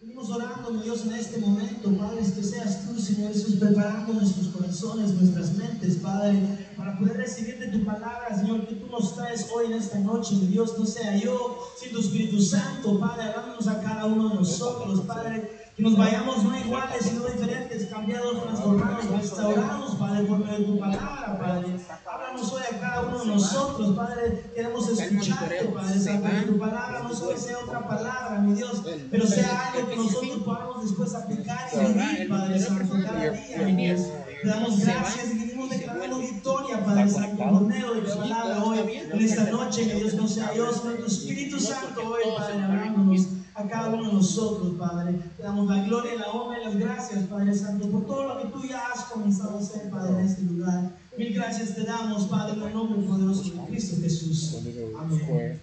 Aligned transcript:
Venimos 0.00 0.30
orando, 0.30 0.70
mi 0.70 0.82
Dios, 0.84 1.06
en 1.06 1.14
este 1.14 1.38
momento, 1.38 1.90
Padre, 1.98 2.18
que 2.20 2.44
seas 2.44 2.86
tú, 2.86 3.00
Señor 3.00 3.32
Jesús, 3.32 3.56
preparando 3.56 4.12
nuestros 4.12 4.46
corazones, 4.46 5.12
nuestras 5.14 5.54
mentes, 5.54 5.96
Padre, 5.96 6.40
para 6.76 6.96
poder 6.96 7.16
recibir 7.16 7.58
de 7.58 7.66
tu 7.66 7.84
palabra, 7.84 8.28
Señor, 8.38 8.68
que 8.68 8.76
tú 8.76 8.86
nos 8.86 9.16
traes 9.16 9.50
hoy 9.52 9.66
en 9.66 9.72
esta 9.72 9.98
noche, 9.98 10.36
mi 10.36 10.46
Dios, 10.46 10.78
no 10.78 10.86
sea 10.86 11.16
yo, 11.16 11.58
sino 11.76 11.98
tu 11.98 11.98
Espíritu 11.98 12.40
Santo, 12.40 13.00
Padre, 13.00 13.24
hablándonos 13.24 13.66
a 13.66 13.80
cada 13.82 14.06
uno 14.06 14.28
de 14.28 14.34
nosotros, 14.36 15.00
Padre, 15.00 15.67
que 15.78 15.84
nos 15.84 15.96
vayamos 15.96 16.42
no 16.42 16.58
iguales, 16.58 17.04
sino 17.04 17.24
diferentes, 17.24 17.86
cambiados, 17.86 18.42
transformados, 18.42 19.10
restaurados, 19.10 19.94
Padre, 19.94 20.24
por 20.24 20.38
medio 20.38 20.58
de 20.58 20.64
tu 20.64 20.78
palabra, 20.80 21.38
Padre. 21.38 21.76
Háblanos 22.04 22.52
hoy 22.52 22.62
a 22.62 22.80
cada 22.80 23.02
uno 23.02 23.18
de 23.20 23.26
nosotros, 23.26 23.94
Padre. 23.94 24.50
Queremos 24.56 24.88
escucharte, 24.88 25.64
Padre. 25.66 26.00
Que 26.00 26.46
tu 26.46 26.58
palabra 26.58 27.00
no 27.04 27.14
solo 27.14 27.38
sea 27.38 27.58
otra 27.58 27.86
palabra, 27.86 28.40
mi 28.40 28.54
Dios, 28.54 28.82
pero 29.08 29.24
sea 29.24 29.70
algo 29.70 29.88
que 29.88 29.96
nosotros 29.96 30.38
podamos 30.44 30.82
después 30.82 31.14
aplicar 31.14 31.68
y 31.72 31.78
vivir, 31.78 32.28
Padre 32.28 32.58
Santo, 32.58 32.94
cada 33.00 33.30
día. 33.30 33.96
Te 34.42 34.48
damos 34.48 34.80
gracias 34.84 35.30
y 35.32 35.38
venimos 35.38 35.70
declarando 35.70 36.18
victoria, 36.48 36.84
Padre 36.84 37.10
Santo, 37.10 37.36
por 37.36 37.62
medio 37.62 37.94
de 37.94 38.00
tu 38.02 38.18
palabra 38.18 38.64
hoy, 38.64 38.78
en 38.78 39.20
esta 39.20 39.50
noche, 39.50 39.86
que 39.86 39.94
Dios 39.94 40.14
no 40.14 40.26
sea 40.26 40.50
Dios, 40.52 40.80
sino 40.80 40.94
tu 40.94 41.06
Espíritu 41.06 41.60
Santo 41.60 42.00
hoy, 42.08 42.22
Padre, 42.36 42.62
hablándonos 42.62 43.26
a 43.54 43.64
cada 43.64 43.88
uno 43.88 44.06
de 44.06 44.12
nosotros, 44.14 44.74
Padre. 44.78 45.18
Te 45.36 45.42
damos 45.42 45.68
la 45.68 45.82
gloria, 45.84 46.14
la 46.16 46.28
honra 46.28 46.60
y 46.60 46.64
las 46.64 46.76
gracias, 46.76 47.24
Padre 47.24 47.54
Santo, 47.54 47.90
por 47.90 48.06
todo 48.06 48.28
lo 48.28 48.38
que 48.38 48.48
tú 48.48 48.66
ya 48.66 48.80
has 48.92 49.04
comenzado 49.04 49.58
a 49.58 49.60
hacer, 49.60 49.90
Padre, 49.90 50.20
en 50.20 50.26
este 50.26 50.42
lugar. 50.42 50.90
Mil 51.16 51.34
gracias 51.34 51.74
te 51.74 51.84
damos, 51.84 52.24
Padre, 52.24 52.54
en 52.54 52.62
el 52.62 52.72
nombre 52.72 53.06
poderoso 53.06 53.42
de 53.42 53.66
Cristo 53.66 53.96
Jesús. 54.00 54.56
Amén. 54.98 55.60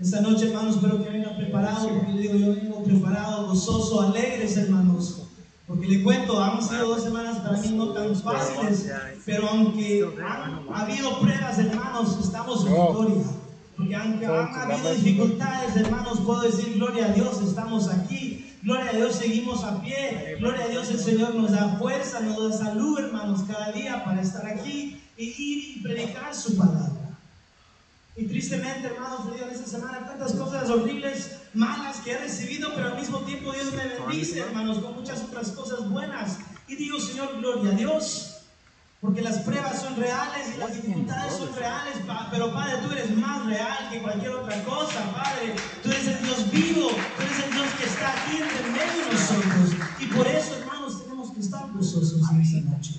Esta 0.00 0.20
noche, 0.20 0.48
hermanos, 0.48 0.76
espero 0.76 1.04
que 1.04 1.10
vengan 1.10 1.36
preparados, 1.36 1.86
porque 1.86 2.20
digo, 2.20 2.34
yo 2.34 2.54
vengo 2.56 2.82
preparado, 2.82 3.48
gozoso, 3.48 4.00
alegres, 4.00 4.56
hermanos. 4.56 5.21
Porque 5.66 5.86
le 5.86 6.02
cuento, 6.02 6.42
han 6.42 6.62
sido 6.62 6.88
dos 6.88 7.02
semanas 7.02 7.38
para 7.38 7.56
mí 7.58 7.68
no 7.70 7.92
tan 7.92 8.14
fáciles, 8.16 8.90
pero 9.24 9.48
aunque 9.48 10.04
han 10.22 10.66
habido 10.72 11.20
pruebas, 11.20 11.58
hermanos, 11.58 12.18
estamos 12.22 12.66
en 12.66 12.72
victoria. 12.72 13.24
Porque 13.76 13.96
aunque 13.96 14.26
han 14.26 14.72
habido 14.72 14.94
dificultades, 14.94 15.76
hermanos, 15.76 16.20
puedo 16.20 16.42
decir, 16.42 16.74
gloria 16.74 17.06
a 17.06 17.12
Dios, 17.12 17.40
estamos 17.40 17.88
aquí. 17.88 18.48
Gloria 18.62 18.90
a 18.90 18.92
Dios, 18.92 19.16
seguimos 19.16 19.64
a 19.64 19.80
pie. 19.80 20.36
Gloria 20.38 20.66
a 20.66 20.68
Dios, 20.68 20.90
el 20.90 21.00
Señor 21.00 21.34
nos 21.34 21.50
da 21.50 21.76
fuerza, 21.78 22.20
nos 22.20 22.50
da 22.50 22.56
salud, 22.56 22.98
hermanos, 22.98 23.42
cada 23.48 23.72
día 23.72 24.04
para 24.04 24.22
estar 24.22 24.46
aquí 24.46 25.00
y 25.16 25.24
ir 25.24 25.76
y 25.76 25.80
predicar 25.82 26.34
su 26.34 26.56
palabra. 26.56 26.92
Y 28.14 28.26
tristemente, 28.26 28.88
hermanos, 28.88 29.20
en 29.34 29.50
esta 29.50 29.66
semana 29.66 30.06
tantas 30.06 30.34
cosas 30.34 30.68
horribles, 30.68 31.38
malas 31.54 31.98
que 32.00 32.12
he 32.12 32.18
recibido, 32.18 32.51
hermanos, 34.40 34.78
con 34.78 34.94
muchas 34.94 35.22
otras 35.22 35.50
cosas 35.50 35.88
buenas. 35.90 36.38
Y 36.68 36.76
digo, 36.76 36.98
Señor, 36.98 37.38
gloria 37.38 37.72
a 37.72 37.74
Dios. 37.74 38.28
Porque 39.00 39.20
las 39.20 39.38
pruebas 39.40 39.82
son 39.82 39.96
reales 39.96 40.54
y 40.54 40.58
las 40.58 40.74
dificultades 40.74 41.34
son 41.34 41.52
reales, 41.56 41.94
pero 42.30 42.54
Padre, 42.54 42.78
tú 42.86 42.92
eres 42.92 43.10
más 43.16 43.44
real 43.46 43.88
que 43.90 44.00
cualquier 44.00 44.30
otra 44.30 44.62
cosa, 44.62 45.12
Padre. 45.12 45.56
Tú 45.82 45.90
eres 45.90 46.06
el 46.06 46.22
Dios 46.22 46.50
vivo, 46.52 46.88
tú 46.88 47.22
eres 47.22 47.44
el 47.44 47.52
Dios 47.52 47.66
que 47.80 47.84
está 47.84 48.12
aquí 48.12 48.36
en 48.36 48.72
medio 48.72 49.04
de 49.04 49.12
nosotros. 49.12 49.88
Y 49.98 50.06
por 50.06 50.24
eso, 50.28 50.54
hermanos, 50.54 51.02
tenemos 51.02 51.32
que 51.32 51.40
estar 51.40 51.68
gozosos 51.72 52.30
en 52.30 52.42
esta 52.42 52.60
noche. 52.70 52.94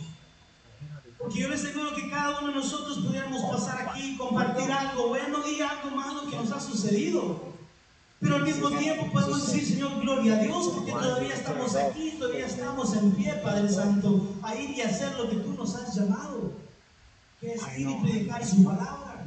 Porque 1.18 1.40
yo 1.40 1.48
les 1.48 1.64
aseguro 1.64 1.96
que 1.96 2.10
cada 2.10 2.42
uno 2.42 2.50
de 2.50 2.56
nosotros 2.56 2.98
pudiéramos 2.98 3.42
pasar 3.46 3.88
aquí 3.88 4.14
y 4.14 4.18
compartir 4.18 4.70
algo 4.70 5.08
bueno 5.08 5.38
y 5.48 5.62
algo 5.62 5.96
malo 5.96 6.30
que 6.30 6.36
nos 6.36 6.52
ha 6.52 6.60
sucedido. 6.60 7.53
Pero 8.24 8.38
al 8.38 8.44
mismo 8.44 8.70
tiempo 8.72 9.12
podemos 9.12 9.46
decir, 9.46 9.68
Señor, 9.68 10.00
gloria 10.00 10.36
a 10.36 10.38
Dios, 10.38 10.70
porque 10.74 10.94
todavía 10.94 11.34
estamos 11.34 11.76
aquí, 11.76 12.12
todavía 12.18 12.46
estamos 12.46 12.96
en 12.96 13.12
pie, 13.12 13.34
Padre 13.44 13.68
Santo, 13.68 14.36
a 14.42 14.56
ir 14.56 14.70
y 14.70 14.82
hacer 14.82 15.14
lo 15.18 15.30
que 15.30 15.36
tú 15.36 15.54
nos 15.54 15.76
has 15.76 15.94
llamado, 15.94 16.54
que 17.42 17.54
es 17.54 17.62
ir 17.78 17.90
y 17.90 17.96
predicar 17.96 18.46
su 18.46 18.64
palabra. 18.64 19.26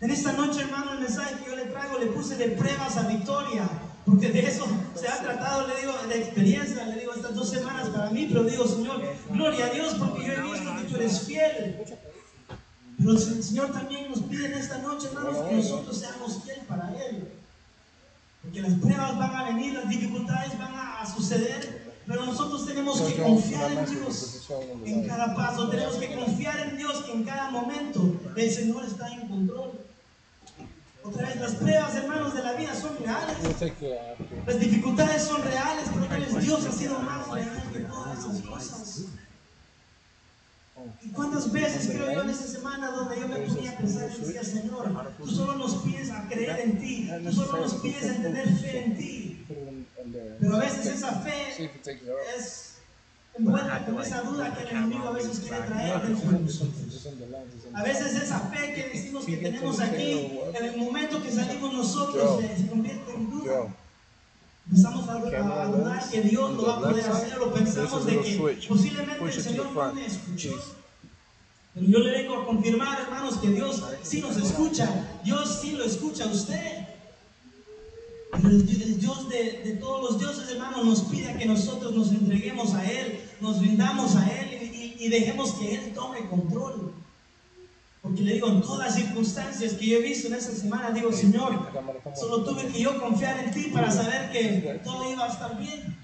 En 0.00 0.10
esta 0.12 0.32
noche, 0.32 0.60
hermano, 0.60 0.92
el 0.92 1.00
mensaje 1.00 1.34
que 1.42 1.50
yo 1.50 1.56
le 1.56 1.64
traigo 1.64 1.98
le 1.98 2.06
puse 2.06 2.36
de 2.36 2.50
pruebas 2.50 2.96
a 2.96 3.08
victoria, 3.08 3.68
porque 4.06 4.30
de 4.30 4.46
eso 4.46 4.64
se 4.94 5.08
ha 5.08 5.18
tratado, 5.20 5.66
le 5.66 5.80
digo, 5.80 5.92
de 6.08 6.18
experiencia, 6.20 6.84
le 6.86 7.00
digo, 7.00 7.14
estas 7.14 7.34
dos 7.34 7.50
semanas 7.50 7.88
para 7.88 8.10
mí, 8.10 8.28
pero 8.28 8.44
digo, 8.44 8.64
Señor, 8.64 9.02
gloria 9.28 9.66
a 9.66 9.70
Dios, 9.70 9.94
porque 9.94 10.24
yo 10.24 10.32
he 10.34 10.40
visto 10.40 10.76
que 10.76 10.84
tú 10.84 10.96
eres 10.96 11.20
fiel. 11.22 11.84
Pero 12.96 13.10
el 13.10 13.42
Señor 13.42 13.72
también 13.72 14.08
nos 14.08 14.20
pide 14.20 14.46
en 14.46 14.54
esta 14.54 14.78
noche, 14.78 15.08
hermanos, 15.08 15.48
que 15.48 15.56
nosotros 15.56 15.96
seamos 15.96 16.44
fieles 16.44 16.64
para 16.66 16.94
Él. 17.04 17.41
Porque 18.42 18.60
las 18.60 18.74
pruebas 18.74 19.18
van 19.18 19.36
a 19.36 19.44
venir, 19.44 19.74
las 19.74 19.88
dificultades 19.88 20.58
van 20.58 20.74
a 20.74 21.06
suceder, 21.06 21.94
pero 22.06 22.26
nosotros 22.26 22.66
tenemos 22.66 23.00
que 23.00 23.22
confiar 23.22 23.70
en 23.70 23.86
Dios 23.86 24.48
en 24.84 25.06
cada 25.06 25.34
paso, 25.34 25.68
tenemos 25.68 25.94
que 25.96 26.14
confiar 26.14 26.58
en 26.60 26.76
Dios 26.76 27.04
que 27.04 27.12
en 27.12 27.24
cada 27.24 27.50
momento 27.50 28.20
el 28.34 28.50
Señor 28.50 28.84
está 28.84 29.08
en 29.08 29.28
control. 29.28 29.72
Otra 31.04 31.28
vez, 31.28 31.40
las 31.40 31.54
pruebas, 31.54 31.94
hermanos, 31.96 32.34
de 32.34 32.42
la 32.42 32.52
vida 32.52 32.74
son 32.74 32.96
reales. 32.98 33.36
Las 34.46 34.60
dificultades 34.60 35.22
son 35.22 35.42
reales, 35.42 35.84
pero 36.08 36.40
Dios 36.40 36.66
ha 36.66 36.72
sido 36.72 36.98
más 37.00 37.28
real 37.28 37.62
que 37.72 37.80
todas 37.80 38.18
esas 38.18 38.40
cosas. 38.42 39.04
¿Y 41.02 41.08
cuántas 41.10 41.52
veces 41.52 41.88
creo 41.88 42.12
yo 42.12 42.22
en 42.22 42.30
esta 42.30 42.46
semana 42.46 42.90
donde 42.90 43.20
yo 43.20 43.28
me 43.28 43.36
ponía 43.36 43.72
a 43.72 43.76
pensar 43.76 44.10
y 44.16 44.20
decía, 44.20 44.42
Señor, 44.42 45.14
tú 45.18 45.26
solo 45.26 45.54
nos 45.54 45.76
pides 45.76 45.91
creer 46.32 46.60
en 46.60 46.78
ti, 46.78 47.10
tú 47.24 47.32
solo 47.32 47.60
nos 47.60 47.74
pides 47.74 48.10
a 48.10 48.22
tener 48.22 48.48
fe 48.48 48.84
en 48.84 48.96
ti. 48.96 49.46
Pero 50.40 50.56
a 50.56 50.58
veces 50.58 50.86
esa 50.86 51.12
fe 51.20 51.70
es 52.36 52.72
envuelta 53.34 53.84
con 53.86 54.00
esa 54.02 54.22
duda 54.22 54.54
que 54.54 54.62
el 54.62 54.68
enemigo 54.68 55.08
a 55.08 55.12
veces 55.12 55.40
quiere 55.40 55.62
traer 55.62 56.02
dentro 56.02 56.30
de 56.30 56.40
nosotros. 56.40 57.08
A 57.74 57.82
veces 57.82 58.22
esa 58.22 58.40
fe 58.40 58.74
que 58.74 58.88
decimos 58.88 59.24
que 59.24 59.36
tenemos 59.38 59.80
aquí, 59.80 60.30
en 60.54 60.64
el 60.64 60.76
momento 60.76 61.22
que 61.22 61.32
salimos 61.32 61.72
nosotros, 61.72 62.40
se 62.56 62.66
convierte 62.66 63.14
en 63.14 63.30
duda. 63.30 63.74
Empezamos 64.68 65.08
a, 65.08 65.14
dudar 65.14 66.08
que 66.08 66.20
Dios 66.20 66.52
lo 66.52 66.66
va 66.66 66.76
a 66.76 66.80
poder 66.80 67.10
hacer 67.10 67.38
o 67.40 67.52
pensamos 67.52 68.06
de 68.06 68.20
que 68.20 68.58
posiblemente 68.68 69.24
el 69.24 69.32
Señor 69.32 69.72
no 69.72 69.92
me 69.92 70.06
escuchó. 70.06 70.81
Pero 71.74 71.86
yo 71.86 71.98
le 72.00 72.10
vengo 72.10 72.36
a 72.36 72.46
confirmar, 72.46 73.00
hermanos, 73.00 73.38
que 73.38 73.48
Dios 73.48 73.82
sí 74.02 74.20
nos 74.20 74.36
escucha. 74.36 74.88
Dios 75.24 75.60
sí 75.62 75.72
lo 75.72 75.84
escucha 75.84 76.24
a 76.24 76.28
usted. 76.28 76.86
Pero 78.30 78.48
el, 78.48 78.98
Dios 79.00 79.28
de, 79.28 79.62
de, 79.64 79.76
todos 79.76 80.10
los 80.10 80.18
dioses, 80.18 80.50
hermanos, 80.50 80.84
nos 80.84 81.02
pide 81.02 81.36
que 81.36 81.46
nosotros 81.46 81.94
nos 81.94 82.10
entreguemos 82.10 82.74
a 82.74 82.90
Él, 82.90 83.20
nos 83.40 83.60
rindamos 83.60 84.16
a 84.16 84.26
Él 84.26 84.70
y, 84.74 84.96
y 85.04 85.08
dejemos 85.08 85.52
que 85.52 85.74
Él 85.74 85.92
tome 85.94 86.26
control. 86.28 86.92
Porque 88.02 88.22
le 88.22 88.34
digo, 88.34 88.48
en 88.48 88.60
todas 88.60 88.88
las 88.88 88.94
circunstancias 88.96 89.74
que 89.74 89.86
yo 89.86 89.98
he 89.98 90.02
visto 90.02 90.26
en 90.28 90.34
esta 90.34 90.52
semana, 90.52 90.90
digo, 90.90 91.12
Señor, 91.12 91.70
solo 92.18 92.42
tuve 92.42 92.66
que 92.66 92.80
yo 92.80 93.00
confiar 93.00 93.38
en 93.38 93.52
ti 93.52 93.70
para 93.72 93.90
saber 93.90 94.30
que 94.32 94.80
todo 94.84 95.10
iba 95.10 95.24
a 95.24 95.28
estar 95.28 95.56
bien. 95.58 95.96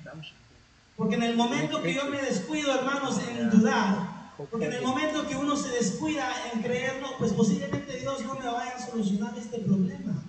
Porque 0.97 1.17
en 1.17 1.25
el 1.25 1.37
momento 1.37 1.83
que 1.83 1.95
yo 1.95 2.05
me 2.07 2.23
descuido, 2.23 2.73
hermanos, 2.75 3.19
en 3.29 3.51
dudar, 3.51 4.18
porque 4.47 4.67
en 4.67 4.73
el 4.73 4.83
momento 4.83 5.27
que 5.27 5.37
uno 5.37 5.57
se 5.57 5.71
descuida 5.71 6.31
en 6.53 6.63
creerlo, 6.63 7.09
pues 7.19 7.33
posiblemente 7.33 7.99
Dios 7.99 8.25
no 8.25 8.35
me 8.35 8.47
vaya 8.47 8.77
a 8.77 8.87
solucionar 8.87 9.37
este 9.37 9.59
problema. 9.59 10.23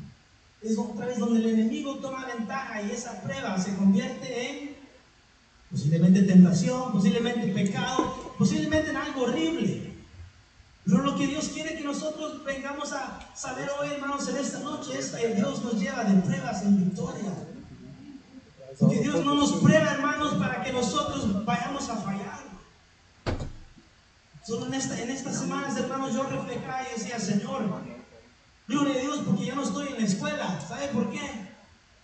Es 0.63 0.77
otra 0.77 1.05
vez 1.05 1.19
donde 1.19 1.39
el 1.39 1.49
enemigo 1.49 1.97
toma 1.97 2.25
ventaja 2.25 2.81
y 2.81 2.91
esa 2.91 3.21
prueba 3.21 3.57
se 3.59 3.75
convierte 3.75 4.49
en 4.49 4.75
posiblemente 5.69 6.23
tentación, 6.23 6.91
posiblemente 6.91 7.47
pecado, 7.49 8.33
posiblemente 8.37 8.89
en 8.89 8.97
algo 8.97 9.25
horrible. 9.25 9.93
Pero 10.85 11.03
lo 11.03 11.15
que 11.15 11.27
Dios 11.27 11.49
quiere 11.49 11.77
que 11.77 11.83
nosotros 11.83 12.43
vengamos 12.43 12.91
a 12.93 13.29
saber 13.35 13.69
hoy, 13.79 13.89
hermanos, 13.89 14.27
en 14.27 14.37
esta 14.37 14.59
noche 14.59 14.97
es 14.97 15.09
que 15.09 15.35
Dios 15.35 15.63
nos 15.63 15.79
lleva 15.79 16.03
de 16.03 16.19
pruebas 16.21 16.63
en 16.63 16.77
victoria. 16.77 17.31
Porque 18.79 19.01
Dios 19.01 19.23
no 19.23 19.35
nos 19.35 19.53
prueba, 19.53 19.91
hermanos, 19.91 20.33
para 20.33 20.63
que 20.63 20.73
nosotros 20.73 21.45
vayamos 21.45 21.87
a 21.89 21.97
fallar. 21.97 22.48
Solo 24.45 24.67
en, 24.67 24.73
esta, 24.73 24.99
en 24.99 25.09
estas 25.09 25.39
semanas, 25.39 25.77
hermanos, 25.77 26.13
yo 26.13 26.23
reflejaba 26.23 26.83
y 26.83 26.99
decía, 26.99 27.19
Señor, 27.19 27.69
gloria 28.67 28.95
a 28.95 28.99
Dios 28.99 29.21
porque 29.25 29.45
ya 29.45 29.55
no 29.55 29.63
estoy 29.63 29.87
en 29.89 29.95
la 29.95 30.05
escuela. 30.05 30.61
¿Sabe 30.67 30.87
por 30.87 31.11
qué? 31.11 31.21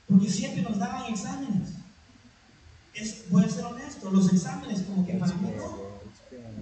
Porque 0.07 0.29
siempre 0.29 0.61
nos 0.61 0.77
daban 0.77 1.11
exámenes. 1.11 1.69
Es, 2.93 3.29
voy 3.29 3.43
a 3.43 3.49
ser 3.49 3.65
honesto, 3.65 4.11
los 4.11 4.31
exámenes 4.31 4.83
como 4.83 5.05
que 5.05 5.13
para 5.15 5.33
mí 5.33 5.49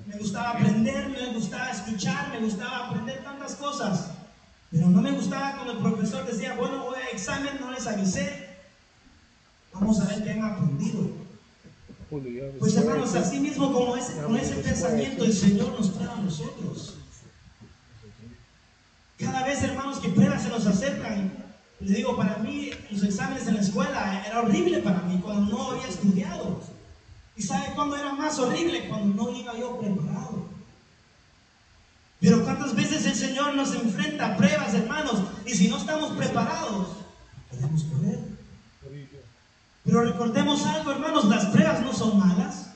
me 0.07 0.17
gustaba 0.17 0.51
aprender, 0.51 1.09
me 1.09 1.33
gustaba 1.33 1.71
escuchar, 1.71 2.29
me 2.29 2.39
gustaba 2.39 2.87
aprender 2.87 3.23
tantas 3.23 3.55
cosas. 3.55 4.11
Pero 4.71 4.87
no 4.87 5.01
me 5.01 5.11
gustaba 5.11 5.53
cuando 5.55 5.73
el 5.73 5.79
profesor 5.79 6.25
decía, 6.25 6.55
bueno, 6.55 6.85
voy 6.85 6.97
a 6.97 7.09
examen, 7.09 7.59
no 7.59 7.71
les 7.71 7.85
avisé. 7.85 8.57
Vamos 9.73 9.99
a 9.99 10.05
ver 10.05 10.23
qué 10.23 10.31
han 10.31 10.43
aprendido. 10.43 11.22
Pues 12.59 12.75
hermanos, 12.75 13.15
así 13.15 13.39
mismo 13.39 13.73
como 13.73 13.97
ese, 13.97 14.13
con 14.21 14.37
ese 14.37 14.55
pensamiento 14.55 15.23
el 15.23 15.33
Señor 15.33 15.73
nos 15.73 15.89
prueba 15.89 16.13
a 16.13 16.21
nosotros. 16.21 16.95
Cada 19.17 19.43
vez, 19.45 19.63
hermanos, 19.63 19.99
que 19.99 20.09
pruebas 20.09 20.43
se 20.43 20.49
nos 20.49 20.65
acercan, 20.67 21.31
Le 21.79 21.97
digo, 21.97 22.15
para 22.15 22.37
mí 22.37 22.69
los 22.91 23.03
exámenes 23.03 23.47
en 23.47 23.55
la 23.55 23.61
escuela 23.61 24.23
era 24.25 24.41
horrible 24.41 24.79
para 24.79 25.01
mí 25.01 25.19
cuando 25.21 25.51
no 25.51 25.71
había 25.71 25.87
estudiado. 25.87 26.61
¿Y 27.35 27.41
sabe 27.41 27.73
cuándo 27.73 27.95
era 27.97 28.13
más 28.13 28.37
horrible? 28.39 28.87
Cuando 28.87 29.23
no 29.23 29.37
iba 29.37 29.57
yo 29.57 29.79
preparado. 29.79 30.45
Pero 32.21 32.43
cuántas 32.43 32.73
veces 32.75 33.05
el 33.05 33.15
Señor 33.15 33.55
nos 33.55 33.73
enfrenta 33.73 34.27
a 34.27 34.37
pruebas, 34.37 34.73
hermanos, 34.73 35.23
y 35.45 35.51
si 35.51 35.67
no 35.67 35.77
estamos 35.77 36.15
preparados, 36.15 36.87
podemos 37.49 37.83
correr. 37.83 38.19
Pero 39.93 40.05
recordemos 40.05 40.65
algo, 40.65 40.89
hermanos, 40.89 41.25
las 41.25 41.45
pruebas 41.45 41.81
no 41.81 41.93
son 41.93 42.17
malas. 42.17 42.71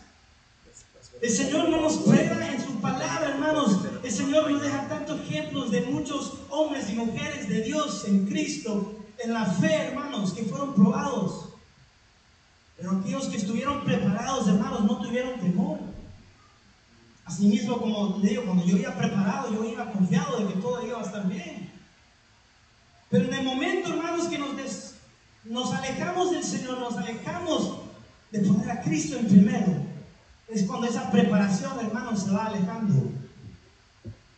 El 1.19 1.31
Señor 1.31 1.67
no 1.67 1.81
nos 1.81 1.97
prueba 1.97 2.47
en 2.47 2.63
su 2.63 2.79
palabra, 2.79 3.29
hermanos. 3.29 3.79
El 4.03 4.11
Señor 4.11 4.51
nos 4.51 4.61
deja 4.61 4.87
tantos 4.87 5.21
ejemplos 5.21 5.71
de 5.71 5.81
muchos 5.81 6.33
hombres 6.51 6.87
y 6.91 6.93
mujeres 6.93 7.49
de 7.49 7.63
Dios 7.63 8.05
en 8.05 8.27
Cristo, 8.27 8.99
en 9.17 9.33
la 9.33 9.47
fe, 9.47 9.87
hermanos, 9.87 10.31
que 10.31 10.43
fueron 10.43 10.75
probados. 10.75 11.49
Pero 12.77 12.91
aquellos 12.91 13.25
que 13.29 13.37
estuvieron 13.37 13.83
preparados, 13.83 14.47
hermanos, 14.47 14.83
no 14.83 15.01
tuvieron 15.01 15.39
temor. 15.39 15.79
Asimismo, 17.25 17.79
como 17.79 18.19
le 18.21 18.29
digo, 18.29 18.45
cuando 18.45 18.63
yo 18.63 18.77
iba 18.77 18.93
preparado, 18.93 19.51
yo 19.51 19.65
iba 19.65 19.91
confiado 19.91 20.37
de 20.37 20.53
que 20.53 20.61
todo 20.61 20.85
iba 20.85 20.99
a 20.99 21.03
estar 21.03 21.27
bien. 21.27 21.71
Pero 23.09 23.25
en 23.25 23.33
el 23.33 23.43
momento, 23.43 23.89
hermanos, 23.89 24.27
que 24.27 24.37
nos, 24.37 24.51
nos 25.49 25.73
alejamos 25.73 26.31
del 26.31 26.43
Señor, 26.43 26.79
nos 26.79 26.97
alejamos 26.97 27.79
de 28.31 28.39
poner 28.39 28.71
a 28.71 28.81
Cristo 28.81 29.17
en 29.17 29.27
primero, 29.27 29.73
es 30.47 30.63
cuando 30.63 30.87
esa 30.87 31.11
preparación, 31.11 31.79
hermanos, 31.79 32.23
se 32.23 32.31
va 32.31 32.45
alejando. 32.45 33.11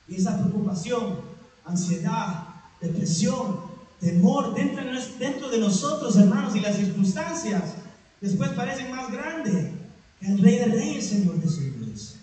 Y 0.07 0.15
esa 0.15 0.37
preocupación, 0.37 1.19
ansiedad, 1.65 2.47
depresión, 2.81 3.61
temor 3.99 4.55
dentro 4.55 4.83
de, 4.83 4.99
dentro 5.19 5.49
de 5.49 5.59
nosotros, 5.59 6.15
hermanos, 6.17 6.55
y 6.55 6.61
las 6.61 6.75
circunstancias, 6.75 7.75
después 8.21 8.49
parecen 8.51 8.91
más 8.91 9.11
grandes 9.11 9.71
que 10.19 10.27
el 10.27 10.39
Rey 10.39 10.55
de 10.57 10.65
Reyes, 10.65 11.09
Señor 11.09 11.35
de 11.35 11.49
Señores. 11.49 12.15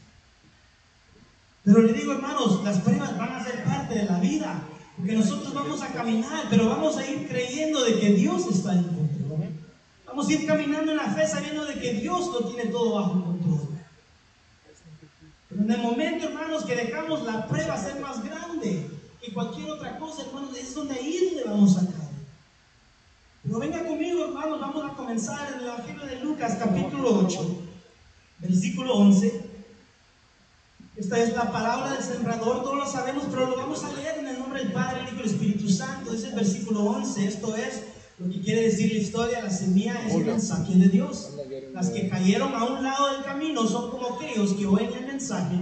Pero 1.65 1.83
le 1.83 1.93
digo, 1.93 2.12
hermanos, 2.12 2.62
las 2.65 2.79
pruebas 2.79 3.17
van 3.19 3.33
a 3.33 3.44
ser 3.44 3.65
parte 3.65 3.94
de 3.94 4.05
la 4.05 4.21
vida, 4.21 4.62
porque 4.96 5.12
nosotros 5.12 5.52
vamos 5.52 5.82
a 5.82 5.88
caminar, 5.88 6.46
pero 6.48 6.69
vamos 6.69 6.96
a 6.96 7.06
ir 7.06 7.28
creyendo 7.28 7.84
de 7.84 8.00
que 8.00 8.10
Dios 8.10 8.46
está 8.46 8.72
en 8.72 8.84
control. 8.84 9.50
Vamos 10.06 10.28
a 10.28 10.32
ir 10.32 10.46
caminando 10.46 10.93
en 10.93 10.96
la 10.96 11.10
fe 11.10 11.26
sabiendo 11.26 11.66
de 11.66 11.75
que 11.75 11.93
Dios 11.94 12.28
lo 12.28 12.48
tiene 12.48 12.70
todo 12.70 12.94
bajo 12.94 13.25
control. 13.25 13.69
Pero 15.50 15.62
en 15.62 15.70
el 15.70 15.82
momento, 15.82 16.28
hermanos, 16.28 16.64
que 16.64 16.75
dejamos 16.75 17.25
la 17.25 17.46
prueba 17.46 17.76
ser 17.76 18.00
más 18.00 18.25
grande 18.25 18.90
que 19.20 19.32
cualquier 19.34 19.70
otra 19.70 19.98
cosa, 19.98 20.22
hermanos, 20.22 20.56
es 20.56 20.75
donde 20.75 20.94
ahí 20.94 21.32
le 21.34 21.44
vamos 21.44 21.76
a 21.76 21.81
caer. 21.81 21.96
Pero 23.42 23.58
venga 23.58 23.87
conmigo, 23.87 24.25
hermanos, 24.25 24.60
vamos 24.60 24.90
a 24.90 24.94
comenzar 24.94 25.52
en 25.52 25.60
el 25.60 25.66
Evangelio 25.66 26.06
de 26.06 26.20
Lucas, 26.20 26.56
capítulo 26.58 27.20
8, 27.26 27.58
versículo 28.40 28.94
11. 28.94 29.56
Esta 30.96 31.22
es 31.22 31.34
la 31.34 31.52
palabra 31.52 31.93
del 31.93 32.02
sembrador, 32.02 32.62
todos 32.62 32.76
lo 32.76 32.87
sabemos, 32.87 33.25
pero 33.31 33.50
lo 33.50 33.56
vamos 33.56 33.84
a 33.84 33.93
leer 33.93 34.19
en 34.19 34.28
el 34.28 34.38
nombre 34.38 34.62
del 34.62 34.72
Padre, 34.72 35.00
el 35.00 35.08
Hijo 35.08 35.16
y 35.19 35.20
el 35.20 35.26
Espíritu 35.26 35.69
Santo. 35.69 36.14
Es 36.14 36.25
el 36.25 36.34
versículo 36.34 36.84
11. 36.84 37.26
Esto 37.26 37.54
es 37.54 37.82
lo 38.19 38.31
que 38.31 38.40
quiere 38.40 38.62
decir 38.62 38.94
la 38.94 38.98
historia, 38.98 39.43
la 39.43 39.50
semilla 39.50 40.06
es 40.06 40.14
el 40.14 40.25
mensaje 40.25 40.75
de 40.75 40.88
Dios. 40.88 41.34
Las 41.75 41.90
que 41.90 42.08
cayeron 42.08 42.54
a 42.54 42.64
un 42.64 42.82
lado 42.82 43.12
del 43.12 43.25
camino 43.25 43.66
son 43.66 43.90
como 43.90 44.16
aquellos 44.16 44.54
que 44.54 44.64
oyen 44.64 44.90
el 44.94 45.06
mensaje, 45.06 45.56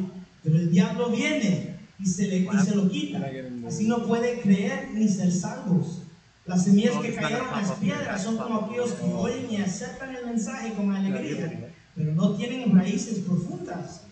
pero 0.45 0.57
el 0.57 0.71
diablo 0.71 1.11
viene 1.11 1.79
y 1.99 2.07
se, 2.07 2.29
le, 2.29 2.37
y 2.37 2.59
se 2.65 2.77
lo 2.77 2.89
quita. 2.89 3.29
Así 3.67 3.89
no 3.89 4.07
puede 4.07 4.41
creer 4.41 4.91
ni 4.95 5.09
ser 5.09 5.33
salvos. 5.33 6.03
Las 6.47 6.63
semillas 6.63 6.97
que 7.03 7.13
cayeron 7.13 7.49
a 7.49 7.61
las 7.61 7.73
piedras 7.73 8.23
son 8.23 8.37
como 8.37 8.61
aquellos 8.61 8.93
que 8.93 9.13
oyen 9.13 9.49
y 9.51 9.57
aceptan 9.57 10.15
el 10.15 10.27
mensaje 10.27 10.75
con 10.75 10.95
alegría, 10.95 11.73
pero 11.97 12.13
no 12.13 12.37
tienen 12.37 12.73
raíces 12.73 13.19
profundas. 13.19 14.03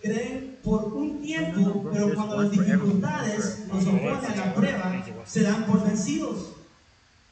Creen 0.00 0.58
por 0.62 0.84
un 0.94 1.20
tiempo, 1.20 1.90
pero 1.92 2.14
cuando 2.14 2.42
las 2.42 2.50
dificultades 2.52 3.64
nos 3.66 3.86
oponen 3.86 4.40
a 4.40 4.54
prueba, 4.54 5.04
se 5.24 5.42
dan 5.42 5.64
por 5.64 5.84
vencidos. 5.84 6.52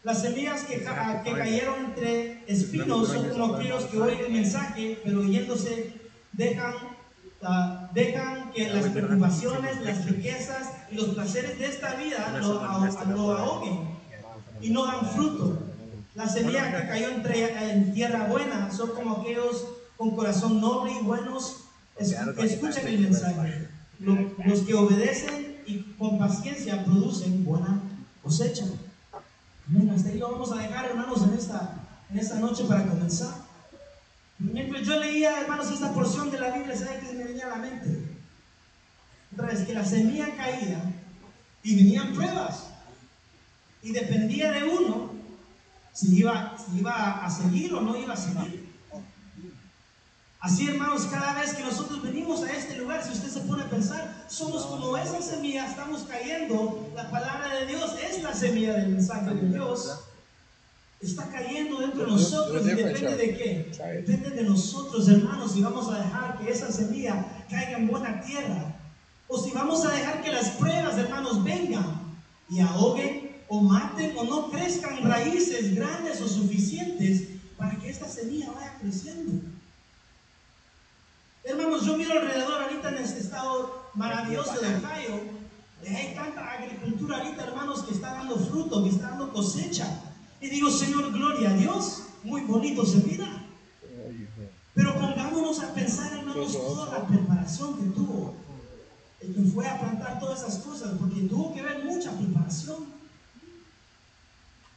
Las 0.02 0.22
semillas 0.22 0.62
que, 0.62 0.78
que 0.78 1.32
cayeron 1.32 1.84
entre 1.86 2.44
espinos 2.46 3.08
son 3.08 3.28
como 3.28 3.54
aquellos 3.56 3.84
que 3.84 4.00
oyen 4.00 4.20
el 4.26 4.32
mensaje, 4.32 5.00
pero 5.04 5.20
oyéndose 5.20 5.94
dejan, 6.32 6.74
uh, 7.42 7.92
dejan 7.92 8.52
que 8.52 8.68
las 8.68 8.86
preocupaciones, 8.86 9.80
las 9.82 10.04
riquezas 10.06 10.70
y 10.90 10.96
los 10.96 11.06
placeres 11.08 11.58
de 11.58 11.66
esta 11.66 11.94
vida 11.94 12.38
lo, 12.40 12.54
lo 13.14 13.36
ahoguen 13.36 13.80
y 14.60 14.70
no 14.70 14.86
dan 14.86 15.06
fruto. 15.10 15.58
La 16.14 16.28
semilla 16.28 16.74
que 16.74 16.88
cayó 16.88 17.10
entre, 17.10 17.70
en 17.72 17.92
tierra 17.92 18.26
buena 18.28 18.72
son 18.72 18.90
como 18.90 19.16
aquellos 19.16 19.66
con 19.96 20.16
corazón 20.16 20.60
noble 20.60 20.92
y 20.92 21.04
buenos 21.04 21.65
que 21.96 22.46
escuchan 22.46 22.86
el 22.86 22.98
mensaje. 23.00 23.68
Los 23.98 24.60
que 24.60 24.74
obedecen 24.74 25.62
y 25.66 25.82
con 25.98 26.18
paciencia 26.18 26.84
producen 26.84 27.44
buena 27.44 27.80
cosecha. 28.22 28.66
Bueno, 29.66 29.94
hasta 29.94 30.10
ahí 30.10 30.18
lo 30.18 30.30
vamos 30.32 30.52
a 30.52 30.56
dejar, 30.56 30.86
hermanos, 30.86 31.22
en 31.22 31.34
esta, 31.34 31.74
en 32.10 32.18
esta 32.18 32.38
noche 32.38 32.64
para 32.64 32.86
comenzar. 32.86 33.34
Mientras 34.38 34.86
yo 34.86 35.00
leía, 35.00 35.40
hermanos, 35.40 35.72
esta 35.72 35.92
porción 35.92 36.30
de 36.30 36.38
la 36.38 36.54
Biblia, 36.54 36.76
¿sabe 36.76 37.00
qué 37.00 37.14
me 37.14 37.24
venía 37.24 37.46
a 37.46 37.50
la 37.50 37.56
mente? 37.56 37.98
Otra 39.32 39.48
vez, 39.48 39.62
que 39.62 39.74
la 39.74 39.84
semilla 39.84 40.36
caía 40.36 40.82
y 41.62 41.76
venían 41.76 42.12
pruebas. 42.12 42.64
Y 43.82 43.92
dependía 43.92 44.52
de 44.52 44.64
uno 44.64 45.10
si 45.92 46.18
iba, 46.18 46.56
si 46.58 46.78
iba 46.78 47.24
a 47.24 47.30
seguir 47.30 47.72
o 47.74 47.80
no 47.80 47.96
iba 47.96 48.12
a 48.12 48.16
seguir. 48.16 48.65
Así, 50.40 50.68
hermanos, 50.68 51.06
cada 51.10 51.34
vez 51.34 51.54
que 51.54 51.62
nosotros 51.64 52.02
venimos 52.02 52.42
a 52.42 52.52
este 52.52 52.76
lugar, 52.76 53.02
si 53.02 53.12
usted 53.12 53.28
se 53.28 53.40
pone 53.40 53.62
a 53.62 53.70
pensar, 53.70 54.26
somos 54.28 54.66
como 54.66 54.96
esa 54.96 55.20
semilla, 55.22 55.66
estamos 55.66 56.02
cayendo. 56.02 56.90
La 56.94 57.10
palabra 57.10 57.54
de 57.54 57.66
Dios 57.66 57.94
es 58.02 58.22
la 58.22 58.34
semilla 58.34 58.74
del 58.74 58.90
mensaje 58.90 59.34
de 59.34 59.48
Dios. 59.48 60.00
Está 61.00 61.28
cayendo 61.30 61.80
dentro 61.80 62.04
de 62.04 62.12
nosotros 62.12 62.64
y 62.64 62.70
depende 62.70 63.16
de 63.16 63.36
qué? 63.36 63.72
Depende 64.06 64.30
de 64.30 64.42
nosotros, 64.44 65.08
hermanos, 65.08 65.52
si 65.52 65.62
vamos 65.62 65.90
a 65.90 65.98
dejar 65.98 66.38
que 66.38 66.50
esa 66.50 66.70
semilla 66.70 67.24
caiga 67.50 67.78
en 67.78 67.88
buena 67.88 68.20
tierra. 68.20 68.76
O 69.28 69.42
si 69.42 69.50
vamos 69.50 69.84
a 69.84 69.92
dejar 69.92 70.22
que 70.22 70.32
las 70.32 70.50
pruebas, 70.50 70.96
hermanos, 70.96 71.42
vengan 71.42 72.16
y 72.48 72.60
ahoguen 72.60 73.36
o 73.48 73.60
maten 73.60 74.16
o 74.16 74.24
no 74.24 74.50
crezcan 74.50 75.02
raíces 75.02 75.74
grandes 75.74 76.20
o 76.20 76.28
suficientes 76.28 77.28
para 77.56 77.76
que 77.76 77.88
esta 77.88 78.08
semilla 78.08 78.52
vaya 78.52 78.76
creciendo. 78.80 79.55
Hermanos, 81.46 81.86
yo 81.86 81.96
miro 81.96 82.10
alrededor 82.10 82.60
ahorita 82.60 82.88
en 82.88 82.96
este 82.96 83.20
estado 83.20 83.90
maravilloso 83.94 84.60
de 84.60 84.66
Ohio. 84.66 85.20
Hay 85.86 86.12
tanta 86.12 86.50
agricultura 86.50 87.18
ahorita, 87.18 87.44
hermanos, 87.44 87.84
que 87.84 87.94
está 87.94 88.14
dando 88.14 88.36
fruto, 88.36 88.82
que 88.82 88.90
está 88.90 89.10
dando 89.10 89.32
cosecha. 89.32 89.86
Y 90.40 90.48
digo, 90.48 90.68
Señor, 90.72 91.12
gloria 91.12 91.50
a 91.50 91.52
Dios. 91.52 92.02
Muy 92.24 92.40
bonito 92.40 92.84
se 92.84 92.96
mira. 92.96 93.28
Pero 94.74 94.94
pongámonos 94.94 95.62
a 95.62 95.72
pensar, 95.72 96.12
hermanos, 96.14 96.52
toda 96.52 96.98
la 96.98 97.06
preparación 97.06 97.76
que 97.78 97.90
tuvo 97.90 98.34
el 99.20 99.32
que 99.32 99.42
fue 99.42 99.68
a 99.68 99.78
plantar 99.78 100.18
todas 100.18 100.40
esas 100.40 100.58
cosas, 100.58 100.98
porque 100.98 101.20
tuvo 101.22 101.54
que 101.54 101.62
ver 101.62 101.84
mucha 101.84 102.10
preparación. 102.10 102.86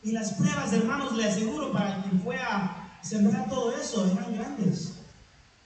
Y 0.03 0.11
las 0.11 0.33
pruebas, 0.33 0.71
hermanos, 0.71 1.17
le 1.17 1.27
aseguro, 1.27 1.71
para 1.71 1.95
el 1.95 2.03
que 2.03 2.17
fue 2.19 2.37
a 2.37 2.99
sembrar 3.01 3.49
todo 3.49 3.75
eso, 3.75 4.05
eran 4.05 4.35
grandes 4.35 4.98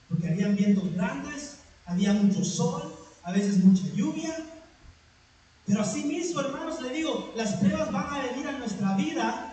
porque 0.08 0.28
habían 0.28 0.56
vientos 0.56 0.92
grandes, 0.94 1.56
había 1.86 2.12
mucho 2.12 2.44
sol, 2.44 2.94
a 3.22 3.32
veces 3.32 3.58
mucha 3.58 3.84
lluvia. 3.94 4.36
Pero 5.66 5.80
así 5.80 6.04
mismo, 6.04 6.40
hermanos, 6.40 6.80
le 6.82 6.90
digo, 6.90 7.32
las 7.36 7.54
pruebas 7.54 7.90
van 7.90 8.12
a 8.12 8.22
venir 8.22 8.46
a 8.46 8.58
nuestra 8.58 8.96
vida, 8.96 9.50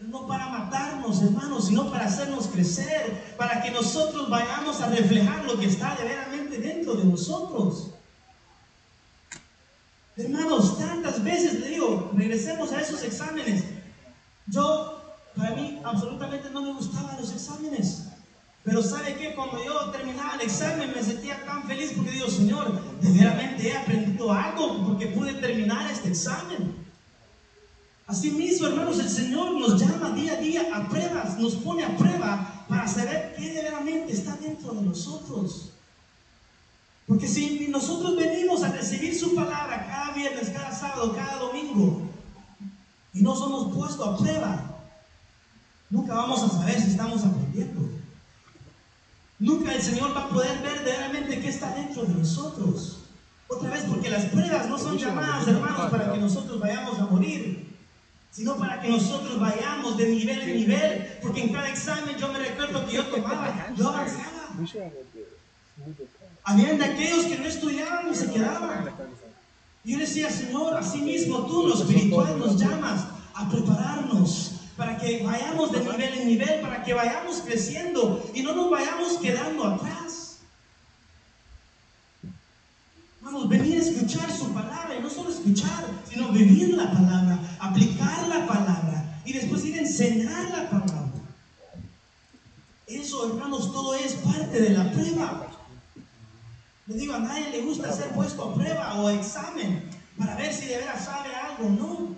no 0.00 0.26
para 0.26 0.48
matarnos, 0.48 1.22
hermanos, 1.22 1.68
sino 1.68 1.90
para 1.90 2.06
hacernos 2.06 2.48
crecer, 2.48 3.34
para 3.36 3.62
que 3.62 3.70
nosotros 3.70 4.28
vayamos 4.28 4.80
a 4.80 4.88
reflejar 4.88 5.44
lo 5.44 5.58
que 5.58 5.66
está 5.66 5.94
de 5.94 6.04
veramente 6.04 6.58
dentro 6.58 6.94
de 6.94 7.04
nosotros. 7.04 7.90
Hermanos, 10.16 10.78
tantas 10.78 11.22
veces 11.22 11.60
le 11.60 11.68
digo, 11.70 12.10
regresemos 12.14 12.72
a 12.72 12.80
esos 12.80 13.02
exámenes. 13.02 13.64
Yo, 14.46 15.02
para 15.36 15.54
mí, 15.56 15.80
absolutamente 15.84 16.50
no 16.50 16.62
me 16.62 16.72
gustaban 16.72 17.16
los 17.20 17.32
exámenes. 17.32 18.08
Pero 18.64 18.82
¿sabe 18.82 19.14
qué? 19.16 19.34
Cuando 19.34 19.62
yo 19.62 19.90
terminaba 19.90 20.36
el 20.36 20.40
examen 20.40 20.90
me 20.94 21.02
sentía 21.02 21.44
tan 21.44 21.64
feliz 21.64 21.92
porque 21.94 22.12
digo, 22.12 22.30
Señor, 22.30 22.80
verdaderamente 23.00 23.68
he 23.68 23.76
aprendido 23.76 24.32
algo 24.32 24.86
porque 24.86 25.08
pude 25.08 25.34
terminar 25.34 25.90
este 25.90 26.08
examen. 26.08 26.74
Así 28.06 28.30
mismo, 28.30 28.66
hermanos, 28.66 28.98
el 28.98 29.08
Señor 29.10 29.52
nos 29.52 29.78
llama 29.78 30.10
día 30.10 30.32
a 30.32 30.36
día 30.36 30.68
a 30.74 30.88
pruebas, 30.88 31.38
nos 31.38 31.56
pone 31.56 31.84
a 31.84 31.94
prueba 31.96 32.64
para 32.66 32.88
saber 32.88 33.34
qué 33.36 33.52
verdaderamente 33.52 34.14
está 34.14 34.34
dentro 34.36 34.72
de 34.72 34.82
nosotros. 34.82 35.70
Porque 37.06 37.28
si 37.28 37.68
nosotros 37.68 38.16
venimos 38.16 38.62
a 38.62 38.72
recibir 38.72 39.14
su 39.18 39.34
palabra 39.34 39.86
cada 39.86 40.12
viernes, 40.12 40.48
cada 40.48 40.72
sábado, 40.72 41.14
cada 41.14 41.36
domingo, 41.36 42.00
y 43.12 43.20
no 43.20 43.36
somos 43.36 43.74
puestos 43.74 44.06
a 44.06 44.16
prueba, 44.16 44.80
nunca 45.90 46.14
vamos 46.14 46.42
a 46.42 46.48
saber 46.48 46.80
si 46.80 46.90
estamos 46.90 47.22
aprendiendo. 47.24 48.03
Nunca 49.38 49.72
el 49.72 49.82
Señor 49.82 50.16
va 50.16 50.24
a 50.24 50.28
poder 50.28 50.62
ver 50.62 50.84
verdaderamente 50.84 51.40
qué 51.40 51.48
está 51.48 51.74
dentro 51.74 52.04
de 52.04 52.14
nosotros. 52.14 53.00
Otra 53.48 53.70
vez, 53.70 53.84
porque 53.88 54.08
las 54.08 54.26
pruebas 54.26 54.68
no 54.68 54.78
son 54.78 54.96
llamadas, 54.96 55.46
hermanos, 55.48 55.90
para 55.90 56.12
que 56.12 56.18
nosotros 56.18 56.60
vayamos 56.60 56.98
a 56.98 57.06
morir, 57.06 57.66
sino 58.30 58.56
para 58.56 58.80
que 58.80 58.88
nosotros 58.88 59.38
vayamos 59.38 59.96
de 59.96 60.08
nivel 60.08 60.40
en 60.40 60.56
nivel. 60.56 61.18
Porque 61.20 61.42
en 61.42 61.52
cada 61.52 61.68
examen 61.68 62.16
yo 62.16 62.32
me 62.32 62.38
recuerdo 62.38 62.86
que 62.86 62.92
yo 62.92 63.06
tomaba, 63.06 63.68
yo 63.76 63.88
avanzaba. 63.88 64.50
Habían 66.44 66.78
de 66.78 66.84
aquellos 66.84 67.24
que 67.26 67.38
no 67.38 67.46
estudiaban 67.46 68.12
y 68.12 68.14
se 68.14 68.30
quedaban. 68.30 68.90
Y 69.84 69.92
yo 69.92 69.98
decía, 69.98 70.30
Señor, 70.30 70.74
así 70.76 71.00
mismo 71.02 71.44
tú, 71.46 71.66
lo 71.68 71.74
espiritual, 71.74 72.38
nos 72.38 72.56
llamas 72.58 73.06
a 73.34 73.48
prepararnos 73.50 74.52
para 74.76 74.96
que 74.98 75.22
vayamos 75.22 75.72
de 75.72 75.80
nivel 75.80 76.18
en 76.18 76.26
nivel, 76.26 76.60
para 76.60 76.82
que 76.82 76.94
vayamos 76.94 77.40
creciendo 77.42 78.30
y 78.34 78.42
no 78.42 78.54
nos 78.54 78.70
vayamos 78.70 79.18
quedando 79.18 79.64
atrás. 79.64 80.38
Vamos, 83.20 83.48
venir 83.48 83.78
a 83.78 83.82
escuchar 83.82 84.30
su 84.30 84.52
palabra 84.52 84.96
y 84.98 85.02
no 85.02 85.08
solo 85.08 85.30
escuchar, 85.30 85.84
sino 86.10 86.28
vivir 86.28 86.74
la 86.74 86.90
palabra, 86.90 87.38
aplicar 87.58 88.28
la 88.28 88.46
palabra 88.46 89.20
y 89.24 89.32
después 89.32 89.64
ir 89.64 89.76
a 89.76 89.80
enseñar 89.80 90.50
la 90.50 90.68
palabra. 90.68 91.12
Eso, 92.86 93.28
hermanos, 93.28 93.72
todo 93.72 93.94
es 93.94 94.14
parte 94.14 94.60
de 94.60 94.70
la 94.70 94.90
prueba. 94.92 95.48
Le 96.86 96.96
digo, 96.96 97.14
a 97.14 97.18
nadie 97.18 97.50
le 97.50 97.62
gusta 97.62 97.90
ser 97.92 98.10
puesto 98.10 98.44
a 98.44 98.54
prueba 98.54 98.94
o 99.00 99.08
examen 99.08 99.88
para 100.18 100.36
ver 100.36 100.52
si 100.52 100.66
de 100.66 100.76
veras 100.76 101.04
sabe 101.04 101.34
algo, 101.34 101.70
no. 101.70 102.13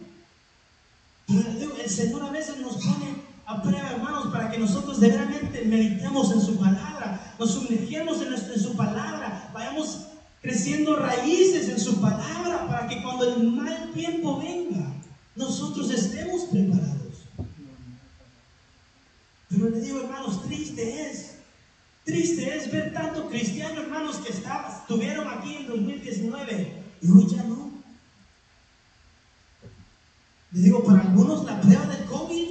El 1.28 1.90
Señor 1.90 2.22
a 2.22 2.30
veces 2.30 2.58
nos 2.58 2.76
pone 2.76 3.22
a 3.46 3.62
prueba, 3.62 3.90
hermanos, 3.90 4.26
para 4.32 4.50
que 4.50 4.58
nosotros 4.58 5.00
de 5.00 5.08
veramente 5.08 5.64
meditemos 5.64 6.32
en 6.32 6.40
su 6.40 6.56
palabra, 6.56 7.34
nos 7.38 7.52
sumergamos 7.52 8.22
en, 8.22 8.32
en 8.32 8.60
su 8.60 8.76
palabra, 8.76 9.50
vayamos 9.52 10.06
creciendo 10.40 10.96
raíces 10.96 11.68
en 11.68 11.78
su 11.78 12.00
palabra, 12.00 12.66
para 12.68 12.88
que 12.88 13.02
cuando 13.02 13.24
el 13.24 13.42
mal 13.52 13.92
tiempo 13.92 14.38
venga, 14.38 14.92
nosotros 15.34 15.90
estemos 15.90 16.42
preparados. 16.44 17.26
Pero 19.48 19.70
le 19.70 19.80
digo, 19.80 20.00
hermanos, 20.00 20.42
triste 20.44 21.10
es 21.10 21.36
Triste 22.06 22.56
es 22.56 22.70
ver 22.70 22.92
tanto 22.92 23.28
cristiano, 23.28 23.80
hermanos, 23.80 24.18
que 24.18 24.32
estuvieron 24.32 25.26
aquí 25.26 25.56
en 25.56 25.66
2019 25.66 26.82
y 27.02 27.10
hoy 27.10 27.26
ya 27.28 27.42
no. 27.42 27.75
Le 30.52 30.60
digo, 30.60 30.84
para 30.84 31.00
algunos 31.00 31.44
la 31.44 31.60
prueba 31.60 31.86
del 31.86 32.04
COVID, 32.06 32.48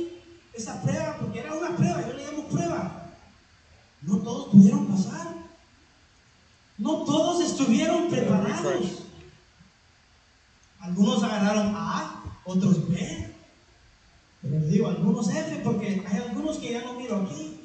esa 0.54 0.82
prueba, 0.82 1.18
porque 1.20 1.40
era 1.40 1.54
una 1.54 1.76
prueba, 1.76 2.08
yo 2.08 2.14
le 2.14 2.26
llamo 2.26 2.48
prueba, 2.48 3.12
no 4.02 4.18
todos 4.18 4.50
pudieron 4.50 4.86
pasar. 4.88 5.36
No 6.78 7.04
todos 7.06 7.44
estuvieron 7.44 8.10
preparados. 8.10 9.04
Algunos 10.80 11.24
agarraron 11.24 11.74
A, 11.76 12.22
otros 12.44 12.90
B. 12.90 13.34
Pero 14.42 14.60
le 14.60 14.68
digo, 14.68 14.88
algunos 14.88 15.30
F, 15.30 15.62
porque 15.64 16.04
hay 16.06 16.18
algunos 16.18 16.58
que 16.58 16.74
ya 16.74 16.84
no 16.84 16.94
miro 16.94 17.22
aquí. 17.22 17.62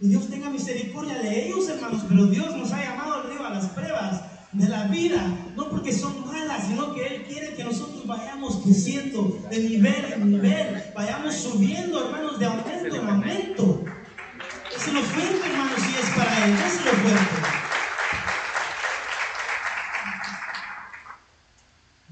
Y 0.00 0.08
Dios 0.08 0.28
tenga 0.28 0.50
misericordia 0.50 1.18
de 1.18 1.46
ellos, 1.46 1.68
hermanos. 1.68 2.02
Pero 2.08 2.26
Dios 2.26 2.56
nos 2.56 2.72
ha 2.72 2.82
llamado, 2.82 3.28
digo, 3.28 3.44
a 3.44 3.50
las 3.50 3.66
pruebas 3.68 4.22
de 4.52 4.68
la 4.68 4.84
vida. 4.84 5.22
No 5.56 5.68
porque 5.68 5.92
son 5.92 6.26
malas, 6.26 6.66
sino 6.66 6.94
que 6.94 7.06
Él 7.06 7.24
quiere 7.24 7.54
que 7.54 7.64
nosotros 7.64 8.06
vayamos 8.06 8.56
creciendo 8.64 9.38
de 9.50 9.58
nivel 9.58 10.12
en 10.12 10.30
nivel. 10.30 10.84
Vayamos 10.94 11.34
subiendo, 11.34 12.06
hermanos, 12.06 12.38
de 12.38 12.46
aumento 12.46 12.96
en 12.96 13.08
aumento. 13.08 13.84
Es 14.74 14.92
lo 14.92 15.02
fuerte, 15.02 15.46
hermanos, 15.46 15.80
si 15.80 15.96
es 15.96 16.10
para 16.16 16.46
Él. 16.46 16.52
Es 16.54 16.84
lo 16.84 16.92
fuerte. 16.92 17.36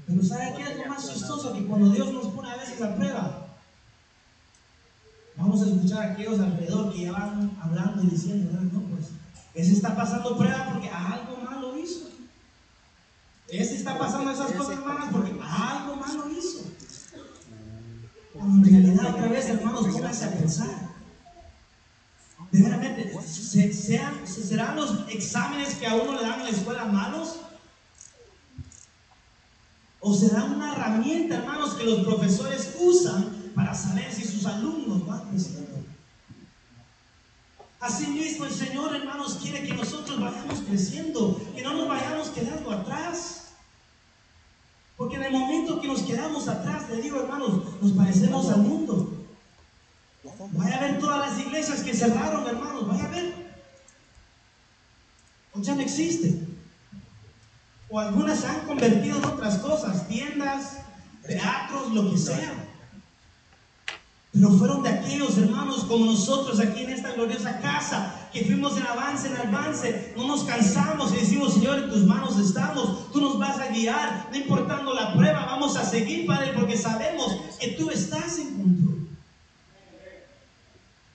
Pero 0.07 0.23
¿sabe 0.23 0.53
qué 0.57 0.63
es 0.63 0.77
lo 0.77 0.85
más 0.85 1.07
chistoso? 1.07 1.53
Que 1.53 1.65
cuando 1.65 1.89
Dios 1.91 2.11
nos 2.11 2.27
pone 2.27 2.51
a 2.51 2.57
veces 2.57 2.81
a 2.81 2.95
prueba, 2.95 3.49
Vamos 5.39 5.61
a 5.61 5.67
escuchar 5.67 6.01
a 6.01 6.11
aquellos 6.11 6.37
alrededor 6.37 6.91
que 6.91 7.03
ya 7.03 7.13
van 7.13 7.57
hablando 7.61 8.03
y 8.03 8.07
diciendo, 8.07 8.59
no, 8.73 8.81
pues, 8.81 9.11
ese 9.53 9.71
está 9.71 9.95
pasando 9.95 10.37
prueba 10.37 10.67
porque 10.73 10.89
algo 10.89 11.37
malo. 11.37 11.58
Ese 13.51 13.75
está 13.75 13.97
pasando 13.97 14.31
esas 14.31 14.51
cosas 14.51 14.83
malas 14.85 15.09
porque 15.11 15.31
algo 15.31 15.95
malo 15.95 16.29
hizo. 16.29 16.59
en 18.35 18.63
realidad, 18.63 19.15
otra 19.15 19.27
vez, 19.27 19.49
hermanos, 19.49 19.87
pónganse 19.87 20.25
a 20.25 20.31
pensar. 20.31 20.89
De 22.51 22.61
veramente, 22.63 23.13
sean, 23.23 24.25
¿serán 24.25 24.75
los 24.75 25.07
exámenes 25.09 25.75
que 25.75 25.87
a 25.87 25.95
uno 25.95 26.15
le 26.15 26.21
dan 26.21 26.39
en 26.39 26.45
la 26.45 26.51
escuela 26.51 26.85
malos? 26.85 27.41
¿O 29.99 30.13
será 30.13 30.45
una 30.45 30.73
herramienta, 30.73 31.35
hermanos, 31.35 31.73
que 31.73 31.83
los 31.83 32.05
profesores 32.05 32.75
usan 32.79 33.39
para 33.59 33.75
saber 33.75 34.11
si 34.13 34.23
sus 34.23 34.45
alumnos 34.45 35.05
van 35.05 35.29
creciendo. 35.29 35.83
Asimismo, 37.81 38.45
el 38.45 38.53
Señor, 38.53 38.95
hermanos, 38.95 39.37
quiere 39.41 39.63
que 39.63 39.73
nosotros 39.73 40.19
vayamos 40.19 40.59
creciendo, 40.61 41.41
que 41.53 41.61
no 41.61 41.73
nos 41.73 41.87
vayamos 41.87 42.29
quedando 42.29 42.71
atrás. 42.71 43.38
Porque 44.99 45.15
en 45.15 45.23
el 45.23 45.31
momento 45.31 45.79
que 45.79 45.87
nos 45.87 46.01
quedamos 46.01 46.45
atrás, 46.49 46.89
le 46.89 47.01
digo, 47.01 47.21
hermanos, 47.21 47.81
nos 47.81 47.93
parecemos 47.93 48.49
al 48.49 48.57
mundo. 48.57 49.13
Vaya 50.51 50.75
a 50.75 50.81
ver 50.81 50.99
todas 50.99 51.29
las 51.29 51.39
iglesias 51.39 51.83
que 51.83 51.93
cerraron, 51.93 52.45
hermanos, 52.45 52.85
vaya 52.85 53.05
a 53.05 53.07
ver. 53.07 53.33
O 55.53 55.61
ya 55.61 55.73
no 55.73 55.81
existe. 55.81 56.45
O 57.87 57.97
algunas 57.97 58.41
se 58.41 58.47
han 58.47 58.67
convertido 58.67 59.19
en 59.19 59.23
otras 59.23 59.59
cosas, 59.59 60.05
tiendas, 60.09 60.79
teatros, 61.25 61.93
lo 61.93 62.11
que 62.11 62.17
sea. 62.17 62.68
Pero 64.31 64.51
fueron 64.51 64.83
de 64.83 64.89
aquellos 64.89 65.37
hermanos 65.37 65.85
como 65.85 66.05
nosotros 66.05 66.59
aquí 66.59 66.83
en 66.83 66.91
esta 66.91 67.13
gloriosa 67.13 67.59
casa, 67.59 68.29
que 68.31 68.45
fuimos 68.45 68.77
en 68.77 68.85
avance, 68.85 69.27
en 69.27 69.37
avance, 69.37 70.13
no 70.15 70.27
nos 70.27 70.43
cansamos 70.43 71.11
y 71.13 71.17
decimos, 71.17 71.55
Señor, 71.55 71.79
en 71.79 71.89
tus 71.89 72.03
manos 72.03 72.37
estamos, 72.37 73.11
tú 73.11 73.21
nos 73.21 73.39
vas 73.39 73.57
a 73.59 73.67
guiar, 73.69 74.27
no 74.29 74.37
importando 74.37 74.93
la 74.93 75.13
prueba, 75.15 75.45
vamos 75.45 75.75
a 75.75 75.83
seguir, 75.83 76.27
Padre, 76.27 76.53
porque 76.53 76.77
sabemos 76.77 77.37
que 77.59 77.69
tú 77.69 77.89
estás 77.89 78.37
en 78.37 78.55
control. 78.55 79.07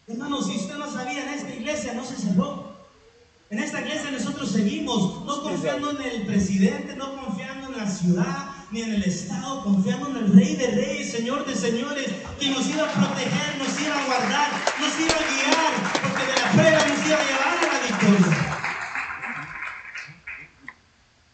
Hermanos, 0.09 0.47
si 0.47 0.57
usted 0.57 0.77
no 0.77 0.91
sabía, 0.91 1.23
en 1.23 1.39
esta 1.39 1.55
iglesia 1.55 1.95
no 1.95 2.05
se 2.05 2.17
cerró. 2.17 2.75
En 3.49 3.61
esta 3.61 3.81
iglesia 3.81 4.11
nosotros 4.11 4.51
seguimos, 4.51 5.25
no 5.25 5.43
confiando 5.43 5.91
en 5.93 6.03
el 6.03 6.27
presidente, 6.27 6.97
no 6.97 7.15
confiando 7.15 7.69
en 7.69 7.79
la 7.79 7.89
ciudad, 7.89 8.54
ni 8.75 8.83
en 8.83 8.93
el 8.95 9.05
Estado, 9.05 9.63
confiando 9.63 10.09
en 10.09 10.17
el 10.17 10.33
Rey 10.33 10.57
de 10.57 10.67
Reyes, 10.67 11.13
Señor 11.13 11.47
de 11.47 11.55
Señores, 11.55 12.11
que 12.41 12.51
nos 12.51 12.69
iba 12.69 12.83
a 12.83 12.93
proteger, 12.93 13.57
nos 13.57 13.81
iba 13.81 13.97
a 13.97 14.05
guardar, 14.05 14.51
nos 14.81 15.01
iba 15.01 15.15
a 15.15 15.29
guiar, 15.31 15.73
porque 16.03 16.27
de 16.27 16.41
la 16.41 16.51
prueba 16.51 16.89
nos 16.89 17.07
iba 17.07 17.17
a 17.17 17.25
llevar 17.25 17.57
a 17.57 17.73
la 17.73 17.79
victoria. 17.87 18.59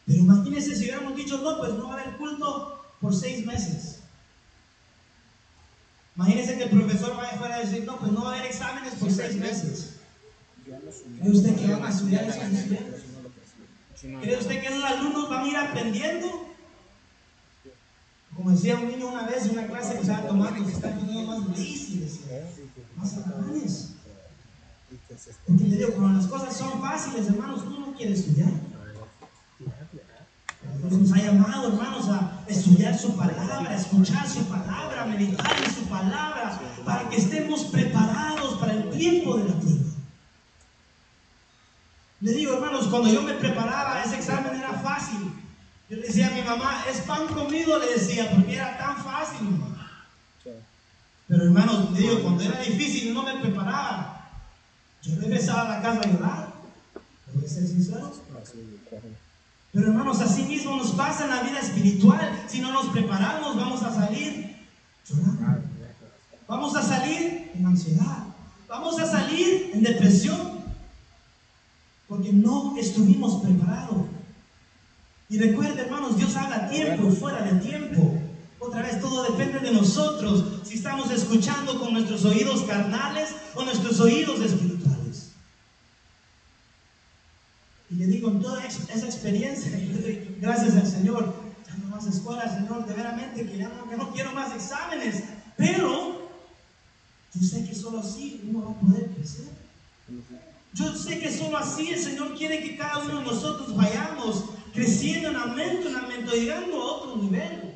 Pero 0.07 0.19
imagínense 0.19 0.77
si 0.77 0.83
hubiéramos 0.83 1.17
dicho, 1.17 1.39
no, 1.39 1.57
pues 1.57 1.73
no 1.73 1.89
va 1.89 1.95
a 1.95 2.01
haber 2.03 2.17
culto 2.19 2.85
por 3.01 3.15
seis 3.15 3.47
meses. 3.47 4.01
Imagínense 6.17 6.59
que 6.59 6.65
el 6.65 6.71
profesor 6.71 7.17
vaya 7.17 7.39
fuera 7.39 7.55
a 7.57 7.61
decir, 7.61 7.85
no, 7.87 7.97
pues 7.97 8.13
no 8.13 8.23
va 8.23 8.33
a 8.33 8.35
haber 8.35 8.51
exámenes 8.51 8.95
por 8.97 9.11
seis 9.11 9.37
meses. 9.37 9.95
¿Cree 10.67 11.33
usted 11.33 11.57
que 11.57 11.73
van 11.73 11.85
a 11.85 11.89
estudiar 11.89 12.25
esos 12.25 12.43
estudiantes? 12.43 13.01
¿Cree 14.21 14.37
usted 14.37 14.63
que 14.63 14.71
los 14.71 14.85
alumnos 14.85 15.31
van 15.31 15.45
a 15.45 15.49
ir 15.49 15.57
aprendiendo? 15.57 16.50
Como 18.41 18.53
decía 18.53 18.79
un 18.79 18.89
niño 18.89 19.09
una 19.09 19.27
vez 19.27 19.45
en 19.45 19.51
una 19.51 19.67
clase 19.67 19.93
que 19.97 20.01
estaba 20.01 20.27
tomando, 20.27 20.65
se 20.65 20.73
están 20.73 20.99
poniendo 20.99 21.31
más 21.31 21.47
difíciles, 21.55 22.21
más 22.97 23.19
alemanes. 23.19 23.91
Porque 25.47 25.65
le 25.65 25.77
digo, 25.77 25.91
cuando 25.91 26.19
las 26.19 26.27
cosas 26.27 26.57
son 26.57 26.81
fáciles, 26.81 27.29
hermanos, 27.29 27.65
uno 27.67 27.89
no 27.89 27.93
quiere 27.93 28.15
estudiar. 28.15 28.49
Dios 30.79 30.93
nos 30.93 31.13
ha 31.13 31.19
llamado, 31.19 31.69
hermanos, 31.69 32.09
a 32.09 32.43
estudiar 32.47 32.97
su 32.97 33.15
palabra, 33.15 33.73
a 33.73 33.77
escuchar 33.77 34.27
su 34.27 34.43
palabra, 34.47 35.03
a 35.03 35.07
meditar 35.07 35.63
en 35.63 35.75
su 35.75 35.83
palabra, 35.83 36.59
para 36.83 37.11
que 37.11 37.17
estemos 37.17 37.65
preparados 37.65 38.59
para 38.59 38.73
el 38.73 38.89
tiempo 38.89 39.37
de 39.37 39.51
la 39.51 39.61
prueba. 39.61 39.85
Le 42.23 42.33
digo, 42.33 42.55
hermanos, 42.55 42.87
cuando 42.87 43.11
yo 43.11 43.21
me 43.21 43.35
preparaba, 43.35 44.03
ese 44.03 44.17
examen 44.17 44.57
era 44.57 44.73
fácil. 44.73 45.31
Yo 45.91 45.97
le 45.97 46.07
decía 46.07 46.29
a 46.29 46.31
mi 46.31 46.43
mamá, 46.43 46.85
es 46.89 47.01
pan 47.01 47.27
comido, 47.27 47.77
le 47.81 47.95
decía, 47.95 48.31
porque 48.31 48.55
era 48.55 48.79
tan 48.79 49.03
fácil, 49.03 49.49
Pero 51.27 51.45
hermanos, 51.45 51.91
le 51.91 51.99
digo, 51.99 52.23
cuando 52.23 52.45
era 52.45 52.61
difícil 52.61 53.13
no 53.13 53.25
me 53.25 53.41
preparaba. 53.41 54.31
Yo 55.03 55.17
regresaba 55.17 55.63
a 55.63 55.77
la 55.77 55.83
casa 55.83 56.01
a 56.03 56.13
llorar. 56.13 56.53
¿Puede 57.35 57.49
ser 57.49 57.67
sincero? 57.67 58.13
Pero 59.73 59.87
hermanos, 59.89 60.21
así 60.21 60.45
mismo 60.45 60.77
nos 60.77 60.93
pasa 60.93 61.25
en 61.25 61.31
la 61.31 61.43
vida 61.43 61.59
espiritual. 61.59 62.45
Si 62.47 62.61
no 62.61 62.71
nos 62.71 62.87
preparamos, 62.91 63.57
vamos 63.57 63.83
a 63.83 63.93
salir 63.93 64.57
llorando. 65.09 65.61
Vamos 66.47 66.77
a 66.77 66.83
salir 66.83 67.51
en 67.53 67.67
ansiedad. 67.67 68.27
Vamos 68.69 69.01
a 69.01 69.07
salir 69.07 69.73
en 69.75 69.83
depresión. 69.83 70.61
Porque 72.07 72.33
no 72.33 72.77
estuvimos 72.77 73.43
preparados. 73.43 74.20
Y 75.31 75.39
recuerda, 75.39 75.83
hermanos, 75.83 76.17
Dios 76.17 76.35
habla 76.35 76.57
a 76.57 76.69
tiempo 76.69 77.09
y 77.09 77.15
fuera 77.15 77.43
de 77.43 77.61
tiempo. 77.61 78.21
Otra 78.59 78.83
vez, 78.83 79.01
todo 79.01 79.23
depende 79.23 79.61
de 79.61 79.73
nosotros. 79.73 80.45
Si 80.65 80.75
estamos 80.75 81.09
escuchando 81.13 81.79
con 81.79 81.93
nuestros 81.93 82.25
oídos 82.25 82.63
carnales 82.63 83.31
o 83.55 83.65
nuestros 83.65 84.01
oídos 84.01 84.41
espirituales. 84.41 85.31
Y 87.91 87.95
le 87.95 88.07
digo, 88.07 88.29
en 88.29 88.43
toda 88.43 88.67
esa 88.67 89.07
experiencia, 89.07 89.71
gracias 90.41 90.75
al 90.75 90.87
Señor, 90.87 91.33
ya 91.65 91.77
no 91.77 91.95
más 91.95 92.07
escuela, 92.09 92.53
Señor, 92.53 92.85
de 92.87 92.95
veramente 92.95 93.47
que 93.47 93.53
que 93.53 93.97
no 93.97 94.13
quiero 94.13 94.33
más 94.33 94.53
exámenes. 94.53 95.23
Pero 95.57 96.29
yo 97.33 97.47
sé 97.47 97.65
que 97.65 97.75
solo 97.75 98.01
así 98.01 98.43
uno 98.49 98.65
va 98.65 98.71
a 98.73 98.81
poder 98.81 99.11
crecer. 99.11 99.47
Yo 100.75 100.97
sé 100.97 101.21
que 101.21 101.31
solo 101.31 101.57
así 101.57 101.91
el 101.91 102.01
Señor 102.01 102.35
quiere 102.37 102.63
que 102.63 102.77
cada 102.77 102.99
uno 102.99 103.19
de 103.19 103.25
nosotros 103.25 103.77
vayamos 103.77 104.45
creciendo 104.73 105.29
en 105.29 105.37
aumento, 105.37 105.89
en 105.89 105.97
aumento, 105.97 106.33
llegando 106.33 106.81
a 106.81 106.85
otro 106.85 107.17
nivel. 107.17 107.75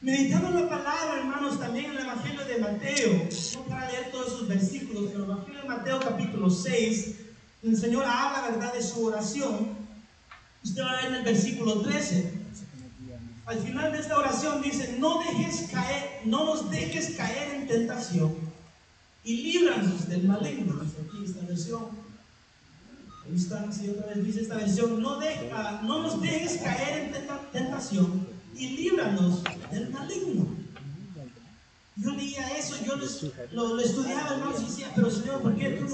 Meditando 0.00 0.50
la 0.50 0.68
palabra, 0.68 1.18
hermanos, 1.18 1.60
también 1.60 1.86
en 1.86 1.92
el 1.92 2.04
Evangelio 2.04 2.44
de 2.44 2.58
Mateo, 2.58 3.28
no 3.54 3.62
para 3.66 3.90
leer 3.90 4.10
todos 4.10 4.26
esos 4.28 4.48
versículos, 4.48 5.04
pero 5.12 5.24
el 5.24 5.30
Evangelio 5.30 5.62
de 5.62 5.68
Mateo 5.68 6.00
capítulo 6.00 6.50
6, 6.50 7.14
el 7.62 7.76
Señor 7.76 8.04
habla, 8.04 8.50
¿verdad?, 8.50 8.72
de 8.74 8.82
su 8.82 9.04
oración. 9.04 9.68
Usted 10.64 10.82
va 10.82 10.90
a 10.90 10.96
ver 10.96 11.04
en 11.06 11.14
el 11.14 11.22
versículo 11.22 11.82
13. 11.82 12.32
Al 13.46 13.58
final 13.58 13.92
de 13.92 13.98
esta 13.98 14.18
oración 14.18 14.62
dice, 14.62 14.96
no 14.98 15.20
dejes 15.20 15.68
caer, 15.70 16.22
no 16.24 16.46
nos 16.46 16.70
dejes 16.70 17.16
caer 17.16 17.54
en 17.54 17.66
tentación 17.68 18.34
y 19.24 19.36
líbranos 19.36 20.08
del 20.08 20.26
maligno. 20.26 20.80
Aquí 20.82 21.24
esta 21.24 21.46
versión 21.46 22.01
Ahí 23.24 23.36
está, 23.36 23.70
si 23.70 23.88
otra 23.88 24.06
vez 24.08 24.24
dice 24.24 24.40
esta 24.42 24.56
versión, 24.56 25.00
no, 25.00 25.18
deja, 25.18 25.80
no 25.84 26.02
nos 26.02 26.20
dejes 26.20 26.60
caer 26.62 27.14
en 27.14 27.52
tentación 27.52 28.26
y 28.56 28.68
líbranos 28.70 29.42
del 29.70 29.90
maligno. 29.90 30.46
Yo 31.96 32.10
leía 32.10 32.48
eso, 32.56 32.76
yo 32.84 32.96
lo, 32.96 33.80
estudiaba, 33.80 34.34
hermanos, 34.34 34.62
y 34.62 34.64
decía, 34.64 34.92
pero 34.94 35.10
Señor, 35.10 35.42
¿por 35.42 35.54
qué 35.56 35.70
tú 35.70 35.84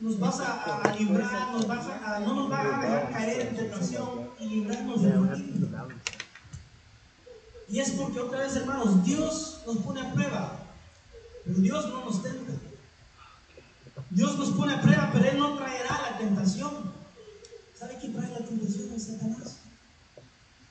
nos, 0.00 0.18
vas 0.18 0.40
a, 0.40 0.94
librar, 0.98 1.52
no 1.52 2.34
nos 2.34 2.48
vas 2.50 2.66
a 2.66 2.80
dejar 2.80 3.10
caer 3.10 3.48
en 3.48 3.56
tentación 3.56 4.30
y 4.38 4.46
librarnos 4.46 5.02
del 5.02 5.20
maligno? 5.20 5.68
Y 7.68 7.80
es 7.80 7.90
porque 7.92 8.20
otra 8.20 8.40
vez, 8.40 8.56
hermanos, 8.56 9.04
Dios 9.04 9.62
nos 9.66 9.78
pone 9.78 10.00
a 10.00 10.12
prueba, 10.12 10.58
pero 11.44 11.58
Dios 11.58 11.88
no 11.88 12.04
nos 12.04 12.22
tenta. 12.22 12.52
Dios 14.16 14.38
nos 14.38 14.48
pone 14.52 14.72
a 14.72 14.80
prueba, 14.80 15.10
pero 15.12 15.26
Él 15.26 15.38
no 15.38 15.58
traerá 15.58 16.10
la 16.10 16.16
tentación. 16.16 16.70
¿Sabe 17.78 17.98
qué 18.00 18.08
trae 18.08 18.30
la 18.30 18.38
tentación 18.38 18.90
a 18.96 18.98
Satanás? 18.98 19.58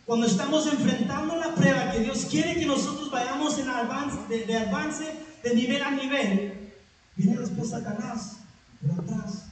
Cuando 0.04 0.26
estamos 0.26 0.66
enfrentando 0.66 1.36
la 1.36 1.54
prueba 1.54 1.92
que 1.92 2.00
Dios 2.00 2.26
quiere 2.26 2.56
que 2.56 2.66
nosotros 2.66 3.12
vayamos 3.12 3.60
en 3.60 3.70
avance, 3.70 4.46
de, 4.48 4.58
avance 4.58 5.06
de 5.44 5.54
nivel 5.54 5.84
a 5.84 5.92
nivel, 5.92 6.74
viene 7.16 7.38
después 7.38 7.70
Satanás 7.70 8.38
por 8.82 9.00
atrás 9.00 9.44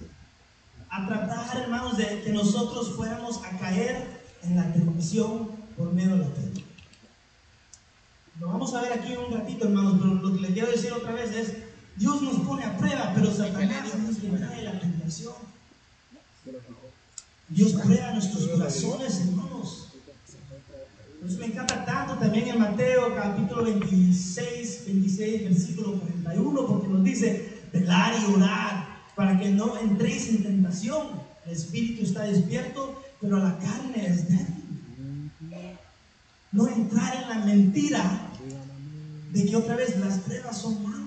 a 0.89 1.05
tratar, 1.05 1.57
hermanos, 1.57 1.95
de 1.95 2.23
que 2.23 2.31
nosotros 2.31 2.95
fuéramos 2.95 3.43
a 3.43 3.59
caer 3.59 4.07
en 4.41 4.55
la 4.55 4.73
tentación 4.73 5.51
por 5.77 5.93
medio 5.93 6.17
de 6.17 6.17
la 6.17 6.25
fe. 6.29 6.63
Lo 8.39 8.47
vamos 8.47 8.73
a 8.73 8.81
ver 8.81 8.93
aquí 8.93 9.13
un 9.15 9.31
ratito, 9.31 9.65
hermanos, 9.65 9.99
pero 10.01 10.15
lo 10.15 10.33
que 10.33 10.41
les 10.41 10.51
quiero 10.51 10.71
decir 10.71 10.91
otra 10.93 11.11
vez 11.11 11.31
es 11.31 11.72
Dios 11.95 12.21
nos 12.21 12.39
pone 12.39 12.63
a 12.63 12.77
prueba, 12.77 13.11
pero 13.13 13.31
Satanás 13.31 13.89
quien 14.19 14.37
trae 14.37 14.63
la 14.63 14.79
tentación. 14.79 15.33
Dios 17.49 17.73
prueba 17.73 18.11
nuestros 18.11 18.47
corazones, 18.47 19.21
hermanos. 19.21 19.89
Por 21.19 21.29
eso 21.29 21.39
me 21.39 21.45
encanta 21.45 21.85
tanto 21.85 22.15
también 22.15 22.47
en 22.49 22.59
Mateo 22.59 23.15
capítulo 23.15 23.63
26, 23.63 24.85
26, 24.87 25.43
versículo 25.43 25.99
41, 25.99 26.67
porque 26.67 26.87
nos 26.87 27.03
dice, 27.03 27.61
velar 27.71 28.13
y 28.19 28.33
orar 28.33 28.87
para 29.15 29.39
que 29.39 29.49
no 29.49 29.77
entréis 29.77 30.29
en 30.29 30.43
tentación. 30.43 31.07
El 31.45 31.53
espíritu 31.53 32.03
está 32.03 32.23
despierto, 32.23 33.01
pero 33.21 33.37
la 33.37 33.57
carne 33.59 34.07
es 34.07 34.27
débil. 34.27 35.31
No 36.51 36.67
entrar 36.67 37.15
en 37.15 37.29
la 37.29 37.45
mentira 37.45 38.29
de 39.31 39.45
que 39.45 39.55
otra 39.55 39.75
vez 39.75 39.97
las 39.99 40.19
pruebas 40.19 40.57
son 40.57 40.83
malas. 40.83 41.02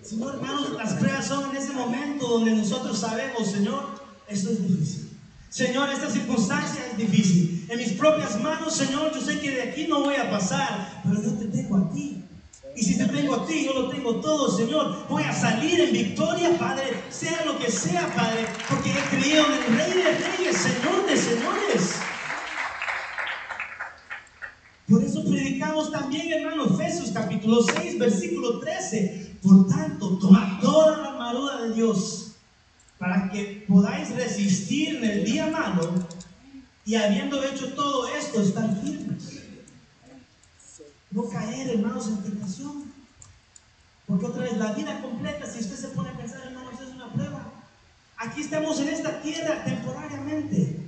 Señor, 0.00 0.36
hermanos, 0.36 0.72
las 0.72 0.94
pruebas 0.94 1.26
son 1.26 1.50
en 1.50 1.56
ese 1.56 1.72
momento 1.74 2.26
donde 2.26 2.52
nosotros 2.52 2.98
sabemos, 2.98 3.50
Señor, 3.50 4.00
esto 4.26 4.50
es 4.50 4.66
difícil. 4.66 5.10
Señor, 5.50 5.90
esta 5.90 6.10
circunstancia 6.10 6.86
es 6.90 6.96
difícil. 6.96 7.66
En 7.68 7.76
mis 7.78 7.92
propias 7.92 8.40
manos, 8.40 8.74
Señor, 8.74 9.12
yo 9.14 9.20
sé 9.20 9.38
que 9.38 9.50
de 9.50 9.62
aquí 9.62 9.86
no 9.86 10.00
voy 10.00 10.14
a 10.14 10.30
pasar, 10.30 11.02
pero 11.04 11.22
yo 11.22 11.32
te 11.34 11.44
tengo 11.46 11.76
a 11.76 11.92
ti. 11.92 12.24
Y 12.74 12.82
si 12.82 12.96
te 12.96 13.04
tengo 13.04 13.34
a 13.34 13.46
ti, 13.46 13.66
yo 13.66 13.74
lo 13.74 13.90
tengo 13.90 14.16
todo, 14.16 14.56
Señor. 14.56 15.06
Voy 15.10 15.24
a 15.24 15.32
salir 15.34 15.78
en 15.78 15.92
victoria, 15.92 16.56
Padre, 16.58 17.02
sea 17.10 17.44
lo 17.44 17.58
que 17.58 17.70
sea, 17.70 18.06
Padre, 18.14 18.46
porque 18.70 18.90
he 18.90 19.16
creído 19.16 19.44
en 19.44 19.52
el 19.52 19.78
Rey 19.78 19.92
de 19.92 20.36
Reyes, 20.36 20.56
Señor 20.56 21.06
de 21.06 21.16
Señores. 21.18 21.96
Por 24.88 25.04
eso 25.04 25.22
predicamos 25.24 25.92
también, 25.92 26.32
hermano, 26.32 26.64
Efesios 26.64 27.10
capítulo 27.10 27.62
6, 27.62 27.98
versículo 27.98 28.58
13. 28.58 29.21
Por 29.42 29.66
tanto, 29.66 30.18
tomad 30.18 30.60
toda 30.60 30.98
la 30.98 31.08
armadura 31.08 31.62
de 31.62 31.74
Dios 31.74 32.32
para 32.98 33.28
que 33.30 33.64
podáis 33.68 34.14
resistir 34.14 34.96
en 34.96 35.04
el 35.04 35.24
día 35.24 35.48
malo 35.48 35.92
y 36.84 36.94
habiendo 36.94 37.42
hecho 37.42 37.74
todo 37.74 38.06
esto, 38.08 38.40
estar 38.40 38.80
firmes. 38.80 39.42
No 41.10 41.28
caer, 41.28 41.70
hermanos, 41.70 42.08
en 42.08 42.22
tentación. 42.22 42.92
Porque 44.06 44.26
otra 44.26 44.42
vez, 44.42 44.56
la 44.56 44.72
vida 44.72 45.00
completa, 45.00 45.46
si 45.46 45.60
usted 45.60 45.76
se 45.76 45.88
pone 45.88 46.10
a 46.10 46.16
pensar, 46.16 46.42
hermanos, 46.46 46.80
es 46.80 46.94
una 46.94 47.12
prueba. 47.12 47.52
Aquí 48.16 48.40
estamos 48.40 48.78
en 48.80 48.88
esta 48.88 49.20
tierra 49.20 49.64
temporariamente. 49.64 50.80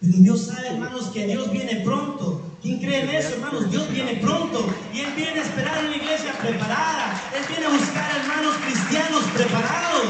Pero 0.00 0.12
Dios 0.18 0.46
sabe, 0.46 0.68
hermanos, 0.68 1.08
que 1.08 1.26
Dios 1.26 1.50
viene 1.50 1.82
pronto. 1.84 2.49
¿Quién 2.62 2.78
cree 2.78 3.02
en 3.02 3.10
eso, 3.10 3.34
hermanos? 3.34 3.70
Dios 3.70 3.90
viene 3.90 4.16
pronto. 4.16 4.66
Y 4.92 5.00
Él 5.00 5.14
viene 5.14 5.40
a 5.40 5.42
esperar 5.42 5.84
una 5.84 5.96
iglesia 5.96 6.32
preparada. 6.38 7.22
Él 7.34 7.44
viene 7.48 7.66
a 7.66 7.70
buscar 7.70 8.16
hermanos 8.16 8.56
cristianos 8.56 9.24
preparados. 9.34 10.06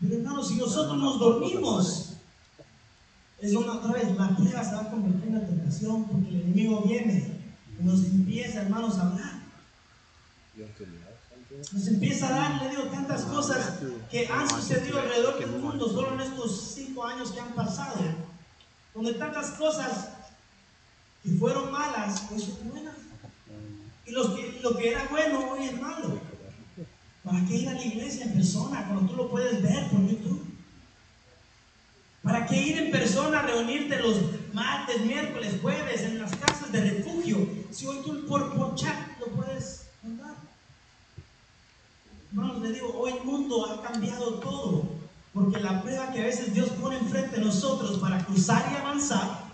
Pero 0.00 0.16
hermanos, 0.16 0.48
si 0.48 0.56
nosotros 0.56 0.98
nos 0.98 1.18
dormimos, 1.18 2.16
es 3.40 3.54
una 3.54 3.74
otra 3.74 3.92
vez, 3.92 4.14
la 4.16 4.36
prueba 4.36 4.62
se 4.62 4.74
va 4.74 4.82
a 4.82 4.90
convertir 4.90 5.28
en 5.28 5.34
la 5.34 5.46
tentación 5.46 6.04
porque 6.04 6.28
el 6.28 6.42
enemigo 6.42 6.82
viene 6.82 7.40
y 7.80 7.82
nos 7.82 8.04
empieza, 8.04 8.62
hermanos, 8.62 8.98
a 8.98 9.02
hablar. 9.08 9.32
Nos 11.72 11.86
empieza 11.86 12.28
a 12.28 12.30
dar, 12.30 12.62
le 12.62 12.70
digo, 12.70 12.82
tantas 12.84 13.22
cosas 13.22 13.78
que 14.10 14.26
han 14.26 14.48
sucedido 14.48 15.00
alrededor 15.00 15.38
del 15.38 15.50
mundo 15.50 15.88
solo 15.88 16.12
en 16.12 16.20
estos 16.20 16.72
cinco 16.74 17.04
años 17.06 17.32
que 17.32 17.40
han 17.40 17.54
pasado. 17.54 17.96
Donde 18.94 19.14
tantas 19.14 19.50
cosas 19.52 20.08
que 21.22 21.30
fueron 21.30 21.72
malas, 21.72 22.26
hoy 22.30 22.40
son 22.40 22.70
buenas. 22.70 22.94
Y 24.06 24.12
lo 24.12 24.76
que 24.76 24.90
era 24.90 25.08
bueno 25.10 25.50
hoy 25.50 25.64
es 25.64 25.80
malo. 25.80 26.20
¿Para 27.24 27.44
qué 27.46 27.56
ir 27.56 27.68
a 27.68 27.72
la 27.72 27.84
iglesia 27.84 28.26
en 28.26 28.34
persona 28.34 28.84
cuando 28.86 29.10
tú 29.10 29.16
lo 29.16 29.30
puedes 29.30 29.62
ver 29.62 29.88
por 29.88 30.06
YouTube? 30.06 30.44
¿Para 32.22 32.46
qué 32.46 32.56
ir 32.56 32.78
en 32.78 32.90
persona 32.90 33.40
a 33.40 33.42
reunirte 33.42 33.98
los 33.98 34.16
martes, 34.52 35.00
miércoles, 35.00 35.58
jueves 35.60 36.02
en 36.02 36.20
las 36.20 36.36
casas 36.36 36.70
de 36.70 36.80
refugio? 36.80 37.48
Si 37.70 37.86
hoy 37.86 37.98
tú 38.04 38.26
por, 38.26 38.54
por 38.54 38.74
chat 38.74 39.18
lo 39.18 39.26
puedes 39.28 39.88
mandar. 40.02 40.34
Hermanos, 42.30 42.62
le 42.62 42.72
digo, 42.72 42.92
hoy 42.94 43.12
el 43.12 43.24
mundo 43.24 43.66
ha 43.66 43.82
cambiado 43.82 44.34
todo. 44.34 44.93
Porque 45.34 45.58
la 45.58 45.82
prueba 45.82 46.12
que 46.12 46.20
a 46.20 46.24
veces 46.24 46.54
Dios 46.54 46.70
pone 46.80 46.96
enfrente 46.96 47.36
de 47.36 47.44
nosotros 47.44 47.98
para 47.98 48.24
cruzar 48.24 48.70
y 48.72 48.76
avanzar, 48.76 49.44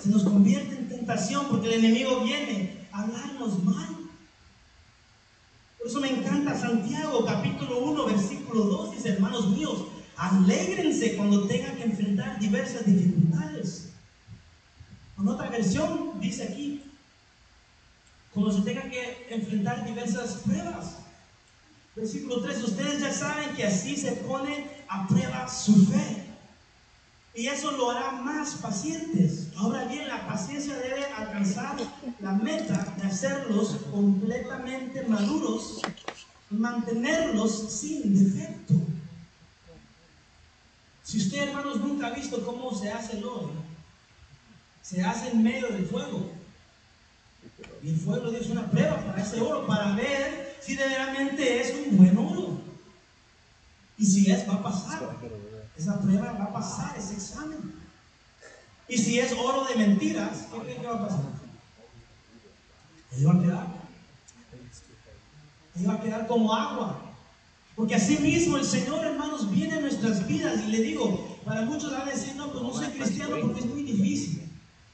se 0.00 0.08
nos 0.08 0.22
convierte 0.22 0.76
en 0.76 0.88
tentación 0.88 1.46
porque 1.50 1.66
el 1.66 1.84
enemigo 1.84 2.20
viene 2.20 2.86
a 2.92 3.02
hablarnos 3.02 3.64
mal. 3.64 3.88
Por 5.78 5.88
eso 5.88 6.00
me 6.00 6.10
encanta 6.10 6.56
Santiago 6.56 7.24
capítulo 7.24 7.80
1 7.86 8.06
versículo 8.06 8.64
2, 8.64 8.92
dice 8.92 9.08
hermanos 9.10 9.48
míos, 9.48 9.84
alégrense 10.16 11.16
cuando 11.16 11.48
tengan 11.48 11.76
que 11.76 11.84
enfrentar 11.84 12.38
diversas 12.38 12.86
dificultades. 12.86 13.88
En 15.18 15.26
otra 15.26 15.50
versión 15.50 16.20
dice 16.20 16.44
aquí, 16.44 16.82
cuando 18.32 18.52
se 18.52 18.60
tengan 18.60 18.90
que 18.90 19.26
enfrentar 19.30 19.84
diversas 19.84 20.36
pruebas. 20.44 21.05
Versículo 21.96 22.42
3, 22.42 22.62
ustedes 22.62 23.00
ya 23.00 23.10
saben 23.10 23.56
que 23.56 23.64
así 23.64 23.96
se 23.96 24.12
pone 24.12 24.68
a 24.86 25.08
prueba 25.08 25.48
su 25.48 25.86
fe. 25.86 26.24
Y 27.34 27.46
eso 27.48 27.70
lo 27.72 27.90
hará 27.90 28.12
más 28.12 28.56
pacientes. 28.56 29.48
Ahora 29.56 29.84
bien, 29.86 30.06
la 30.06 30.26
paciencia 30.26 30.76
debe 30.76 31.06
alcanzar 31.06 31.76
la 32.20 32.32
meta 32.32 32.94
de 32.98 33.08
hacerlos 33.08 33.76
completamente 33.90 35.04
maduros, 35.04 35.80
mantenerlos 36.50 37.72
sin 37.72 38.14
defecto. 38.14 38.74
Si 41.02 41.18
usted, 41.18 41.48
hermanos, 41.48 41.80
nunca 41.80 42.08
ha 42.08 42.10
visto 42.10 42.44
cómo 42.44 42.74
se 42.74 42.90
hace 42.90 43.16
el 43.16 43.24
oro, 43.24 43.52
se 44.82 45.02
hace 45.02 45.30
en 45.30 45.42
medio 45.42 45.68
del 45.68 45.86
fuego. 45.86 46.30
Y 47.82 47.88
el 47.88 47.96
fuego 47.96 48.30
es 48.32 48.48
una 48.48 48.70
prueba 48.70 48.96
para 48.98 49.22
ese 49.22 49.40
oro, 49.40 49.66
para 49.66 49.94
ver 49.94 50.45
si 50.66 50.74
de 50.74 50.82
verdaderamente 50.82 51.60
es 51.60 51.74
un 51.74 51.96
buen 51.96 52.18
oro. 52.18 52.60
Y 53.96 54.04
si 54.04 54.30
es, 54.30 54.48
va 54.48 54.54
a 54.54 54.62
pasar. 54.62 55.16
Esa 55.78 56.00
prueba 56.00 56.32
va 56.32 56.44
a 56.44 56.52
pasar, 56.52 56.96
ese 56.98 57.14
examen. 57.14 57.74
Y 58.88 58.98
si 58.98 59.18
es 59.20 59.32
oro 59.32 59.64
de 59.64 59.76
mentiras, 59.76 60.46
¿qué 60.52 60.60
creen 60.60 60.80
que 60.80 60.86
va 60.86 60.94
a 60.96 61.06
pasar? 61.06 61.24
Ahí 63.12 63.24
va 63.24 63.32
a 63.32 63.40
quedar. 63.40 63.66
Ahí 65.76 65.84
va 65.84 65.92
a 65.94 66.00
quedar 66.00 66.26
como 66.26 66.52
agua. 66.52 67.00
Porque 67.76 67.94
así 67.94 68.18
mismo 68.18 68.56
el 68.56 68.64
Señor, 68.64 69.04
hermanos, 69.04 69.50
viene 69.50 69.74
a 69.74 69.80
nuestras 69.80 70.26
vidas. 70.26 70.62
Y 70.66 70.70
le 70.70 70.80
digo, 70.80 71.38
para 71.44 71.62
muchos 71.62 71.92
van 71.92 72.08
a 72.08 72.12
decir, 72.12 72.34
no, 72.34 72.50
pues 72.50 72.62
no 72.62 72.72
soy 72.72 72.88
cristiano 72.88 73.36
porque 73.40 73.60
es 73.60 73.66
muy 73.66 73.82
difícil. 73.82 74.50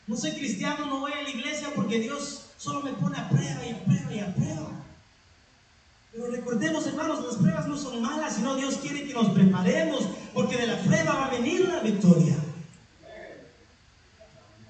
No 0.07 0.17
soy 0.17 0.33
cristiano, 0.33 0.87
no 0.87 1.01
voy 1.01 1.13
a 1.13 1.23
la 1.23 1.31
iglesia 1.31 1.69
porque 1.75 1.99
Dios 2.01 2.51
solo 2.59 2.83
me 2.83 2.93
pone 2.93 3.19
a 3.19 3.29
prueba 3.29 3.65
y 3.65 3.71
a 3.71 3.85
prueba 3.85 4.15
y 4.15 4.19
a 4.19 4.35
prueba. 4.35 4.83
Pero 6.13 6.27
recordemos, 6.31 6.87
hermanos, 6.87 7.25
las 7.25 7.37
pruebas 7.37 7.67
no 7.67 7.77
son 7.77 8.03
malas, 8.03 8.37
sino 8.37 8.55
Dios 8.55 8.77
quiere 8.77 9.07
que 9.07 9.15
nos 9.15 9.31
preparemos, 9.31 10.07
porque 10.35 10.59
de 10.59 10.67
la 10.67 10.79
prueba 10.81 11.15
va 11.15 11.27
a 11.27 11.31
venir 11.31 11.67
la 11.67 11.81
victoria. 11.81 12.37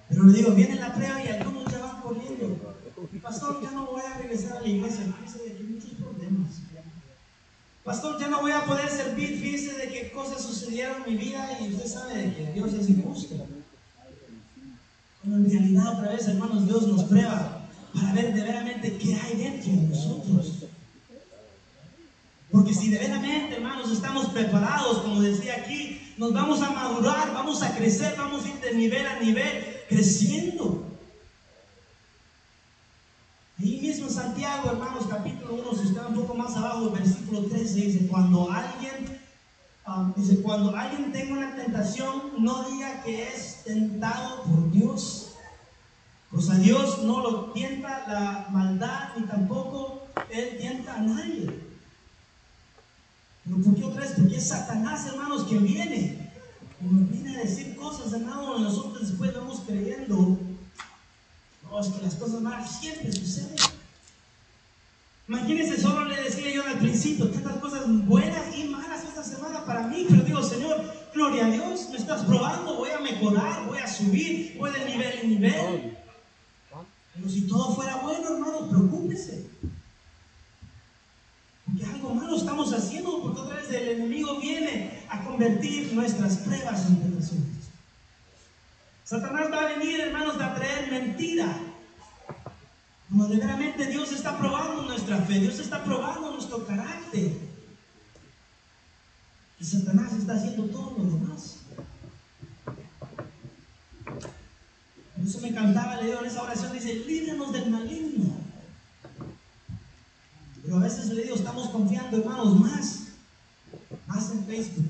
Pero 0.08 0.24
le 0.24 0.38
digo, 0.38 0.52
viene 0.52 0.76
la 0.76 0.94
prueba 0.94 1.22
y 1.22 1.28
algunos 1.28 1.72
ya 1.72 1.78
van 1.78 2.00
corriendo. 2.00 2.74
Pastor, 3.20 3.60
ya 3.62 3.70
no 3.72 3.86
voy 3.86 4.02
a 4.02 4.18
regresar 4.18 4.58
a 4.58 4.60
la 4.60 4.68
iglesia, 4.68 5.04
fíjese 5.18 5.38
de 5.42 5.56
que 5.56 5.58
hay 5.58 5.64
muchos 5.64 5.90
problemas. 5.90 6.60
Pastor, 7.84 8.20
ya 8.20 8.28
no 8.28 8.40
voy 8.40 8.52
a 8.52 8.64
poder 8.64 8.88
servir, 8.88 9.40
fíjese 9.40 9.76
de 9.76 9.88
qué 9.88 10.12
cosas 10.12 10.40
sucedieron 10.42 11.02
en 11.02 11.12
mi 11.12 11.16
vida 11.16 11.58
y 11.60 11.72
usted 11.72 11.86
sabe 11.86 12.14
de 12.14 12.34
que 12.34 12.52
Dios 12.52 12.72
es 12.74 12.88
injusto. 12.88 13.34
Pero 15.22 15.36
en 15.36 15.50
realidad, 15.50 15.98
otra 15.98 16.12
vez, 16.12 16.28
hermanos, 16.28 16.66
Dios 16.66 16.86
nos 16.86 17.04
prueba 17.04 17.66
para 17.92 18.12
ver 18.12 18.32
de 18.32 18.42
veramente 18.42 18.96
qué 18.98 19.16
hay 19.16 19.36
dentro 19.36 19.72
de 19.72 19.88
nosotros. 19.88 20.61
Porque 22.52 22.74
si 22.74 22.90
de 22.90 22.98
veramente, 22.98 23.56
hermanos, 23.56 23.90
estamos 23.90 24.26
preparados, 24.26 24.98
como 24.98 25.22
decía 25.22 25.54
aquí, 25.56 26.14
nos 26.18 26.34
vamos 26.34 26.60
a 26.60 26.70
madurar, 26.70 27.32
vamos 27.32 27.62
a 27.62 27.74
crecer, 27.74 28.14
vamos 28.18 28.44
a 28.44 28.48
ir 28.50 28.60
de 28.60 28.74
nivel 28.74 29.06
a 29.06 29.18
nivel, 29.20 29.78
creciendo. 29.88 30.84
Ahí 33.58 33.80
mismo 33.80 34.10
Santiago, 34.10 34.70
hermanos, 34.70 35.06
capítulo 35.08 35.54
1, 35.54 35.78
si 35.78 35.88
está 35.88 36.06
un 36.08 36.14
poco 36.14 36.34
más 36.34 36.54
abajo, 36.54 36.90
versículo 36.90 37.46
13, 37.46 37.74
dice, 37.74 38.06
cuando 38.08 38.50
alguien, 38.50 39.18
um, 39.86 40.12
dice, 40.14 40.42
cuando 40.42 40.76
alguien 40.76 41.10
tenga 41.10 41.32
una 41.32 41.56
tentación, 41.56 42.32
no 42.38 42.68
diga 42.68 43.02
que 43.02 43.28
es 43.28 43.64
tentado 43.64 44.42
por 44.42 44.70
Dios. 44.70 45.36
Pues 46.30 46.50
a 46.50 46.56
Dios 46.56 47.02
no 47.04 47.20
lo 47.22 47.52
tienta 47.52 48.04
la 48.08 48.48
maldad, 48.50 49.16
ni 49.16 49.22
tampoco 49.24 50.02
Él 50.28 50.58
tienta 50.60 50.96
a 50.96 51.00
nadie. 51.00 51.71
Pero 53.44 53.56
¿por 53.58 53.74
qué 53.74 53.84
otra 53.84 54.02
vez? 54.02 54.12
Porque 54.16 54.36
es 54.36 54.48
Satanás, 54.48 55.06
hermanos, 55.06 55.44
que 55.44 55.58
viene. 55.58 56.30
Y 56.80 56.84
nos 56.84 57.10
viene 57.10 57.36
a 57.36 57.40
decir 57.40 57.76
cosas, 57.76 58.12
hermanos, 58.12 58.60
nosotros 58.60 59.08
después 59.08 59.34
vamos 59.34 59.62
creyendo. 59.66 60.38
No, 61.64 61.80
es 61.80 61.88
que 61.88 62.02
las 62.02 62.14
cosas 62.14 62.40
malas 62.40 62.80
siempre 62.80 63.12
suceden. 63.12 63.56
Imagínense, 65.28 65.80
solo 65.80 66.04
le 66.04 66.22
decía 66.22 66.52
yo 66.52 66.66
al 66.66 66.78
principio, 66.78 67.30
tantas 67.30 67.56
cosas 67.58 67.84
buenas 68.06 68.54
y 68.56 68.64
malas 68.64 69.04
esta 69.04 69.22
semana 69.22 69.64
para 69.64 69.86
mí, 69.86 70.04
pero 70.08 70.22
digo, 70.24 70.42
Señor, 70.42 70.84
gloria 71.14 71.46
a 71.46 71.50
Dios, 71.50 71.88
me 71.90 71.96
estás 71.96 72.24
probando, 72.24 72.76
voy 72.76 72.90
a 72.90 73.00
mejorar, 73.00 73.66
voy 73.66 73.78
a 73.78 73.86
subir, 73.86 74.56
voy 74.58 74.72
de 74.72 74.84
nivel 74.84 75.18
en 75.22 75.28
nivel. 75.30 75.98
Pero 77.14 77.28
si 77.28 77.42
todo 77.42 77.74
fuera 77.74 77.96
bueno, 77.96 78.28
hermanos, 78.28 78.68
preocúpese. 78.68 79.46
Algo 82.12 82.24
malo 82.26 82.36
estamos 82.36 82.70
haciendo, 82.74 83.22
porque 83.22 83.40
otra 83.40 83.56
vez 83.56 83.70
el 83.70 83.88
enemigo 83.88 84.38
viene 84.38 85.02
a 85.08 85.24
convertir 85.24 85.94
nuestras 85.94 86.36
pruebas 86.38 86.86
en 86.86 87.00
tentaciones. 87.00 87.70
Satanás 89.02 89.50
va 89.50 89.62
a 89.62 89.78
venir, 89.78 89.98
hermanos, 89.98 90.36
a 90.38 90.54
traer 90.54 90.90
mentira. 90.90 91.56
Como 93.08 93.28
verdaderamente 93.28 93.86
Dios 93.86 94.12
está 94.12 94.36
probando 94.38 94.82
nuestra 94.82 95.22
fe, 95.22 95.40
Dios 95.40 95.58
está 95.58 95.82
probando 95.84 96.32
nuestro 96.32 96.66
carácter. 96.66 97.32
Y 99.58 99.64
Satanás 99.64 100.12
está 100.12 100.34
haciendo 100.34 100.64
todo 100.64 100.94
lo 100.98 101.04
demás. 101.04 101.60
Por 105.16 105.26
eso 105.26 105.40
me 105.40 105.48
encantaba 105.48 105.96
leer 105.96 106.18
esa 106.26 106.42
oración, 106.42 106.72
dice, 106.74 106.94
líbranos 106.94 107.52
del 107.52 107.70
maligno. 107.70 108.31
A 110.72 110.78
veces 110.78 111.10
le 111.10 111.24
digo, 111.24 111.34
estamos 111.34 111.68
confiando, 111.68 112.16
hermanos, 112.16 112.58
más. 112.58 113.00
Más 114.06 114.30
en 114.30 114.44
Facebook. 114.46 114.86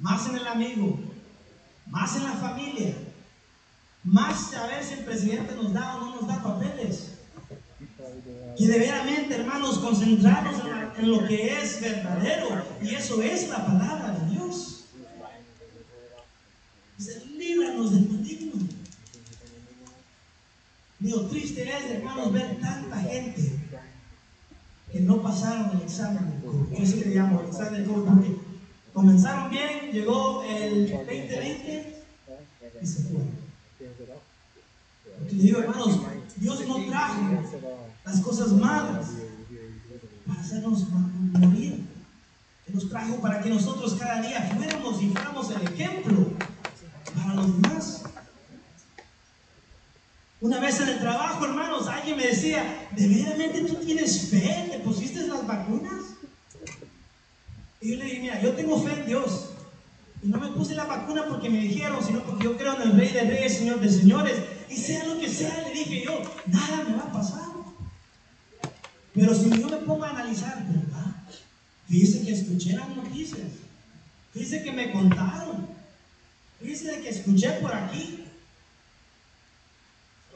Más 0.00 0.28
en 0.28 0.36
el 0.36 0.46
amigo. 0.46 0.98
Más 1.86 2.16
en 2.16 2.24
la 2.24 2.34
familia. 2.34 2.94
Más 4.04 4.54
a 4.54 4.66
ver 4.68 4.84
si 4.84 4.94
el 4.94 5.04
presidente 5.04 5.56
nos 5.56 5.72
da 5.72 5.96
o 5.96 6.00
no 6.00 6.14
nos 6.16 6.28
da 6.28 6.42
papeles. 6.42 7.14
Que 8.56 8.66
de 8.66 8.78
veramente, 8.78 9.34
hermanos, 9.34 9.78
concentrarnos 9.78 10.60
en, 10.60 11.04
en 11.04 11.10
lo 11.10 11.26
que 11.26 11.60
es 11.60 11.80
verdadero. 11.80 12.64
Y 12.80 12.94
eso 12.94 13.20
es 13.22 13.48
la 13.48 13.66
palabra 13.66 14.12
de 14.12 14.30
Dios. 14.30 14.84
Dice, 16.96 17.24
líbranos 17.26 17.92
del 17.92 18.08
maligno. 18.08 18.52
Digo, 21.00 21.22
triste 21.22 21.62
es, 21.62 21.90
hermanos, 21.90 22.32
ver 22.32 22.60
tanta 22.60 23.00
gente 23.00 23.60
que 24.90 25.00
no 25.00 25.22
pasaron 25.22 25.70
el 25.76 25.82
examen 25.82 26.30
del 26.30 26.40
COVID. 26.40 26.78
Yo 26.78 26.86
sí 26.86 27.04
le 27.04 27.14
llamo 27.14 27.40
el 27.40 27.48
examen 27.48 27.74
del 27.74 27.84
COVID 27.86 28.02
porque 28.02 28.36
comenzaron 28.92 29.50
bien, 29.50 29.92
llegó 29.92 30.42
el 30.42 30.90
2020 30.90 32.04
y 32.82 32.86
se 32.86 33.02
fue. 33.04 33.20
Porque 35.18 35.34
digo, 35.36 35.60
hermanos, 35.60 36.00
Dios 36.36 36.66
no 36.66 36.84
trajo 36.86 37.20
las 38.04 38.20
cosas 38.20 38.52
malas 38.52 39.08
para 40.26 40.40
hacernos 40.40 40.88
morir. 40.88 41.86
Él 42.66 42.74
nos 42.74 42.88
trajo 42.88 43.16
para 43.20 43.40
que 43.40 43.50
nosotros 43.50 43.94
cada 43.94 44.22
día 44.22 44.50
fuéramos 44.56 45.02
y 45.02 45.10
fuéramos 45.10 45.50
el 45.50 45.62
ejemplo 45.62 46.32
para 47.14 47.34
los 47.34 47.62
demás. 47.62 48.02
Una 50.40 50.58
vez 50.58 50.80
en 50.80 50.88
el 50.88 50.98
trabajo, 50.98 51.44
hermanos, 51.44 51.86
alguien 51.86 52.16
me 52.16 52.26
decía, 52.50 52.88
¿de 52.96 53.08
veramente 53.08 53.62
tú 53.62 53.74
tienes 53.76 54.28
fe? 54.28 54.68
¿Te 54.70 54.78
pusiste 54.80 55.26
las 55.26 55.46
vacunas? 55.46 56.16
Y 57.80 57.90
yo 57.90 57.96
le 57.96 58.04
dije, 58.04 58.20
mira, 58.20 58.42
yo 58.42 58.52
tengo 58.52 58.82
fe 58.82 58.92
en 58.92 59.06
Dios. 59.06 59.50
Y 60.22 60.28
no 60.28 60.38
me 60.38 60.48
puse 60.48 60.74
la 60.74 60.84
vacuna 60.84 61.26
porque 61.28 61.48
me 61.48 61.60
dijeron, 61.60 62.04
sino 62.04 62.20
porque 62.22 62.44
yo 62.44 62.56
creo 62.56 62.74
en 62.76 62.82
el 62.82 62.96
Rey 62.96 63.12
de 63.12 63.22
Reyes, 63.22 63.56
Señor 63.56 63.80
de 63.80 63.90
Señores. 63.90 64.36
Y 64.68 64.76
sea 64.76 65.04
lo 65.06 65.18
que 65.18 65.28
sea, 65.28 65.66
le 65.66 65.72
dije 65.72 66.04
yo, 66.04 66.20
nada 66.46 66.84
me 66.84 66.96
va 66.96 67.04
a 67.04 67.12
pasar. 67.12 67.40
Pero 69.14 69.34
si 69.34 69.50
yo 69.50 69.68
me 69.68 69.76
pongo 69.78 70.04
a 70.04 70.10
analizar, 70.10 70.64
¿verdad? 70.68 71.14
Fíjese 71.88 72.22
que 72.24 72.32
escuché 72.32 72.72
las 72.72 72.88
noticias. 72.90 73.48
Fíjese 74.32 74.62
que 74.62 74.72
me 74.72 74.92
contaron. 74.92 75.66
Fíjese 76.60 77.00
que 77.00 77.08
escuché 77.08 77.50
por 77.54 77.74
aquí. 77.74 78.24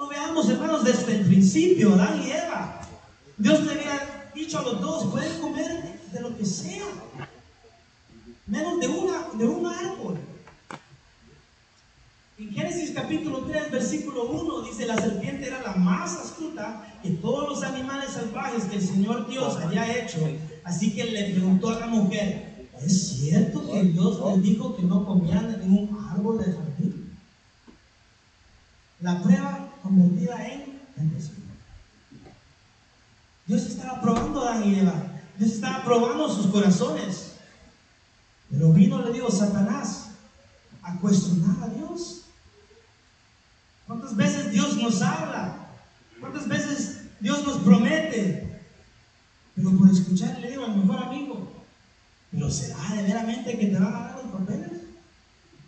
Lo 0.04 0.10
veamos, 0.10 0.50
hermanos, 0.50 0.84
desde 0.84 1.16
el 1.16 1.24
principio, 1.24 1.94
Adán 1.94 2.22
y 2.22 2.30
Eva. 2.30 2.78
Dios 3.38 3.64
le 3.64 3.72
había 3.72 4.30
dicho 4.34 4.58
a 4.58 4.62
los 4.62 4.78
dos, 4.78 5.06
pueden 5.06 5.40
comer 5.40 5.98
de 6.12 6.20
lo 6.20 6.36
que 6.36 6.44
sea, 6.44 6.84
menos 8.46 8.80
de, 8.80 8.88
una, 8.88 9.28
de 9.32 9.46
un 9.46 9.66
árbol. 9.66 10.18
En 12.38 12.50
Génesis 12.52 12.90
capítulo 12.94 13.46
3, 13.46 13.70
versículo 13.70 14.24
1 14.24 14.68
dice, 14.68 14.84
la 14.84 15.00
serpiente 15.00 15.46
era 15.46 15.62
la 15.62 15.72
más 15.76 16.16
astuta 16.16 16.86
que 17.02 17.08
todos 17.08 17.48
los 17.48 17.62
animales 17.62 18.10
salvajes 18.10 18.64
que 18.64 18.76
el 18.76 18.86
Señor 18.86 19.26
Dios 19.26 19.56
había 19.56 19.90
hecho. 19.90 20.18
Así 20.64 20.94
que 20.94 21.04
le 21.04 21.30
preguntó 21.30 21.70
a 21.70 21.80
la 21.80 21.86
mujer, 21.86 22.68
¿es 22.82 23.08
cierto 23.08 23.72
que 23.72 23.82
Dios 23.84 24.20
les 24.34 24.42
dijo 24.42 24.76
que 24.76 24.82
no 24.82 25.06
comían 25.06 25.50
de 25.58 25.64
un 25.66 25.98
árbol 26.10 26.36
de 26.36 26.52
jardín? 26.52 27.18
La 29.00 29.22
prueba 29.22 29.63
convertida 29.84 30.44
en 30.48 30.80
bendición. 30.96 31.36
Dios 33.46 33.62
estaba 33.62 34.00
probando 34.00 34.42
a 34.42 34.54
Adán 34.54 34.68
y 34.68 34.80
Eva. 34.80 34.94
Dios 35.38 35.52
estaba 35.52 35.84
probando 35.84 36.28
sus 36.28 36.48
corazones. 36.48 37.34
Pero 38.50 38.72
vino, 38.72 39.00
le 39.02 39.12
digo, 39.12 39.30
Satanás 39.30 40.04
a 40.84 40.96
cuestionar 40.98 41.56
a 41.62 41.74
Dios? 41.74 42.22
¿Cuántas 43.86 44.14
veces 44.16 44.52
Dios 44.52 44.76
nos 44.76 45.02
habla? 45.02 45.56
¿Cuántas 46.20 46.46
veces 46.46 47.02
Dios 47.20 47.44
nos 47.44 47.58
promete? 47.58 48.60
Pero 49.56 49.76
por 49.76 49.90
escuchar 49.90 50.38
le 50.40 50.50
digo 50.50 50.64
al 50.64 50.76
mejor 50.76 51.04
amigo, 51.04 51.52
pero 52.30 52.50
será 52.50 52.94
de 52.94 53.02
veramente 53.02 53.58
que 53.58 53.66
te 53.66 53.74
van 53.74 53.94
a 53.94 54.00
dar 54.00 54.22
los 54.22 54.32
papeles? 54.32 54.72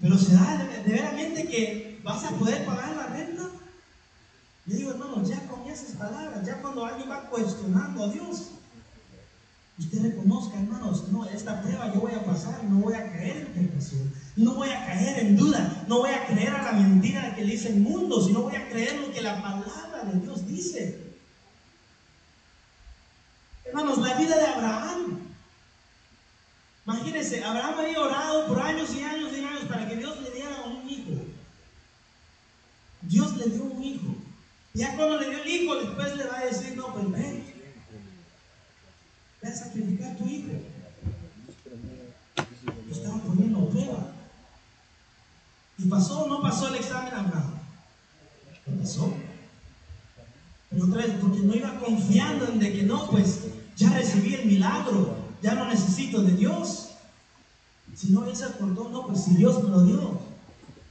¿Pero 0.00 0.18
será 0.18 0.56
de 0.56 0.92
veramente 0.92 1.48
que 1.48 2.00
vas 2.04 2.24
a 2.24 2.30
poder 2.30 2.64
pagar 2.66 2.94
la 2.96 3.06
renta? 3.06 3.35
Le 4.66 4.74
digo, 4.74 4.90
hermano, 4.90 5.22
ya 5.22 5.46
con 5.46 5.62
esas 5.70 5.92
palabras, 5.92 6.44
ya 6.44 6.60
cuando 6.60 6.84
alguien 6.84 7.08
va 7.08 7.28
cuestionando 7.30 8.04
a 8.04 8.08
Dios, 8.08 8.50
usted 9.78 10.02
reconozca, 10.02 10.58
hermanos, 10.58 11.08
no, 11.08 11.24
esta 11.24 11.62
prueba 11.62 11.94
yo 11.94 12.00
voy 12.00 12.12
a 12.12 12.24
pasar, 12.24 12.64
no 12.64 12.80
voy 12.80 12.94
a 12.94 13.12
caer 13.12 13.36
en 13.36 13.54
tentación, 13.54 14.12
no 14.34 14.54
voy 14.54 14.70
a 14.70 14.84
caer 14.86 15.20
en 15.20 15.36
duda, 15.36 15.84
no 15.86 15.98
voy 15.98 16.10
a 16.10 16.26
creer 16.26 16.54
a 16.54 16.62
la 16.62 16.72
mentira 16.72 17.34
que 17.36 17.44
le 17.44 17.52
dice 17.52 17.68
el 17.68 17.80
mundo, 17.80 18.20
sino 18.20 18.42
voy 18.42 18.56
a 18.56 18.68
creer 18.68 19.00
lo 19.00 19.12
que 19.12 19.22
la 19.22 19.40
palabra 19.40 20.02
de 20.12 20.20
Dios 20.20 20.46
dice. 20.48 21.14
Hermanos, 23.66 23.98
la 23.98 24.14
vida 24.14 24.36
de 24.36 24.46
Abraham. 24.46 25.18
Imagínense, 26.86 27.44
Abraham 27.44 27.74
había 27.78 28.00
orado 28.00 28.46
por 28.46 28.60
años 28.60 28.94
y 28.94 29.02
años 29.02 29.32
y 29.32 29.44
años 29.44 29.64
para 29.64 29.88
que 29.88 29.96
Dios 29.96 30.20
le 30.22 30.30
diera 30.30 30.64
un 30.64 30.88
hijo. 30.88 31.12
Dios 33.02 33.36
le 33.36 33.46
dio 33.46 33.64
un 33.64 33.82
hijo. 33.82 34.15
Ya 34.76 34.94
cuando 34.94 35.18
le 35.18 35.30
dio 35.30 35.42
el 35.42 35.48
hijo, 35.48 35.74
después 35.76 36.16
le 36.18 36.24
va 36.26 36.38
a 36.38 36.44
decir, 36.44 36.76
no, 36.76 36.92
pues 36.92 37.10
ven, 37.10 37.44
ve 39.40 39.48
a 39.48 39.56
sacrificar 39.56 40.12
a 40.12 40.16
tu 40.16 40.26
hijo. 40.26 40.50
Lo 42.86 42.94
estaban 42.94 43.20
poniendo 43.20 43.58
a 43.58 43.70
prueba. 43.70 44.12
¿Y 45.78 45.88
pasó 45.88 46.24
o 46.24 46.28
no 46.28 46.42
pasó 46.42 46.68
el 46.68 46.74
examen 46.74 47.14
Abraham? 47.14 47.54
¿Lo 48.66 48.82
pasó? 48.82 49.14
Pero 50.68 50.84
otra 50.84 51.06
vez, 51.06 51.14
porque 51.22 51.38
no 51.38 51.54
iba 51.54 51.80
confiando 51.80 52.46
en 52.46 52.58
de 52.58 52.74
que 52.74 52.82
no, 52.82 53.10
pues 53.10 53.44
ya 53.76 53.88
recibí 53.96 54.34
el 54.34 54.44
milagro, 54.44 55.16
ya 55.40 55.54
no 55.54 55.68
necesito 55.68 56.20
de 56.20 56.32
Dios. 56.32 56.90
Si 57.94 58.10
no, 58.10 58.26
él 58.26 58.36
se 58.36 58.44
acordó, 58.44 58.90
no, 58.90 59.06
pues 59.06 59.24
si 59.24 59.36
Dios 59.36 59.62
me 59.62 59.70
lo 59.70 59.84
dio, 59.84 60.20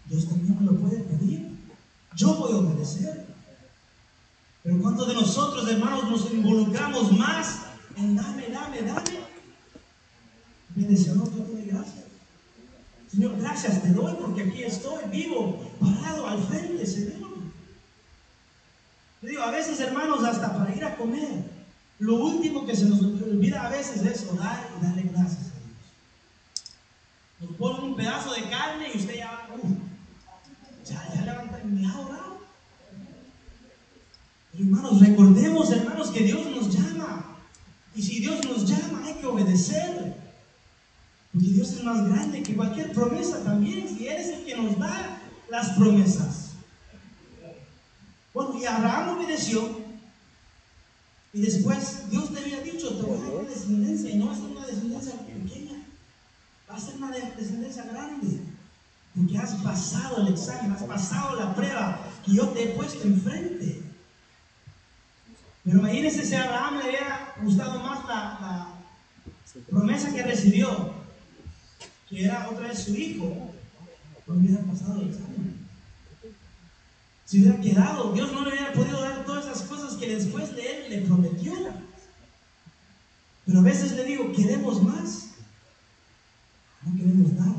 Dios 0.06 0.28
también 0.28 0.58
me 0.60 0.72
lo 0.72 0.76
puede 0.80 1.02
pedir. 1.02 1.56
Yo 2.16 2.34
voy 2.34 2.52
a 2.52 2.56
obedecer. 2.56 3.35
Pero 4.66 4.82
¿cuántos 4.82 5.08
de 5.08 5.14
nosotros, 5.14 5.70
hermanos, 5.70 6.10
nos 6.10 6.32
involucramos 6.32 7.12
más 7.12 7.60
en 7.98 8.16
dame, 8.16 8.48
dame, 8.48 8.82
dame? 8.82 9.20
Me 10.76 10.88
decía, 10.88 11.14
no, 11.14 11.26
yo 11.26 11.44
te 11.44 11.52
doy 11.54 11.66
gracias. 11.68 12.06
Señor, 13.12 13.38
gracias 13.38 13.84
te 13.84 13.90
doy 13.90 14.16
porque 14.20 14.42
aquí 14.42 14.64
estoy 14.64 15.08
vivo, 15.12 15.72
parado 15.80 16.28
al 16.28 16.44
frente, 16.46 16.84
Señor. 16.84 17.30
Te 19.22 19.28
digo, 19.28 19.44
a 19.44 19.52
veces, 19.52 19.80
hermanos, 19.82 20.24
hasta 20.24 20.58
para 20.58 20.76
ir 20.76 20.84
a 20.84 20.98
comer, 20.98 21.44
lo 22.00 22.16
último 22.16 22.66
que 22.66 22.76
se 22.76 22.86
nos 22.86 23.02
olvida 23.02 23.68
a 23.68 23.70
veces 23.70 24.04
es 24.04 24.28
orar 24.32 24.68
y 24.80 24.84
darle 24.84 25.04
gracias 25.04 25.42
a 25.42 25.60
Dios. 25.60 25.82
Nos 27.40 27.58
ponen 27.58 27.84
un 27.92 27.96
pedazo 27.96 28.34
de 28.34 28.50
carne 28.50 28.90
y 28.92 28.98
usted 28.98 29.16
ya 29.16 29.32
va, 29.32 29.56
uf, 29.62 29.78
ya, 30.84 31.08
ya 31.14 31.22
levanta, 31.22 31.62
me 31.64 31.86
ha 31.86 32.00
orado. 32.00 32.26
Hermanos, 34.58 35.02
recordemos, 35.02 35.70
hermanos, 35.72 36.12
que 36.12 36.24
Dios 36.24 36.46
nos 36.46 36.74
llama. 36.74 37.38
Y 37.94 38.02
si 38.02 38.20
Dios 38.20 38.46
nos 38.46 38.66
llama, 38.66 39.02
hay 39.06 39.16
que 39.16 39.26
obedecer. 39.26 40.16
Porque 41.34 41.48
Dios 41.48 41.74
es 41.74 41.84
más 41.84 42.08
grande 42.08 42.42
que 42.42 42.56
cualquier 42.56 42.94
promesa 42.94 43.44
también. 43.44 43.88
Si 43.90 44.08
Él 44.08 44.16
es 44.16 44.28
el 44.30 44.46
que 44.46 44.56
nos 44.56 44.80
da 44.80 45.22
las 45.50 45.72
promesas. 45.72 46.52
Bueno, 48.34 48.58
y 48.58 48.66
Abraham 48.66 49.18
obedeció. 49.18 49.84
Y 51.34 51.42
después 51.42 52.10
Dios 52.10 52.32
le 52.32 52.40
había 52.40 52.62
dicho, 52.62 52.96
te 52.96 53.04
voy 53.04 53.18
a 53.18 53.24
dar 53.24 53.36
una 53.36 53.50
descendencia. 53.50 54.10
Y 54.10 54.16
no 54.16 54.28
va 54.28 54.32
a 54.32 54.36
ser 54.36 54.46
una 54.46 54.66
descendencia 54.66 55.14
pequeña. 55.26 55.84
Va 56.70 56.76
a 56.76 56.80
ser 56.80 56.96
una 56.96 57.12
descendencia 57.12 57.84
grande. 57.84 58.40
Porque 59.14 59.38
has 59.38 59.56
pasado 59.56 60.22
el 60.22 60.30
examen, 60.30 60.72
has 60.72 60.84
pasado 60.84 61.36
la 61.36 61.54
prueba 61.54 62.00
que 62.26 62.34
yo 62.34 62.48
te 62.50 62.64
he 62.64 62.68
puesto 62.76 63.04
enfrente. 63.04 63.85
Pero 65.66 65.80
imagínense 65.80 66.24
si 66.24 66.36
a 66.36 66.44
Abraham 66.44 66.78
le 66.78 66.84
había 66.84 67.34
gustado 67.42 67.80
más 67.80 68.06
la, 68.06 68.16
la 68.40 69.62
promesa 69.68 70.14
que 70.14 70.22
recibió, 70.22 70.94
que 72.08 72.26
era 72.26 72.50
otra 72.52 72.68
vez 72.68 72.84
su 72.84 72.96
hijo, 72.96 73.52
no 74.28 74.36
hubiera 74.36 74.62
pasado 74.62 75.02
el 75.02 75.10
examen. 75.10 75.68
Si 77.26 77.42
hubiera 77.42 77.60
quedado, 77.60 78.14
Dios 78.14 78.32
no 78.32 78.42
le 78.42 78.50
hubiera 78.50 78.74
podido 78.74 79.02
dar 79.02 79.26
todas 79.26 79.46
esas 79.46 79.64
cosas 79.64 79.96
que 79.96 80.16
después 80.16 80.56
de 80.56 80.62
él 80.62 80.90
le 80.92 81.02
prometió. 81.08 81.54
Pero 83.46 83.60
a 83.60 83.64
veces 83.64 83.94
le 83.94 84.04
digo, 84.04 84.32
queremos 84.34 84.84
más. 84.84 85.30
No 86.84 86.96
queremos 86.96 87.34
nada. 87.34 87.56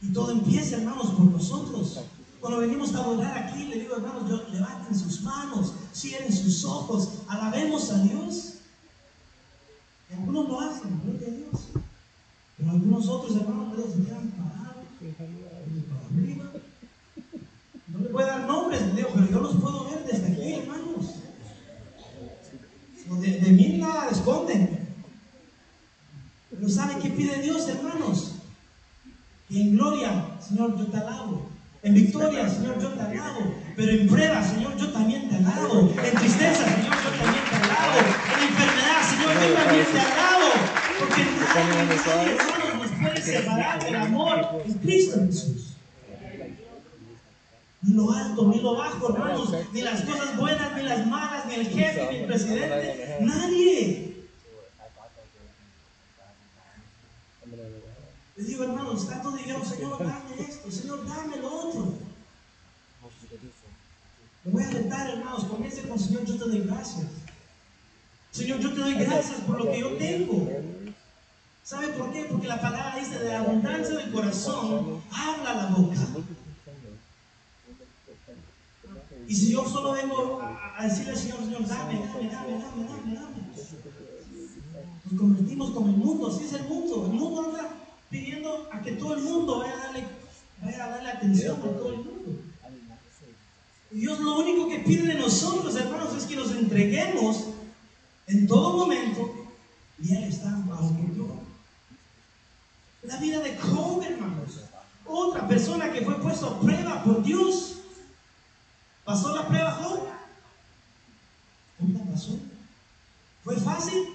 Y 0.00 0.12
todo 0.12 0.30
empieza, 0.30 0.76
hermanos, 0.76 1.10
por 1.10 1.26
nosotros. 1.26 2.00
Cuando 2.44 2.60
venimos 2.60 2.94
a 2.94 2.98
adorar 2.98 3.38
aquí, 3.38 3.64
le 3.68 3.78
digo, 3.78 3.96
hermanos, 3.96 4.28
yo, 4.28 4.46
levanten 4.52 4.94
sus 4.94 5.22
manos, 5.22 5.72
cierren 5.94 6.30
sus 6.30 6.62
ojos, 6.66 7.22
alabemos 7.26 7.90
a 7.90 8.02
Dios. 8.02 8.56
Y 10.10 10.12
algunos 10.12 10.50
lo 10.50 10.60
hacen, 10.60 11.00
gloria 11.02 11.26
a 11.26 11.30
Dios. 11.30 11.62
Pero 12.58 12.70
algunos 12.70 13.08
otros 13.08 13.34
hermanos 13.34 13.78
se 13.96 14.04
quedan 14.04 14.30
parados, 14.32 14.84
para 15.88 16.06
arriba. 16.06 16.44
No 17.88 17.98
le 18.00 18.08
voy 18.10 18.24
dar 18.24 18.46
nombres, 18.46 18.94
digo, 18.94 19.08
pero 19.14 19.30
yo 19.30 19.40
los 19.40 19.56
puedo 19.56 19.84
ver 19.86 20.04
desde 20.04 20.32
aquí, 20.34 20.52
hermanos. 20.52 21.14
De, 23.22 23.52
mí 23.52 23.78
nada 23.78 24.10
esconden. 24.10 24.86
Pero 26.50 26.68
¿sabe 26.68 26.98
qué 27.00 27.08
pide 27.08 27.40
Dios, 27.40 27.66
hermanos? 27.68 28.32
Que 29.48 29.62
en 29.62 29.76
gloria, 29.76 30.36
Señor, 30.46 30.76
yo 30.76 30.88
te 30.88 30.98
alabo. 30.98 31.53
En 31.84 31.92
victoria, 31.92 32.48
Señor, 32.48 32.80
yo 32.80 32.88
te 32.88 33.00
alabo. 33.02 33.54
Pero 33.76 33.92
en 33.92 34.08
prueba, 34.08 34.42
Señor, 34.42 34.74
yo 34.78 34.88
también 34.90 35.28
te 35.28 35.36
alabo. 35.36 35.92
En 36.02 36.14
tristeza, 36.14 36.64
Señor, 36.64 36.96
yo 37.04 37.10
también 37.10 37.44
te 37.44 37.56
alabo. 37.56 37.98
En 38.32 38.42
enfermedad, 38.48 39.00
Señor, 39.10 39.34
yo 39.34 39.54
también 39.54 39.86
te 39.92 40.00
alabo. 40.00 40.48
Porque 40.98 41.22
nadie, 42.06 42.30
hermanos, 42.32 42.74
nos 42.78 43.02
puede 43.02 43.20
separar 43.20 43.84
del 43.84 43.96
amor 43.96 44.62
en 44.64 44.72
Cristo 44.78 45.20
Jesús. 45.26 45.76
Ni 47.82 47.92
lo 47.92 48.10
alto, 48.10 48.48
ni 48.48 48.60
lo 48.62 48.76
bajo, 48.76 49.12
hermanos. 49.12 49.54
Ni 49.74 49.82
las 49.82 50.00
cosas 50.00 50.36
buenas, 50.38 50.74
ni 50.74 50.82
las 50.84 51.06
malas, 51.06 51.44
ni 51.46 51.54
el 51.56 51.66
jefe, 51.68 52.08
ni 52.10 52.16
el 52.16 52.24
presidente. 52.24 53.18
Nadie. 53.20 54.13
Les 58.36 58.48
digo, 58.48 58.64
hermanos, 58.64 59.06
todo 59.22 59.36
digamos, 59.36 59.68
Señor, 59.68 59.98
dame 59.98 60.40
esto, 60.40 60.70
Señor, 60.70 61.06
dame 61.06 61.36
lo 61.36 61.68
otro. 61.68 61.94
Me 64.44 64.52
voy 64.52 64.62
a 64.62 64.68
alentar, 64.68 65.08
hermanos, 65.08 65.44
comience 65.44 65.88
con 65.88 65.98
Señor, 65.98 66.24
yo 66.24 66.36
te 66.36 66.44
doy 66.44 66.60
gracias. 66.60 67.06
Señor, 68.32 68.58
yo 68.58 68.74
te 68.74 68.80
doy 68.80 68.94
gracias 68.94 69.40
por 69.42 69.58
lo 69.64 69.70
que 69.70 69.78
yo 69.78 69.96
tengo. 69.96 70.48
¿Sabe 71.62 71.88
por 71.88 72.12
qué? 72.12 72.24
Porque 72.24 72.48
la 72.48 72.60
palabra 72.60 72.96
dice, 72.98 73.18
de 73.20 73.28
la 73.28 73.38
abundancia 73.38 73.96
del 73.96 74.10
corazón, 74.10 75.00
habla 75.12 75.54
la 75.54 75.66
boca. 75.66 75.96
Y 79.28 79.34
si 79.34 79.52
yo 79.52 79.66
solo 79.66 79.92
vengo 79.92 80.40
a, 80.42 80.74
a 80.76 80.84
decirle 80.84 81.12
al 81.12 81.18
Señor, 81.18 81.38
Señor, 81.38 81.66
dame, 81.68 81.94
dame, 81.94 82.28
dame, 82.28 82.52
dame, 82.58 82.84
dame, 82.84 83.14
dame. 83.14 83.44
Nos 85.04 85.20
convertimos 85.20 85.70
como 85.70 85.86
el 85.86 85.96
mundo, 85.96 86.28
así 86.28 86.44
es 86.44 86.52
el 86.54 86.64
mundo. 86.64 87.06
El 87.06 87.12
mundo 87.12 87.44
anda 87.44 87.83
pidiendo 88.10 88.68
a 88.72 88.80
que 88.80 88.92
todo 88.92 89.14
el 89.14 89.22
mundo 89.22 89.60
vaya 89.60 89.74
a 89.74 89.78
darle, 89.78 90.04
vaya 90.62 90.84
a 90.84 90.88
darle 90.88 91.10
atención 91.10 91.58
a 91.58 91.62
todo 91.62 91.90
el 91.90 91.96
mundo. 91.98 92.40
Dios 93.90 94.18
lo 94.18 94.38
único 94.38 94.68
que 94.68 94.80
pide 94.80 95.06
de 95.06 95.14
nosotros, 95.14 95.76
hermanos, 95.76 96.14
es 96.16 96.24
que 96.24 96.34
nos 96.34 96.50
entreguemos 96.50 97.44
en 98.26 98.46
todo 98.46 98.76
momento 98.76 99.46
y 100.02 100.16
Él 100.16 100.24
está 100.24 100.50
bajo 100.66 100.88
control. 100.88 101.38
La 103.02 103.16
vida 103.18 103.38
de 103.40 103.56
Job, 103.56 104.02
hermanos. 104.02 104.60
Otra 105.06 105.46
persona 105.46 105.92
que 105.92 106.00
fue 106.00 106.20
puesto 106.20 106.48
a 106.48 106.60
prueba 106.60 107.04
por 107.04 107.22
Dios. 107.22 107.76
¿Pasó 109.04 109.34
la 109.34 109.46
prueba 109.46 109.70
Job? 109.72 110.00
¿Cómo 111.78 111.98
la 111.98 112.12
pasó? 112.12 112.38
¿Fue 113.44 113.56
fácil? 113.56 114.13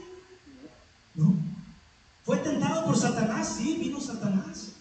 No. 2.90 2.96
¿Fue 2.96 3.10
tentado 3.10 3.24
por 3.24 3.28
Satanás? 3.30 3.56
Sí, 3.58 3.78
vino 3.80 4.00
Satanás. 4.00 4.72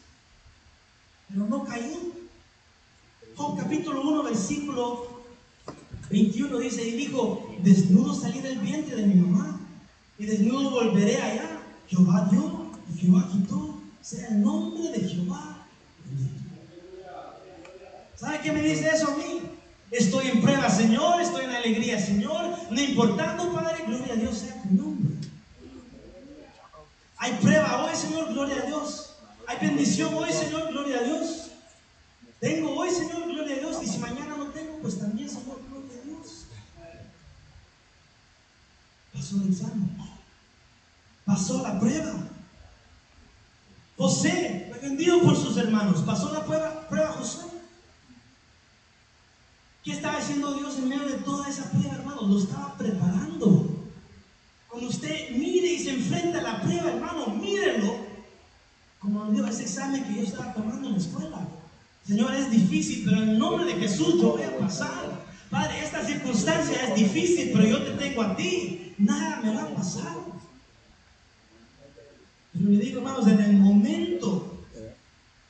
Pero 1.29 1.47
no 1.47 1.65
cayó. 1.65 1.97
Job 3.37 3.59
capítulo 3.59 4.03
1, 4.03 4.23
versículo 4.25 5.23
21 6.11 6.59
dice, 6.59 6.89
y 6.89 6.93
dijo, 6.93 7.55
desnudo 7.63 8.15
salí 8.15 8.41
del 8.41 8.59
vientre 8.59 8.97
de 8.97 9.07
mi 9.07 9.15
mamá, 9.15 9.61
y 10.19 10.27
desnudo 10.27 10.71
volveré 10.71 11.21
allá. 11.21 11.61
Jehová 11.87 12.29
dio 12.31 12.73
y 12.93 12.99
Jehová 12.99 13.29
quitó. 13.31 13.81
sea 14.03 14.29
el 14.29 14.43
nombre 14.43 14.91
de 14.91 15.09
Jehová. 15.09 15.67
¿Sabe 18.17 18.41
qué 18.41 18.53
me 18.53 18.63
dice 18.63 18.89
eso 18.89 19.13
a 19.13 19.17
mí? 19.17 19.43
Estoy 19.91 20.29
en 20.29 20.41
prueba, 20.43 20.69
Señor, 20.69 21.21
estoy 21.21 21.45
en 21.45 21.51
alegría, 21.51 22.01
Señor, 22.01 22.57
no 22.71 22.81
importando, 22.81 23.53
Padre, 23.55 23.85
gloria 23.87 24.15
a 24.15 24.17
Dios 24.17 24.39
sea 24.39 24.63
tu 24.63 24.75
nombre. 24.75 25.28
Hay 27.19 27.33
prueba 27.43 27.85
hoy, 27.85 27.97
Señor, 27.97 28.33
gloria 28.33 28.63
a 28.63 28.67
Dios. 28.67 29.17
Hay 29.47 29.59
bendición 29.59 30.15
hoy, 30.15 30.33
Señor, 30.33 30.71
gloria 30.71 30.99
a 30.99 31.03
Dios. 31.03 31.51
Tengo 32.39 32.77
hoy, 32.77 32.91
Señor, 32.91 33.25
gloria 33.27 33.57
a 33.57 33.59
Dios. 33.59 33.83
Y 33.83 33.87
si 33.87 33.99
mañana 33.99 34.37
no 34.37 34.47
tengo, 34.49 34.79
pues 34.79 34.99
también, 34.99 35.29
Señor, 35.29 35.61
gloria 35.69 36.01
a 36.01 36.05
Dios. 36.05 36.45
Pasó 39.13 39.37
el 39.37 39.53
examen. 39.53 39.97
Pasó 41.25 41.63
la 41.63 41.79
prueba. 41.81 42.15
José, 43.97 44.71
defendido 44.73 45.21
por 45.21 45.37
sus 45.37 45.57
hermanos, 45.57 46.03
pasó 46.03 46.33
la 46.33 46.45
prueba, 46.45 46.89
prueba 46.89 47.13
José. 47.15 47.41
¿Qué 49.83 49.93
estaba 49.93 50.19
haciendo 50.19 50.55
Dios 50.55 50.77
en 50.77 50.89
medio 50.89 51.09
de 51.09 51.19
toda 51.19 51.49
esa 51.49 51.69
prueba, 51.71 51.97
hermanos? 51.97 52.29
Lo 52.29 52.39
estaba 52.39 52.75
preparando. 52.77 53.78
Cuando 54.79 54.95
usted 54.95 55.31
mire 55.31 55.73
y 55.73 55.79
se 55.81 55.91
enfrenta 55.91 56.39
a 56.39 56.43
la 56.43 56.63
prueba, 56.63 56.93
hermano, 56.93 57.27
mírenlo. 57.31 57.97
Como 59.01 59.27
dio 59.33 59.45
ese 59.49 59.65
examen 59.65 60.05
que 60.05 60.15
yo 60.15 60.23
estaba 60.23 60.55
tomando 60.55 60.87
en 60.87 60.93
la 60.93 60.99
escuela. 61.01 61.49
Señor, 62.07 62.33
es 62.33 62.49
difícil, 62.49 63.03
pero 63.05 63.25
en 63.25 63.39
nombre 63.41 63.65
de 63.65 63.73
Jesús 63.73 64.15
yo 64.21 64.35
voy 64.35 64.43
a 64.43 64.57
pasar. 64.57 65.25
Padre, 65.51 65.85
esta 65.85 66.07
circunstancia 66.07 66.81
es 66.87 66.95
difícil, 66.95 67.51
pero 67.53 67.67
yo 67.67 67.83
te 67.83 67.91
tengo 67.95 68.23
a 68.23 68.37
ti. 68.37 68.95
Nada 68.99 69.41
me 69.43 69.53
va 69.53 69.63
a 69.65 69.75
pasar. 69.75 70.17
Pero 72.53 72.71
le 72.71 72.79
digo, 72.79 72.99
hermanos, 72.99 73.27
en 73.27 73.41
el 73.41 73.55
momento 73.55 74.65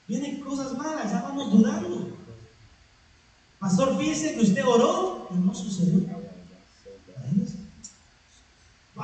vienen 0.06 0.40
cosas 0.40 0.72
malas, 0.72 1.12
ya 1.12 1.20
vamos 1.20 1.52
dudando. 1.52 2.16
Pastor, 3.58 3.98
fíjese 3.98 4.36
que 4.36 4.40
usted 4.40 4.64
oró 4.64 5.28
y 5.30 5.34
no 5.34 5.54
sucedió. 5.54 6.27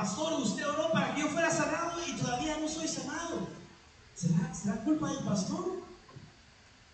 Pastor, 0.05 0.33
usted 0.33 0.69
oró 0.69 0.91
para 0.91 1.15
que 1.15 1.21
yo 1.21 1.29
fuera 1.29 1.49
sanado 1.49 1.93
y 2.07 2.11
todavía 2.11 2.59
no 2.61 2.69
soy 2.69 2.87
sanado. 2.87 3.47
¿Será, 4.13 4.53
¿Será 4.53 4.75
culpa 4.83 5.09
del 5.09 5.23
pastor? 5.23 5.81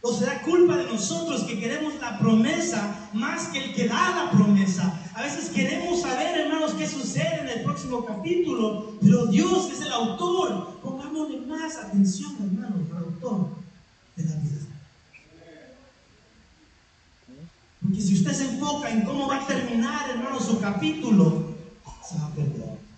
¿O 0.02 0.14
será 0.14 0.42
culpa 0.44 0.78
de 0.78 0.86
nosotros 0.86 1.44
que 1.44 1.60
queremos 1.60 1.96
la 1.96 2.18
promesa 2.20 3.10
más 3.12 3.50
que 3.50 3.66
el 3.66 3.76
que 3.76 3.90
da 3.90 4.16
la 4.16 4.32
promesa? 4.32 4.98
A 5.14 5.24
veces 5.24 5.50
queremos 5.50 6.00
saber, 6.00 6.40
hermanos, 6.40 6.74
qué 6.76 6.88
sucede 6.88 7.42
en 7.42 7.50
el 7.50 7.66
próximo 7.66 8.06
capítulo, 8.06 8.94
pero 9.02 9.26
Dios 9.26 9.70
es 9.70 9.82
el 9.82 9.92
autor. 9.92 10.80
Pongámosle 10.82 11.42
más 11.42 11.76
atención, 11.76 12.34
hermanos, 12.40 12.90
al 12.92 13.04
autor 13.04 13.50
de 14.16 14.24
la 14.24 14.36
vida. 14.38 14.62
Porque 17.82 18.00
si 18.00 18.14
usted 18.14 18.32
se 18.32 18.52
enfoca 18.52 18.90
en 18.90 19.02
cómo 19.02 19.28
va 19.28 19.44
a 19.44 19.48
terminar, 19.48 20.10
hermanos, 20.10 20.46
su 20.46 20.62
capítulo, 20.62 21.58
se 22.08 22.18
va 22.18 22.28
a 22.28 22.30
perder. 22.30 22.91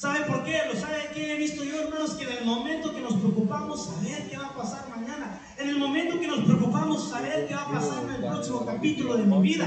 ¿Sabe 0.00 0.20
por 0.24 0.42
qué? 0.44 0.58
¿Lo 0.66 0.80
sabe 0.80 1.10
qué 1.12 1.34
he 1.34 1.36
visto 1.36 1.62
yo, 1.62 1.82
hermanos? 1.82 2.14
Que 2.14 2.24
en 2.24 2.38
el 2.38 2.44
momento 2.46 2.94
que 2.94 3.02
nos 3.02 3.16
preocupamos 3.16 3.84
saber 3.84 4.30
qué 4.30 4.38
va 4.38 4.46
a 4.46 4.56
pasar 4.56 4.88
mañana, 4.88 5.38
en 5.58 5.68
el 5.68 5.76
momento 5.76 6.18
que 6.18 6.26
nos 6.26 6.40
preocupamos 6.40 7.10
saber 7.10 7.46
qué 7.46 7.54
va 7.54 7.64
a 7.64 7.70
pasar 7.70 8.04
en 8.04 8.14
el 8.14 8.20
próximo 8.30 8.64
capítulo 8.64 9.18
de 9.18 9.24
mi 9.24 9.42
vida, 9.42 9.66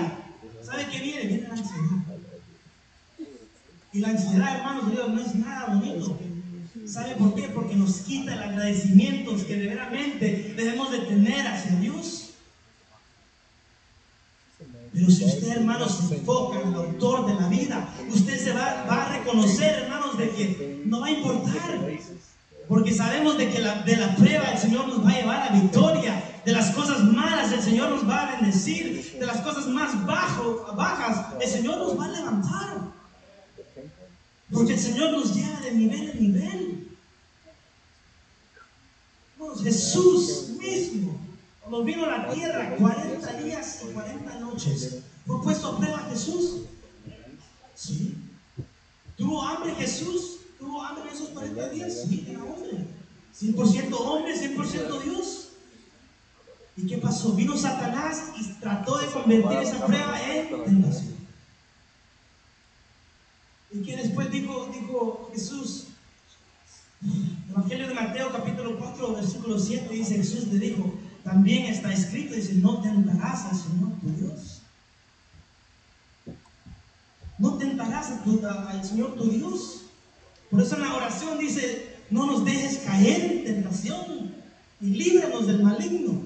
¿sabe 0.63 0.87
qué 0.91 1.01
viene? 1.01 1.27
Viene 1.27 1.47
la 1.47 1.53
ansiedad. 1.53 2.17
Y 3.93 3.99
la 3.99 4.07
ansiedad, 4.07 4.55
hermanos, 4.57 4.91
Dios, 4.91 5.09
no 5.09 5.21
es 5.21 5.35
nada 5.35 5.75
bonito. 5.75 6.17
¿Sabe 6.87 7.13
por 7.13 7.35
qué? 7.35 7.43
Porque 7.49 7.75
nos 7.75 7.97
quita 7.97 8.33
el 8.33 8.41
agradecimiento 8.41 9.35
que 9.45 9.55
de 9.55 9.67
veramente 9.67 10.55
debemos 10.57 10.91
de 10.91 10.97
tener 10.97 11.45
hacia 11.45 11.75
Dios. 11.75 12.22
Pero 14.93 15.09
si 15.09 15.25
usted, 15.25 15.47
hermanos, 15.47 15.99
se 16.07 16.15
enfoca 16.15 16.61
en 16.61 16.67
el 16.67 16.75
autor 16.75 17.25
de 17.25 17.33
la 17.33 17.47
vida, 17.47 17.89
usted 18.13 18.37
se 18.37 18.53
va, 18.53 18.85
va 18.87 19.05
a 19.05 19.17
reconocer, 19.17 19.83
hermanos, 19.83 20.17
de 20.17 20.29
que 20.29 20.83
no 20.85 20.99
va 20.99 21.07
a 21.07 21.11
importar. 21.11 21.89
Porque 22.67 22.93
sabemos 22.93 23.37
de 23.37 23.49
que 23.49 23.59
la, 23.59 23.81
de 23.81 23.97
la 23.97 24.15
prueba 24.15 24.51
el 24.51 24.57
Señor 24.57 24.87
nos 24.87 25.03
va 25.03 25.09
a 25.09 25.17
llevar 25.17 25.49
a 25.49 25.59
victoria. 25.59 26.23
De 26.45 26.51
las 26.51 26.71
cosas 26.71 27.03
malas 27.03 27.51
el 27.51 27.61
Señor 27.61 27.89
nos 27.89 28.07
va 28.07 28.21
a 28.21 28.31
bendecir. 28.35 29.17
De 29.19 29.25
las 29.25 29.41
cosas 29.41 29.65
más 29.67 30.05
bajo, 30.05 30.73
bajas 30.75 31.25
el 31.41 31.49
Señor 31.49 31.79
nos 31.79 31.99
va 31.99 32.05
a 32.05 32.09
levantar. 32.09 32.77
Porque 34.51 34.73
el 34.73 34.79
Señor 34.79 35.11
nos 35.11 35.33
lleva 35.33 35.59
de 35.61 35.71
nivel 35.71 36.09
en 36.11 36.21
nivel. 36.21 36.87
Jesús 39.63 40.51
mismo 40.59 41.23
cuando 41.63 41.85
vino 41.85 42.05
a 42.05 42.17
la 42.17 42.29
tierra 42.29 42.75
40 42.77 43.33
días 43.41 43.81
y 43.83 43.93
40 43.93 44.39
noches, 44.39 44.42
fue 45.25 45.41
puesto 45.41 45.77
prueba 45.77 45.99
Jesús. 46.09 46.61
¿Sí? 47.75 48.15
¿Tuvo 49.17 49.41
hambre 49.41 49.73
Jesús? 49.75 50.37
¿Tuvo 50.59 50.81
hambre 50.83 51.09
en 51.09 51.15
esos 51.15 51.29
40 51.29 51.69
días? 51.69 52.03
Sí, 52.07 52.25
era 52.29 52.43
hombre. 52.43 52.87
100% 53.39 53.93
hombre, 53.99 54.35
100% 54.35 55.01
Dios. 55.03 55.49
¿Y 56.75 56.87
qué 56.87 56.97
pasó? 56.97 57.33
Vino 57.33 57.57
Satanás 57.57 58.31
y 58.39 58.43
trató 58.59 58.97
de 58.97 59.07
convertir 59.07 59.57
esa 59.59 59.85
prueba 59.85 60.19
en 60.21 60.63
tentación. 60.63 61.13
¿Y 63.71 63.81
qué 63.81 63.97
después 63.97 64.31
dijo, 64.31 64.69
dijo 64.71 65.29
Jesús? 65.33 65.87
Evangelio 67.49 67.87
de 67.87 67.93
Mateo 67.93 68.31
capítulo 68.31 68.77
4 68.79 69.15
versículo 69.15 69.59
7 69.59 69.93
dice 69.93 70.15
Jesús 70.15 70.47
le 70.47 70.59
dijo, 70.59 70.93
también 71.23 71.65
está 71.65 71.91
escrito, 71.93 72.35
dice, 72.35 72.55
no 72.55 72.81
tentarás 72.81 73.45
al 73.45 73.55
Señor 73.55 73.91
tu 74.01 74.09
Dios. 74.09 74.61
No 77.37 77.57
tentarás 77.57 78.11
al 78.11 78.83
Señor 78.83 79.15
tu 79.15 79.29
Dios. 79.29 79.83
Por 80.51 80.61
eso 80.61 80.75
en 80.75 80.81
la 80.81 80.95
oración 80.95 81.39
dice, 81.39 81.97
no 82.09 82.25
nos 82.25 82.43
dejes 82.43 82.79
caer 82.79 83.31
en 83.31 83.43
tentación 83.45 84.35
y 84.81 84.85
líbranos 84.85 85.47
del 85.47 85.63
maligno. 85.63 86.21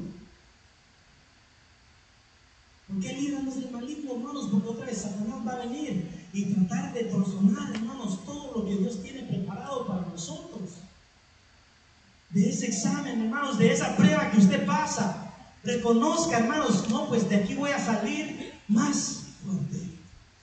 ¿Por 2.87 2.99
qué 2.99 3.13
líbranos 3.13 3.55
del 3.55 3.69
maligno, 3.69 4.13
hermanos? 4.13 4.49
Porque 4.51 4.69
otra 4.69 4.85
vez 4.87 4.97
Satanás 4.97 5.47
va 5.47 5.53
a 5.53 5.65
venir 5.65 6.27
y 6.33 6.45
tratar 6.45 6.93
de 6.93 7.03
torsonar, 7.03 7.71
hermanos, 7.75 8.25
todo 8.25 8.57
lo 8.57 8.65
que 8.65 8.77
Dios 8.77 9.01
tiene 9.03 9.23
preparado 9.23 9.85
para 9.85 10.01
nosotros 10.07 10.76
de 12.37 12.49
ese 12.49 12.67
examen, 12.67 13.19
hermanos, 13.19 13.57
de 13.57 13.71
esa 13.71 13.95
prueba 13.95 14.29
que 14.29 14.37
usted 14.37 14.63
pasa. 14.63 15.33
Reconozca, 15.63 16.37
hermanos, 16.37 16.87
no, 16.87 17.07
pues 17.07 17.27
de 17.27 17.37
aquí 17.37 17.55
voy 17.55 17.71
a 17.71 17.83
salir 17.83 18.53
más 18.67 19.23
fuerte. 19.43 19.77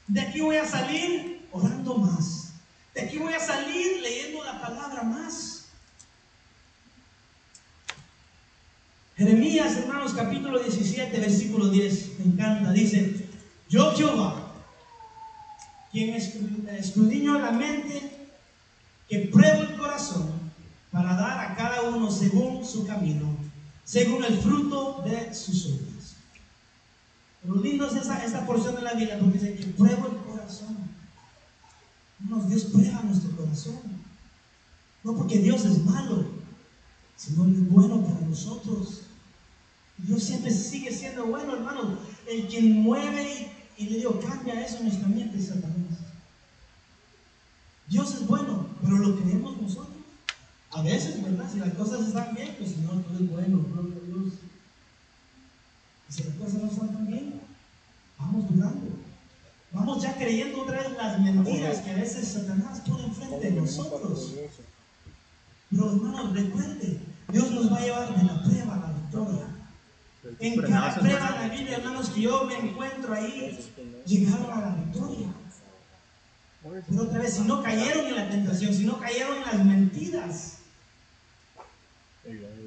De 0.09 0.21
aquí 0.21 0.41
voy 0.41 0.57
a 0.57 0.69
salir 0.69 1.47
orando 1.53 1.95
más. 1.95 2.55
De 2.95 3.03
aquí 3.03 3.19
voy 3.19 3.33
a 3.33 3.39
salir 3.39 4.03
leyendo 4.03 4.43
la 4.43 4.61
palabra 4.61 5.05
más. 5.05 5.67
Jeremías, 9.17 9.77
hermanos, 9.77 10.15
capítulo 10.15 10.59
17, 10.59 11.21
versículo 11.21 11.69
10. 11.69 12.19
Me 12.19 12.25
encanta. 12.25 12.73
Dice, 12.73 13.29
yo 13.69 13.93
Jehová, 13.93 14.53
quien 15.93 16.13
escudriño 16.17 17.39
la 17.39 17.53
mente, 17.53 18.11
que 19.09 19.21
pruebo 19.33 19.63
el 19.63 19.77
corazón 19.77 20.44
para 20.95 21.17
dar 21.17 21.41
a 21.41 21.57
cada 21.57 21.83
uno 21.83 22.09
según 22.09 22.65
su 22.65 22.87
camino, 22.87 23.37
según 23.85 24.23
el 24.25 24.39
fruto 24.39 25.03
de 25.05 25.35
sus 25.35 25.67
obras. 25.67 26.15
Lo 27.43 27.57
lindo 27.61 27.89
es 27.89 27.97
esta, 27.97 28.47
porción 28.47 28.77
de 28.77 28.83
la 28.83 28.95
Biblia 28.95 29.19
porque 29.19 29.39
dice 29.39 29.57
que 29.57 29.65
prueba 29.73 30.07
el 30.07 30.17
corazón. 30.19 30.77
Dios 32.49 32.65
prueba 32.67 33.03
nuestro 33.03 33.37
corazón. 33.37 33.81
No 35.03 35.17
porque 35.17 35.39
Dios 35.39 35.65
es 35.65 35.85
malo, 35.85 36.27
sino 37.17 37.45
es 37.45 37.69
bueno 37.69 38.01
para 38.01 38.21
nosotros. 38.21 39.03
Dios 39.99 40.23
siempre 40.23 40.53
sigue 40.53 40.93
siendo 40.93 41.27
bueno, 41.27 41.57
hermano. 41.57 41.99
El 42.31 42.47
quien 42.47 42.81
mueve 42.81 43.53
y, 43.77 43.87
le 43.87 43.97
digo, 43.97 44.21
cambia 44.21 44.65
eso 44.65 44.79
en 44.79 44.85
nuestra 44.85 45.09
mente 45.09 45.43
Satanás. 45.43 45.99
Dios 47.89 48.15
es 48.15 48.27
bueno, 48.29 48.69
pero 48.81 48.97
lo 48.99 49.21
creemos 49.21 49.61
nosotros. 49.61 49.94
A 50.75 50.83
veces, 50.83 51.23
¿verdad? 51.23 51.49
Si 51.51 51.59
las 51.61 51.73
cosas 51.75 52.09
están 52.09 52.35
bien, 52.35 52.57
pues 52.59 52.73
Señor, 52.73 53.01
todo 53.05 53.15
es 53.15 53.31
bueno, 53.31 53.65
gloria 53.73 53.95
a 53.97 54.07
Dios. 54.07 54.35
Y 56.09 56.13
si 56.13 56.25
las 56.25 56.35
cosas 56.35 56.55
no 56.55 56.69
están 56.69 56.93
tan 56.93 57.07
bien, 57.07 57.41
vamos 58.19 58.51
dudando. 58.51 58.91
Vamos 59.71 60.03
ya 60.03 60.17
creyendo 60.17 60.63
otra 60.63 60.83
vez 60.83 60.93
las 60.97 61.21
mentiras 61.21 61.79
que 61.79 61.91
a 61.91 61.95
veces 61.95 62.27
Satanás 62.27 62.81
pone 62.81 63.05
enfrente 63.05 63.39
de 63.39 63.51
nosotros. 63.53 64.35
Pero 65.71 65.93
hermanos, 65.93 66.33
recuerde, 66.33 66.99
Dios 67.29 67.51
nos 67.53 67.73
va 67.73 67.77
a 67.77 67.81
llevar 67.81 68.17
de 68.17 68.25
la 68.25 68.43
prueba 68.43 68.75
a 68.75 68.81
la 68.81 68.93
victoria. 68.93 69.47
En 70.41 70.61
cada 70.61 70.95
prueba 70.97 71.33
de 71.33 71.49
la 71.49 71.55
Biblia, 71.55 71.77
hermanos, 71.77 72.09
que 72.09 72.21
yo 72.23 72.45
me 72.47 72.59
encuentro 72.59 73.15
ahí, 73.15 73.59
llegaron 74.07 74.51
a 74.51 74.61
la 74.61 74.75
victoria. 74.75 75.29
Pero 76.89 77.03
otra 77.03 77.19
vez, 77.21 77.35
si 77.35 77.43
no 77.43 77.63
cayeron 77.63 78.07
en 78.07 78.17
la 78.17 78.29
tentación, 78.29 78.75
si 78.75 78.85
no 78.85 78.99
cayeron 78.99 79.37
en 79.37 79.43
las 79.43 79.65
mentiras, 79.65 80.59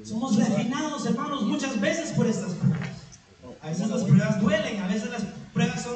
Somos 0.04 0.36
refinados, 0.36 1.04
hermanos, 1.06 1.42
muchas 1.42 1.80
veces 1.80 2.12
por 2.12 2.26
estas 2.26 2.52
pruebas. 2.54 2.88
A 3.60 3.68
veces 3.68 3.88
las 3.88 4.04
pruebas 4.04 4.40
duelen, 4.40 4.80
a 4.80 4.86
veces 4.86 5.10
las 5.10 5.22
pruebas 5.52 5.86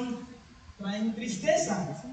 traen 0.77 1.15
tristeza. 1.15 2.03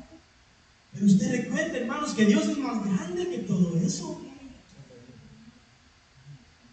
Pero 0.92 1.06
usted 1.06 1.30
recuerde, 1.30 1.80
hermanos, 1.80 2.14
que 2.14 2.24
Dios 2.24 2.46
es 2.46 2.58
más 2.58 2.84
grande 2.84 3.28
que 3.28 3.38
todo 3.38 3.76
eso. 3.76 4.20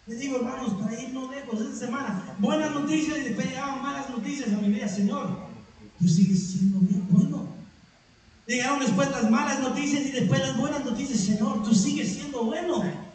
Les 0.05 0.19
digo, 0.19 0.37
hermanos, 0.37 0.73
para 0.81 1.01
irnos 1.01 1.29
lejos 1.29 1.59
esta 1.59 1.85
semana, 1.85 2.35
buenas 2.39 2.71
noticias 2.71 3.17
y 3.17 3.21
después 3.23 3.47
llegaban 3.47 3.81
malas 3.81 4.09
noticias 4.09 4.53
a 4.53 4.57
mi 4.57 4.69
vida, 4.69 4.87
Señor. 4.87 5.37
Tú 5.99 6.07
sigues 6.07 6.51
siendo 6.51 6.79
bien 6.79 7.05
bueno. 7.09 7.47
Llegaron 8.45 8.79
después 8.79 9.11
las 9.11 9.29
malas 9.29 9.59
noticias 9.59 10.05
y 10.05 10.11
después 10.11 10.39
las 10.39 10.57
buenas 10.57 10.85
noticias, 10.85 11.19
Señor, 11.19 11.61
tú 11.63 11.75
sigues 11.75 12.13
siendo 12.13 12.45
bueno. 12.45 13.06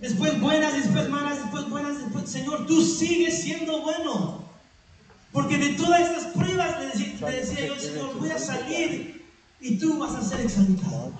Después 0.00 0.38
buenas, 0.40 0.74
después 0.74 1.08
malas, 1.08 1.42
después 1.42 1.68
buenas, 1.70 1.98
después, 1.98 2.28
Señor, 2.28 2.66
tú 2.66 2.82
sigues 2.82 3.42
siendo 3.42 3.80
bueno. 3.80 4.44
Porque 5.32 5.56
de 5.56 5.70
todas 5.70 6.00
estas 6.00 6.24
pruebas 6.32 6.78
le 6.80 6.86
decía, 6.86 7.28
le 7.28 7.36
decía 7.36 7.66
yo, 7.66 7.78
Señor, 7.78 8.18
voy 8.18 8.30
a 8.30 8.38
salir 8.38 9.24
y 9.60 9.78
tú 9.78 9.98
vas 9.98 10.14
a 10.14 10.22
ser 10.22 10.40
exaltado. 10.40 11.12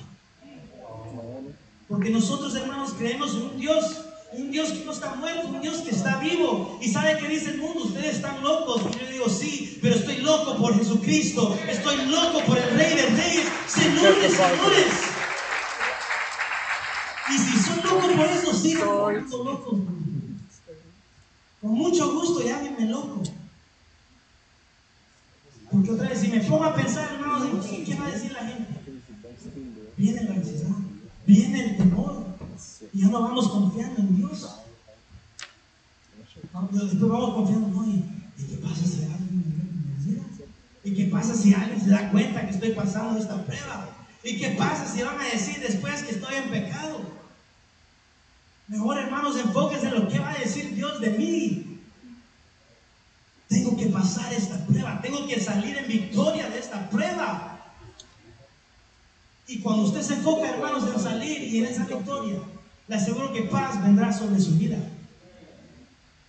Porque 1.89 2.11
nosotros, 2.11 2.55
hermanos, 2.55 2.95
creemos 2.99 3.35
en 3.35 3.43
un 3.43 3.57
Dios, 3.59 4.05
un 4.33 4.51
Dios 4.51 4.71
que 4.71 4.85
no 4.85 4.93
está 4.93 5.15
muerto, 5.15 5.49
un 5.49 5.61
Dios 5.61 5.79
que 5.79 5.91
está 5.91 6.17
vivo. 6.19 6.79
Y 6.83 6.91
sabe 6.91 7.19
que 7.19 7.29
dice 7.29 7.51
el 7.51 7.59
mundo, 7.59 7.85
ustedes 7.85 8.17
están 8.17 8.43
locos. 8.43 8.83
Y 8.95 9.05
yo 9.05 9.11
digo, 9.11 9.29
sí, 9.29 9.79
pero 9.81 9.95
estoy 9.95 10.17
loco 10.19 10.57
por 10.57 10.77
Jesucristo. 10.77 11.57
Estoy 11.69 11.97
loco 12.07 12.41
por 12.47 12.59
el 12.59 12.71
Rey 12.71 12.95
de 12.95 13.07
Reyes, 13.07 13.47
Señor 13.69 14.21
de 14.21 14.29
Señores. 14.29 15.16
Y 17.29 17.39
si 17.39 17.59
son 17.59 17.77
locos 17.83 18.13
por 18.13 18.27
eso, 18.27 18.53
sigan 18.55 18.89
siendo 19.15 19.45
locos. 19.45 19.81
Con 21.61 21.73
mucho 21.73 22.13
gusto, 22.13 22.43
llámenme 22.43 22.87
loco. 22.87 23.23
Porque 25.71 25.91
otra 25.91 26.09
vez, 26.09 26.21
si 26.21 26.29
me 26.29 26.41
pongo 26.41 26.65
a 26.65 26.75
pensar, 26.75 27.13
hermanos, 27.13 27.67
¿qué 27.67 27.95
va 27.97 28.07
a 28.07 28.11
decir 28.11 28.33
la 28.33 28.47
gente? 28.47 28.81
Viene 29.97 30.23
la 30.25 30.35
ansiedad, 30.35 30.77
viene 31.27 31.65
el 31.65 31.77
temor, 31.77 32.27
y 32.93 33.01
ya 33.01 33.09
no 33.09 33.23
vamos 33.23 33.49
confiando 33.49 34.01
en 34.01 34.17
Dios. 34.17 34.49
Después 36.71 37.11
vamos 37.11 37.35
confiando, 37.35 37.69
no, 37.69 37.87
¿y, 37.87 38.05
qué 38.37 38.57
pasa 38.57 38.85
si 38.85 39.03
alguien 39.05 39.45
me? 40.85 40.91
¿Y 40.91 40.95
qué 40.95 41.07
pasa 41.07 41.35
si 41.35 41.53
alguien 41.53 41.81
se 41.81 41.91
da 41.91 42.11
cuenta 42.11 42.47
que 42.47 42.55
estoy 42.55 42.73
pasando 42.73 43.19
esta 43.19 43.45
prueba? 43.45 43.89
¿Y 44.23 44.39
qué 44.39 44.51
pasa 44.51 44.87
si 44.87 45.03
van 45.03 45.21
a 45.21 45.25
decir 45.25 45.61
después 45.61 46.03
que 46.03 46.13
estoy 46.13 46.35
en 46.35 46.51
pecado? 46.51 47.16
Mejor, 48.69 48.99
hermanos, 48.99 49.37
enfóquense 49.37 49.87
en 49.87 49.95
lo 49.95 50.09
que 50.09 50.19
va 50.19 50.33
a 50.33 50.39
decir 50.39 50.75
Dios 50.75 51.01
de 51.01 51.11
mí. 51.11 51.81
Tengo 53.49 53.77
que 53.77 53.87
pasar 53.87 54.33
esta 54.33 54.65
prueba, 54.67 55.01
tengo 55.01 55.27
que 55.27 55.41
salir 55.41 55.77
en 55.77 55.87
victoria 55.87 56.49
de 56.49 56.59
esta 56.59 56.91
prueba. 56.91 57.61
Y 59.47 59.61
cuando 59.61 59.85
usted 59.85 60.03
se 60.03 60.15
enfoca, 60.15 60.51
hermanos, 60.51 60.85
en 60.93 61.01
salir 61.01 61.43
y 61.43 61.59
en 61.59 61.67
esa 61.67 61.85
victoria, 61.87 62.41
le 62.89 62.97
aseguro 62.97 63.33
que 63.33 63.43
paz 63.43 63.81
vendrá 63.83 64.13
sobre 64.13 64.41
su 64.41 64.57
vida. 64.57 64.79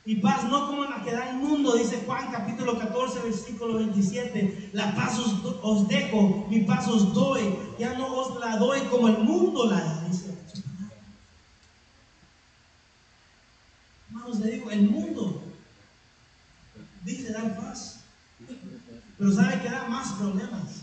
Y 0.05 0.17
paz 0.17 0.43
no 0.45 0.67
como 0.67 0.85
la 0.85 1.03
que 1.03 1.11
da 1.11 1.31
el 1.31 1.37
mundo, 1.37 1.75
dice 1.75 2.03
Juan 2.05 2.31
capítulo 2.31 2.77
14, 2.77 3.19
versículo 3.23 3.73
27. 3.79 4.69
La 4.73 4.95
paz 4.95 5.19
os, 5.19 5.87
dejo, 5.87 6.47
mi 6.49 6.61
paz 6.61 6.87
os 6.87 7.13
doy. 7.13 7.57
Ya 7.77 7.93
no 7.95 8.15
os 8.15 8.39
la 8.39 8.57
doy 8.57 8.79
como 8.91 9.09
el 9.09 9.17
mundo 9.17 9.65
la 9.65 9.81
da, 9.81 10.05
dice. 10.07 10.26
Hermanos, 14.27 14.45
le 14.45 14.51
digo, 14.51 14.71
el 14.71 14.81
mundo 14.81 15.41
dice 17.05 17.31
dar 17.31 17.55
paz. 17.55 18.01
Pero 19.17 19.33
sabe 19.33 19.61
que 19.61 19.69
da 19.69 19.87
más 19.87 20.13
problemas. 20.13 20.81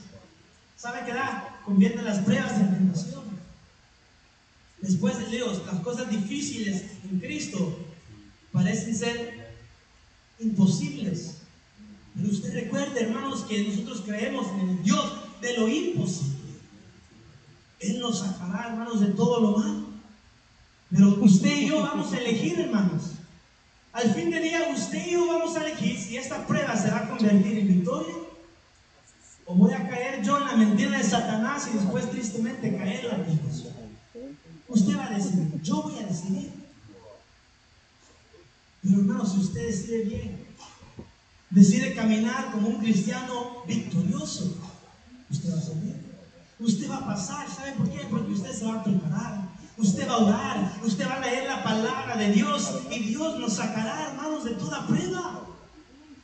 Sabe 0.77 1.05
que 1.05 1.13
da, 1.13 1.61
convierte 1.65 2.01
las 2.01 2.21
pruebas 2.21 2.53
en 2.53 2.71
tentación. 2.71 3.25
Después 4.81 5.19
de 5.19 5.27
Dios, 5.27 5.63
las 5.67 5.81
cosas 5.81 6.11
difíciles 6.11 6.85
en 7.05 7.21
Cristo 7.21 7.79
parecen 8.51 8.97
ser 8.97 9.55
imposibles. 10.39 11.39
Pero 12.15 12.31
usted 12.31 12.55
recuerde, 12.55 13.03
hermanos, 13.03 13.43
que 13.43 13.63
nosotros 13.69 14.03
creemos 14.07 14.47
en 14.53 14.69
el 14.71 14.83
Dios 14.83 15.13
de 15.43 15.59
lo 15.59 15.69
imposible. 15.69 16.35
Él 17.81 18.01
nos 18.01 18.21
sacará, 18.21 18.69
hermanos, 18.71 19.01
de 19.01 19.09
todo 19.09 19.41
lo 19.41 19.59
malo. 19.59 19.85
Pero 20.91 21.09
usted 21.23 21.57
y 21.59 21.69
yo 21.69 21.83
vamos 21.83 22.11
a 22.13 22.19
elegir, 22.19 22.59
hermanos. 22.59 23.15
Al 23.95 24.13
fin 24.13 24.29
de 24.29 24.41
día, 24.41 24.69
usted 24.75 25.07
y 25.07 25.13
yo 25.13 25.25
vamos 25.25 25.57
a 25.57 25.65
elegir 25.65 25.97
si 25.97 26.17
esta 26.17 26.45
prueba 26.49 26.77
se 26.77 26.91
va 26.91 26.99
a 26.99 27.09
convertir 27.09 27.59
en 27.61 27.69
victoria 27.69 28.15
o 29.47 29.55
voy 29.55 29.73
a 29.73 29.89
caer 29.89 30.21
yo 30.21 30.37
en 30.37 30.47
la 30.47 30.57
mentira 30.57 30.99
de 30.99 31.05
Satanás 31.05 31.69
y 31.73 31.79
después 31.79 32.11
tristemente 32.11 32.77
caer 32.77 33.05
en 33.05 33.09
la 33.09 33.25
tentación. 33.25 33.73
Usted 34.67 34.99
va 34.99 35.07
a 35.07 35.11
decidir, 35.11 35.63
yo 35.63 35.83
voy 35.83 35.97
a 36.01 36.07
decidir. 36.09 36.51
Pero 38.83 38.99
hermano, 38.99 39.25
si 39.25 39.39
usted 39.39 39.65
decide 39.65 40.03
bien, 40.03 40.47
decide 41.51 41.95
caminar 41.95 42.51
como 42.51 42.71
un 42.71 42.79
cristiano 42.79 43.63
victorioso, 43.65 44.57
usted 45.31 45.55
va 45.55 45.59
a 45.59 45.81
bien. 45.81 46.05
Usted 46.59 46.91
va 46.91 46.97
a 46.97 47.07
pasar, 47.07 47.49
¿sabe 47.49 47.73
por 47.73 47.89
qué? 47.91 48.01
Porque 48.11 48.33
usted 48.33 48.51
se 48.53 48.65
va 48.65 48.81
a 48.81 48.85
preparar 48.85 49.54
Usted 49.77 50.09
va 50.09 50.15
a 50.15 50.19
orar, 50.19 50.73
usted 50.85 51.09
va 51.09 51.15
a 51.15 51.21
leer 51.21 51.49
la 51.49 51.65
palabra 51.65 52.17
de 52.17 52.31
Dios 52.31 52.71
y 52.91 53.01
Dios 53.01 53.39
nos 53.41 53.55
sacará, 53.55 54.11
hermanos, 54.11 54.45
de 54.45 54.53
toda 54.53 54.87
prueba. 54.87 55.41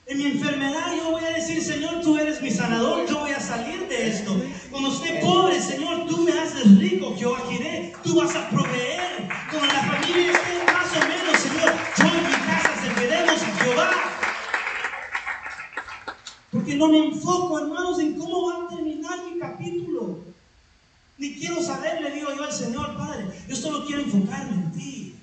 En 0.07 0.19
mi 0.19 0.27
enfermedad 0.27 0.95
yo 0.97 1.11
voy 1.11 1.25
a 1.25 1.31
decir, 1.31 1.61
Señor, 1.61 2.01
tú 2.01 2.17
eres 2.17 2.41
mi 2.41 2.51
sanador, 2.51 3.09
yo 3.09 3.19
voy 3.19 3.33
a 3.33 3.41
salir 3.41 3.89
de 3.89 4.09
esto. 4.09 4.41
Cuando 4.71 4.93
esté 4.93 5.21
pobre, 5.21 5.61
Señor, 5.61 6.07
tú 6.07 6.19
me 6.19 6.33
haces 6.33 6.79
rico, 6.79 7.13
Jehová 7.17 7.41
Jiré, 7.49 7.93
tú 8.05 8.15
vas 8.15 8.37
a 8.37 8.49
proveer. 8.51 9.29
Cuando 9.51 9.67
la 9.67 9.83
familia 9.83 10.31
esté 10.31 10.73
más 10.73 10.91
o 10.97 11.09
menos, 11.09 11.41
Señor, 11.41 11.73
yo 11.99 12.05
en 12.05 12.27
mi 12.27 12.47
casa 12.47 12.83
serviremos 12.83 13.43
a 13.43 13.65
Jehová. 13.65 13.91
Porque 16.53 16.75
no 16.77 16.89
me 16.89 16.99
enfoco, 16.99 17.59
hermanos, 17.59 17.99
en 17.99 18.17
cómo 18.17 18.47
va 18.47 18.65
a 18.65 18.69
terminar 18.69 19.19
mi 19.25 19.41
capítulo. 19.41 20.30
Ni 21.21 21.35
quiero 21.35 21.63
saber, 21.63 22.01
le 22.01 22.13
digo 22.13 22.35
yo 22.35 22.45
al 22.45 22.53
Señor, 22.53 22.97
Padre, 22.97 23.27
yo 23.47 23.55
solo 23.55 23.85
quiero 23.85 24.01
enfocarme 24.01 24.55
en 24.55 24.73
ti. 24.73 25.15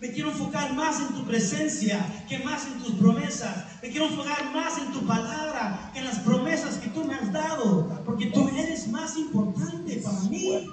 Me 0.00 0.10
quiero 0.10 0.30
enfocar 0.30 0.72
más 0.72 1.00
en 1.00 1.08
tu 1.08 1.26
presencia 1.26 2.24
que 2.26 2.38
más 2.38 2.66
en 2.66 2.82
tus 2.82 2.94
promesas. 2.94 3.66
Me 3.82 3.90
quiero 3.90 4.06
enfocar 4.06 4.50
más 4.54 4.78
en 4.78 4.90
tu 4.90 5.06
palabra 5.06 5.90
que 5.92 5.98
en 5.98 6.06
las 6.06 6.20
promesas 6.20 6.78
que 6.78 6.88
tú 6.88 7.04
me 7.04 7.14
has 7.14 7.30
dado. 7.30 8.02
Porque 8.06 8.28
tú 8.28 8.48
eres 8.48 8.88
más 8.88 9.18
importante 9.18 9.96
para 10.02 10.20
mí. 10.20 10.66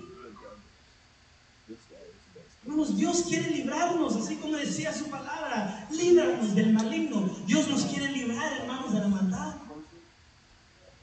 Hermanos, 2.64 2.95
Dios 2.95 3.26
quiere 3.28 3.49
librarnos, 3.49 4.16
así 4.16 4.38
como 4.38 4.56
decía 4.56 4.93
su 4.93 5.10
palabra. 5.10 5.86
Líbranos 5.91 6.56
del 6.56 6.72
maligno. 6.72 7.30
Dios 7.45 7.68
nos 7.68 7.84
quiere 7.84 8.10
librar, 8.10 8.53
hermanos, 8.53 8.93
de 8.93 8.99
la 9.01 9.08
maldad. 9.10 9.56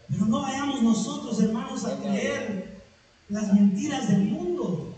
Pero 0.08 0.24
no 0.24 0.40
vayamos 0.40 0.82
nosotros, 0.82 1.38
hermanos, 1.38 1.84
a 1.84 1.98
creer 1.98 2.71
las 3.28 3.52
mentiras 3.54 4.08
del 4.08 4.24
mundo. 4.24 4.96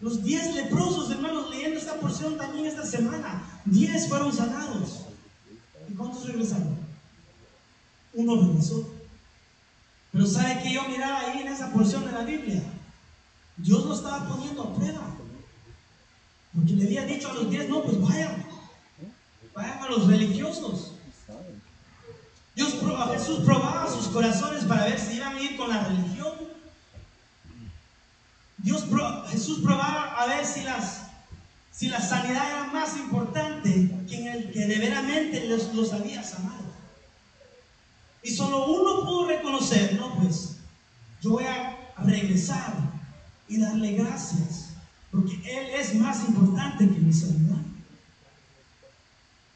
Los 0.00 0.22
diez 0.22 0.54
leprosos, 0.54 1.10
hermanos, 1.10 1.50
leyendo 1.50 1.78
esta 1.78 1.98
porción 2.00 2.36
también 2.36 2.66
esta 2.66 2.84
semana, 2.84 3.60
diez 3.64 4.08
fueron 4.08 4.32
sanados. 4.32 5.00
¿Y 5.88 5.94
cuántos 5.94 6.26
regresaron? 6.26 6.76
Uno 8.14 8.36
regresó. 8.36 8.88
Pero 10.12 10.26
¿sabe 10.26 10.62
que 10.62 10.72
yo 10.72 10.88
miraba 10.88 11.20
ahí 11.20 11.40
en 11.40 11.48
esa 11.48 11.72
porción 11.72 12.04
de 12.04 12.12
la 12.12 12.22
Biblia? 12.22 12.62
Dios 13.58 13.84
lo 13.84 13.94
estaba 13.94 14.26
poniendo 14.28 14.62
a 14.62 14.74
prueba. 14.74 15.16
Porque 16.54 16.72
le 16.72 16.86
había 16.86 17.04
dicho 17.04 17.30
a 17.30 17.34
los 17.34 17.50
diez, 17.50 17.68
no, 17.68 17.82
pues 17.82 18.00
vayan. 18.00 18.44
Vayan 19.54 19.78
a 19.78 19.88
los 19.88 20.06
religiosos. 20.06 20.95
Dios, 22.56 22.74
Jesús 23.12 23.40
probaba 23.44 23.86
sus 23.92 24.08
corazones 24.08 24.64
para 24.64 24.86
ver 24.86 24.98
si 24.98 25.16
iban 25.16 25.36
a 25.36 25.40
ir 25.42 25.58
con 25.58 25.68
la 25.68 25.84
religión. 25.84 26.32
Dios, 28.56 28.86
Jesús 29.28 29.60
probaba 29.62 30.16
a 30.16 30.26
ver 30.26 30.46
si, 30.46 30.62
las, 30.62 31.02
si 31.70 31.88
la 31.88 32.00
sanidad 32.00 32.48
era 32.50 32.64
más 32.72 32.96
importante 32.96 33.90
que 34.08 34.16
en 34.16 34.26
el 34.28 34.52
que 34.52 34.66
de 34.66 34.78
veramente 34.78 35.46
los, 35.46 35.74
los 35.74 35.92
había 35.92 36.22
sanado. 36.22 36.64
Y 38.22 38.30
solo 38.30 38.66
uno 38.66 39.04
pudo 39.04 39.28
reconocer, 39.28 39.94
no, 40.00 40.14
pues 40.14 40.56
yo 41.20 41.32
voy 41.32 41.44
a 41.44 41.76
regresar 41.98 42.74
y 43.48 43.60
darle 43.60 43.92
gracias, 43.92 44.70
porque 45.12 45.34
Él 45.44 45.78
es 45.78 45.94
más 45.94 46.26
importante 46.26 46.88
que 46.88 47.00
mi 47.00 47.12
sanidad. 47.12 47.58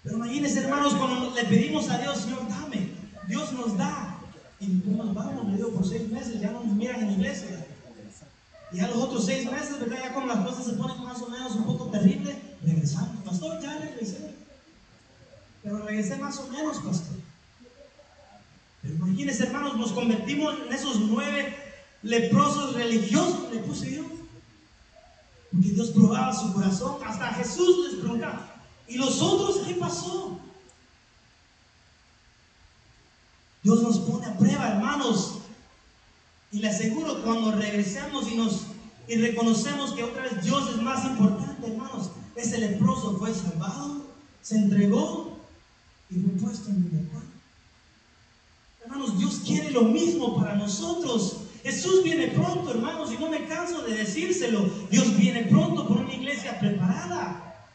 Pero 0.03 0.17
imagínense, 0.17 0.61
hermanos, 0.61 0.95
cuando 0.95 1.35
le 1.35 1.45
pedimos 1.45 1.89
a 1.91 1.99
Dios, 1.99 2.19
Señor, 2.19 2.49
dame, 2.49 2.90
Dios 3.31 3.53
nos 3.53 3.79
da. 3.79 4.19
Y 4.59 4.67
nos 4.67 5.15
vamos, 5.15 5.49
le 5.49 5.57
digo, 5.57 5.71
por 5.71 5.89
seis 5.89 6.07
meses 6.11 6.41
ya 6.41 6.51
no 6.51 6.65
nos 6.65 6.75
miran 6.75 7.01
en 7.01 7.07
la 7.07 7.13
iglesia. 7.13 7.67
Y 8.73 8.81
a 8.81 8.89
los 8.89 8.97
otros 8.99 9.25
seis 9.25 9.51
meses, 9.51 9.81
¿verdad? 9.81 9.99
Ya 10.03 10.15
como 10.15 10.27
las 10.27 10.47
cosas 10.47 10.67
se 10.67 10.73
ponen 10.75 11.03
más 11.03 11.23
o 11.23 11.29
menos 11.29 11.55
un 11.55 11.65
poco 11.65 11.87
terribles 11.87 12.37
regresamos. 12.63 13.25
Pastor, 13.25 13.61
ya 13.63 13.79
regresé. 13.79 14.35
Pero 15.63 15.79
regresé 15.79 16.17
más 16.17 16.39
o 16.39 16.49
menos, 16.49 16.79
pastor. 16.79 17.17
Pero 18.83 18.95
imagínense, 18.95 19.45
hermanos, 19.45 19.77
nos 19.77 19.93
convertimos 19.93 20.55
en 20.67 20.73
esos 20.73 21.01
nueve 21.01 21.57
leprosos 22.03 22.75
religiosos, 22.75 23.53
le 23.53 23.61
puse 23.61 23.97
yo. 23.97 24.05
Porque 25.53 25.71
Dios 25.71 25.91
probaba 25.91 26.35
su 26.35 26.53
corazón. 26.53 26.99
Hasta 27.05 27.35
Jesús 27.35 27.89
les 27.89 28.01
preguntaba. 28.01 28.55
¿Y 28.89 28.99
los 28.99 29.21
otros 29.23 29.67
qué 29.67 29.75
pasó? 29.75 30.39
Dios 33.63 33.83
nos 33.83 33.99
pone 34.01 34.27
a 34.27 34.37
prueba, 34.39 34.69
hermanos. 34.69 35.39
Y 36.53 36.59
le 36.59 36.69
aseguro, 36.69 37.23
cuando 37.23 37.53
regresemos 37.53 38.31
y 38.31 38.37
nos 38.37 38.67
y 39.11 39.17
reconocemos 39.17 39.93
que 39.93 40.05
otra 40.05 40.23
vez 40.23 40.41
Dios 40.45 40.71
es 40.71 40.81
más 40.81 41.05
importante, 41.05 41.67
hermanos, 41.67 42.13
ese 42.37 42.59
leproso 42.59 43.19
fue 43.19 43.35
salvado, 43.35 44.07
se 44.41 44.57
entregó 44.57 45.37
y 46.09 46.21
fue 46.21 46.31
puesto 46.41 46.71
en 46.71 46.85
libertad. 46.85 47.19
Hermanos, 48.85 49.19
Dios 49.19 49.41
quiere 49.45 49.73
lo 49.73 49.83
mismo 49.83 50.37
para 50.39 50.55
nosotros. 50.55 51.39
Jesús 51.65 52.05
viene 52.05 52.29
pronto, 52.29 52.71
hermanos, 52.71 53.11
y 53.13 53.19
no 53.19 53.29
me 53.29 53.49
canso 53.49 53.83
de 53.83 53.97
decírselo. 53.97 54.71
Dios 54.93 55.17
viene 55.17 55.43
pronto 55.47 55.89
por 55.89 55.97
una 55.97 56.15
iglesia 56.15 56.61
preparada. 56.61 57.67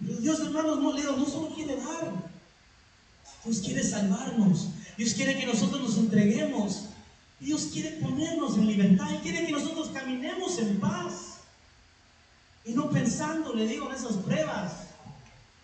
Dios, 0.00 0.40
hermanos, 0.40 0.78
no, 0.78 0.92
no 0.92 1.26
solo 1.26 1.54
quiere 1.54 1.76
dar. 1.76 2.27
Dios 3.44 3.60
quiere 3.60 3.82
salvarnos. 3.82 4.68
Dios 4.96 5.14
quiere 5.14 5.38
que 5.38 5.46
nosotros 5.46 5.80
nos 5.80 5.96
entreguemos. 5.96 6.86
Dios 7.40 7.68
quiere 7.72 7.90
ponernos 7.92 8.56
en 8.56 8.66
libertad 8.66 9.08
y 9.14 9.18
quiere 9.18 9.46
que 9.46 9.52
nosotros 9.52 9.90
caminemos 9.92 10.58
en 10.58 10.80
paz. 10.80 11.38
Y 12.64 12.72
no 12.72 12.90
pensando, 12.90 13.54
le 13.54 13.66
digo, 13.66 13.88
en 13.88 13.96
esas 13.96 14.16
pruebas. 14.16 14.72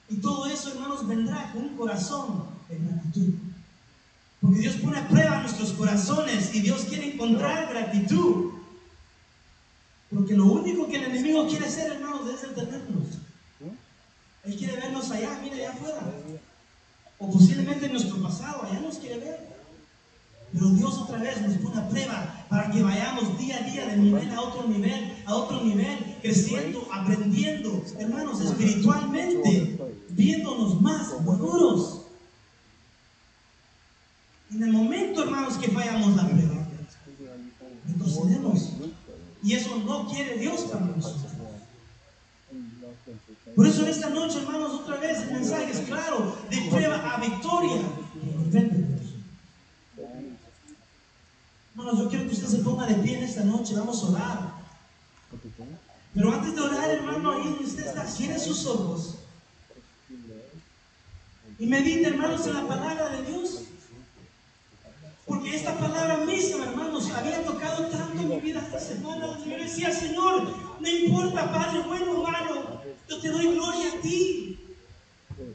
Y 0.08 0.16
todo 0.16 0.46
eso, 0.46 0.70
hermanos, 0.70 1.06
vendrá 1.06 1.50
con 1.52 1.64
un 1.64 1.76
corazón 1.76 2.46
de 2.68 2.78
gratitud. 2.78 3.34
Porque 4.40 4.60
Dios 4.60 4.76
pone 4.76 4.98
a 4.98 5.08
prueba 5.08 5.40
nuestros 5.40 5.72
corazones 5.72 6.54
y 6.54 6.60
Dios 6.60 6.84
quiere 6.88 7.14
encontrar 7.14 7.68
gratitud. 7.68 8.52
Porque 10.14 10.34
lo 10.34 10.46
único 10.46 10.86
que 10.86 10.96
el 10.96 11.04
enemigo 11.04 11.48
quiere 11.48 11.66
hacer, 11.66 11.92
hermanos, 11.92 12.28
es 12.28 12.42
detenernos. 12.42 13.06
Él 14.44 14.56
quiere 14.56 14.76
vernos 14.76 15.10
allá, 15.10 15.38
mire 15.42 15.56
allá 15.56 15.72
afuera. 15.72 16.12
O 17.24 17.30
posiblemente 17.30 17.86
en 17.86 17.92
nuestro 17.92 18.20
pasado, 18.22 18.64
allá 18.64 18.80
nos 18.80 18.98
quiere 18.98 19.18
ver. 19.18 19.48
Pero 20.52 20.68
Dios 20.70 20.98
otra 20.98 21.18
vez 21.18 21.40
nos 21.40 21.56
pone 21.56 21.80
a 21.80 21.88
prueba 21.88 22.46
para 22.50 22.70
que 22.70 22.82
vayamos 22.82 23.38
día 23.38 23.56
a 23.56 23.62
día 23.62 23.86
de 23.86 23.96
nivel 23.96 24.30
a 24.30 24.40
otro 24.42 24.68
nivel, 24.68 25.16
a 25.24 25.34
otro 25.34 25.64
nivel, 25.64 26.16
creciendo, 26.20 26.86
aprendiendo, 26.92 27.82
hermanos, 27.98 28.40
espiritualmente, 28.42 29.78
viéndonos 30.10 30.80
más 30.82 31.08
maduros. 31.24 32.02
En 34.52 34.62
el 34.62 34.72
momento, 34.72 35.22
hermanos, 35.22 35.54
que 35.56 35.68
fallamos 35.68 36.14
la 36.16 36.28
prueba, 36.28 36.68
retrocedemos. 37.88 38.68
Y 39.42 39.54
eso 39.54 39.76
no 39.78 40.06
quiere 40.08 40.38
Dios 40.38 40.60
para 40.70 40.84
nosotros. 40.84 41.23
Por 43.54 43.66
eso 43.66 43.82
en 43.82 43.88
esta 43.88 44.10
noche, 44.10 44.38
hermanos, 44.38 44.72
otra 44.72 44.96
vez 44.96 45.22
el 45.22 45.32
mensaje 45.32 45.70
es 45.70 45.80
claro, 45.80 46.36
de 46.50 46.56
prueba 46.70 47.14
a 47.14 47.20
victoria. 47.20 47.82
Hermanos, 51.70 51.98
yo 51.98 52.08
quiero 52.08 52.24
que 52.26 52.32
usted 52.32 52.48
se 52.48 52.58
ponga 52.58 52.86
de 52.86 52.94
pie 52.96 53.18
en 53.18 53.24
esta 53.24 53.44
noche, 53.44 53.74
vamos 53.76 54.02
a 54.02 54.06
orar. 54.08 54.54
Pero 56.14 56.32
antes 56.32 56.54
de 56.54 56.60
orar, 56.60 56.90
hermano, 56.90 57.32
ahí 57.32 57.44
donde 57.44 57.64
usted 57.64 57.86
está, 57.86 58.06
cierre 58.06 58.38
sus 58.38 58.66
ojos. 58.66 59.16
Y 61.58 61.66
medite, 61.66 62.08
hermanos, 62.08 62.46
en 62.46 62.54
la 62.54 62.66
palabra 62.66 63.08
de 63.10 63.22
Dios. 63.22 63.62
Porque 65.26 65.56
esta 65.56 65.78
palabra 65.78 66.18
misma, 66.18 66.64
hermanos, 66.64 67.10
había 67.10 67.44
tocado 67.44 67.86
tanto 67.86 68.22
mi 68.22 68.40
vida 68.40 68.60
esta 68.60 68.80
semana. 68.80 69.38
Yo 69.44 69.56
decía, 69.56 69.92
Señor, 69.92 70.54
no 70.80 70.88
importa, 70.88 71.52
Padre, 71.52 71.80
bueno 71.86 72.20
o 72.20 72.22
malo, 72.22 72.73
yo 73.08 73.20
te 73.20 73.28
doy 73.28 73.54
gloria 73.54 73.92
a 73.92 74.00
ti. 74.00 74.58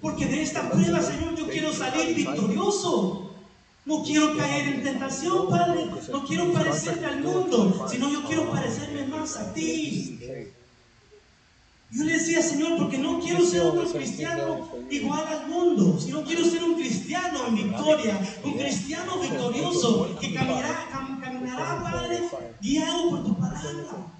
Porque 0.01 0.25
de 0.25 0.41
esta 0.41 0.69
prueba, 0.69 1.01
Señor, 1.01 1.35
yo 1.35 1.47
quiero 1.47 1.73
salir 1.73 2.15
victorioso. 2.15 3.31
No 3.85 4.03
quiero 4.03 4.35
caer 4.37 4.67
en 4.75 4.83
tentación, 4.83 5.49
Padre. 5.49 5.89
No 6.11 6.25
quiero 6.25 6.51
parecerme 6.53 7.05
al 7.07 7.21
mundo, 7.21 7.87
sino 7.89 8.11
yo 8.11 8.23
quiero 8.25 8.51
parecerme 8.51 9.07
más 9.07 9.37
a 9.37 9.53
ti. 9.53 10.19
Yo 11.91 12.03
le 12.03 12.13
decía, 12.13 12.41
Señor, 12.43 12.77
porque 12.77 12.99
no 12.99 13.19
quiero 13.19 13.43
ser 13.43 13.61
otro 13.61 13.91
cristiano 13.91 14.69
igual 14.91 15.25
al 15.25 15.47
mundo, 15.47 15.99
sino 15.99 16.23
quiero 16.23 16.45
ser 16.45 16.63
un 16.63 16.75
cristiano 16.75 17.47
en 17.47 17.55
victoria, 17.55 18.19
un 18.43 18.53
cristiano 18.59 19.17
victorioso 19.19 20.15
que 20.21 20.35
caminará, 20.35 20.87
caminará 21.19 21.81
Padre, 21.81 22.29
guiado 22.61 23.09
por 23.09 23.23
tu 23.23 23.39
palabra. 23.39 24.18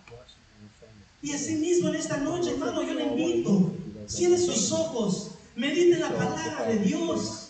Y 1.21 1.33
así 1.33 1.55
mismo 1.55 1.89
en 1.89 1.95
esta 1.95 2.17
noche, 2.17 2.51
hermano, 2.51 2.81
yo 2.83 2.93
le 2.93 3.05
invito, 3.05 3.71
cierre 4.07 4.37
sus 4.37 4.71
ojos, 4.71 5.31
medite 5.55 5.99
la 5.99 6.09
palabra 6.09 6.65
de 6.67 6.77
Dios. 6.77 7.49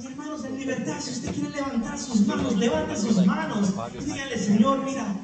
Y 0.00 0.06
hermanos, 0.06 0.44
en 0.44 0.58
libertad, 0.58 1.00
si 1.00 1.10
usted 1.10 1.32
quiere 1.32 1.50
levantar 1.50 1.98
sus 1.98 2.26
manos, 2.26 2.56
levante 2.56 2.96
sus 2.96 3.24
manos 3.26 3.72
dígale, 4.04 4.38
Señor, 4.38 4.84
mira, 4.84 5.14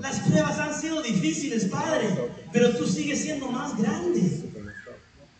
las 0.00 0.20
pruebas 0.20 0.58
han 0.58 0.78
sido 0.78 1.02
difíciles, 1.02 1.66
Padre, 1.66 2.08
pero 2.52 2.76
tú 2.76 2.86
sigues 2.86 3.22
siendo 3.22 3.48
más 3.48 3.76
grande. 3.78 4.52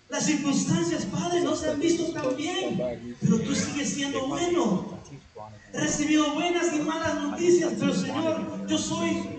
Las 0.08 0.24
circunstancias, 0.24 1.04
Padre, 1.06 1.42
no 1.42 1.54
se 1.54 1.68
han 1.68 1.80
visto 1.80 2.10
tan 2.12 2.36
bien, 2.36 2.80
pero 3.20 3.38
tú 3.40 3.54
sigues 3.54 3.90
siendo 3.90 4.26
bueno. 4.28 4.96
He 5.74 5.80
recibido 5.80 6.32
buenas 6.32 6.72
y 6.74 6.78
malas 6.78 7.22
noticias, 7.22 7.74
pero 7.78 7.94
Señor, 7.94 8.66
yo 8.66 8.78
soy 8.78 9.35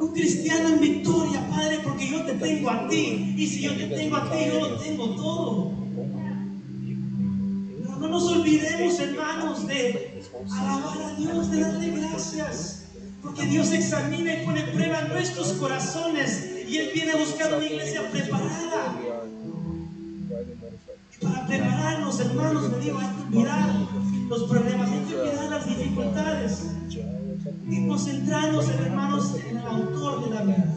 un 0.00 0.12
cristiano 0.12 0.68
en 0.70 0.80
victoria, 0.80 1.46
Padre, 1.50 1.80
porque 1.84 2.08
yo 2.08 2.24
te 2.24 2.32
tengo 2.34 2.70
a 2.70 2.88
ti. 2.88 3.34
Y 3.36 3.46
si 3.46 3.62
yo 3.62 3.76
te 3.76 3.86
tengo 3.86 4.16
a 4.16 4.30
ti, 4.30 4.38
yo 4.46 4.60
lo 4.60 4.76
tengo 4.76 5.14
todo. 5.14 5.72
Pero 7.78 7.96
no 7.96 8.08
nos 8.08 8.32
olvidemos, 8.32 8.98
hermanos, 8.98 9.66
de 9.66 10.22
alabar 10.52 11.02
a 11.02 11.14
Dios, 11.16 11.50
de 11.50 11.60
darle 11.60 11.90
gracias. 11.90 12.86
Porque 13.22 13.44
Dios 13.44 13.70
examina 13.72 14.34
y 14.34 14.46
pone 14.46 14.62
prueba 14.62 15.00
en 15.00 15.08
nuestros 15.08 15.52
corazones 15.52 16.48
y 16.66 16.78
Él 16.78 16.90
viene 16.94 17.12
a 17.12 17.16
buscar 17.16 17.54
una 17.54 17.66
iglesia 17.66 18.10
preparada. 18.10 18.96
para 21.20 21.46
prepararnos, 21.46 22.20
hermanos, 22.20 22.70
me 22.70 22.78
digo, 22.78 22.98
hay 22.98 23.08
que 23.08 23.36
mirar 23.36 23.70
los 24.28 24.44
problemas, 24.44 24.90
hay 24.90 25.00
que 25.00 25.16
mirar 25.16 25.50
las 25.50 25.66
dificultades 25.66 26.62
y 27.70 27.86
concentrarnos, 27.86 28.68
hermanos, 28.68 29.34
en 29.48 29.56
el 29.56 29.66
autor 29.66 30.24
de 30.24 30.34
la 30.34 30.42
vida. 30.42 30.74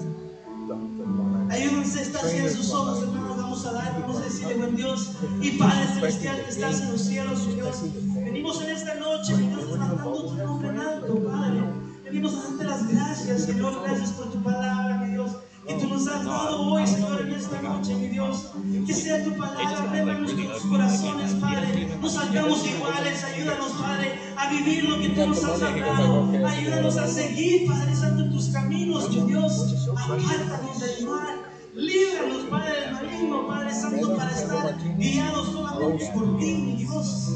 Ayúdense 1.50 2.00
a 2.00 2.02
estar 2.04 2.26
en 2.26 2.50
sus 2.52 2.72
ojos, 2.72 3.04
hermanos. 3.04 3.38
Vamos 3.38 3.66
a 3.66 3.74
dar, 3.74 4.02
vamos 4.02 4.18
a 4.18 4.22
decirle, 4.22 4.56
buen 4.56 4.76
Dios 4.76 5.12
y 5.42 5.52
Padre 5.52 5.88
Celestial 5.94 6.44
que 6.44 6.50
estás 6.50 6.82
en 6.82 6.92
los 6.92 7.02
cielos, 7.02 7.56
Dios. 7.56 7.82
Venimos 8.16 8.62
en 8.62 8.70
esta 8.72 8.96
noche, 8.96 9.38
Dios, 9.38 9.72
levantando 9.72 10.26
tu 10.26 10.36
nombre 10.36 10.70
en 10.70 10.80
alto, 10.80 11.24
Padre. 11.26 11.64
Venimos 12.04 12.34
a 12.36 12.50
darte 12.50 12.64
las 12.64 12.88
gracias, 12.88 13.44
Señor. 13.44 13.82
Gracias 13.84 14.12
por 14.12 14.32
tu 14.32 14.42
palabra, 14.44 14.98
mi 14.98 15.12
Dios. 15.14 15.32
Que 15.66 15.76
tú 15.76 15.88
nos 15.88 16.06
has 16.08 16.26
dado 16.26 16.62
hoy, 16.62 16.86
Señor, 16.86 17.22
en 17.22 17.32
esta 17.32 17.62
noche, 17.62 17.96
mi 17.96 18.08
Dios. 18.08 18.52
Que 18.86 18.94
sea 18.94 19.24
tu 19.24 19.32
palabra, 19.38 19.86
prueba 19.90 20.14
nuestros 20.16 20.62
corazones, 20.64 21.34
Padre. 21.36 21.98
No 22.02 22.10
salgamos 22.10 22.68
iguales. 22.68 23.24
Ayúdanos, 23.24 23.72
Padre, 23.72 24.20
a 24.36 24.50
vivir 24.50 24.84
lo 24.84 25.00
que 25.00 25.10
tú 25.10 25.26
nos 25.28 25.44
has 25.44 25.62
hablado. 25.62 26.28
Ayúdanos 26.46 26.98
a 26.98 27.08
seguir, 27.08 27.68
Padre 27.68 27.96
Santo, 27.96 28.30
tus 28.30 28.50
caminos, 28.50 29.10
mi 29.10 29.22
Dios. 29.22 29.88
Apártanos 29.90 30.80
del 30.80 31.08
mal. 31.08 31.44
Líbranos, 31.76 32.44
Padre 32.50 32.82
del 32.82 32.92
maligno, 32.94 33.48
Padre 33.48 33.74
Santo, 33.74 34.16
para 34.18 34.32
estar 34.32 34.78
guiados 34.98 35.48
solamente 35.54 36.12
por 36.14 36.38
ti, 36.40 36.54
mi 36.54 36.76
Dios. 36.76 37.30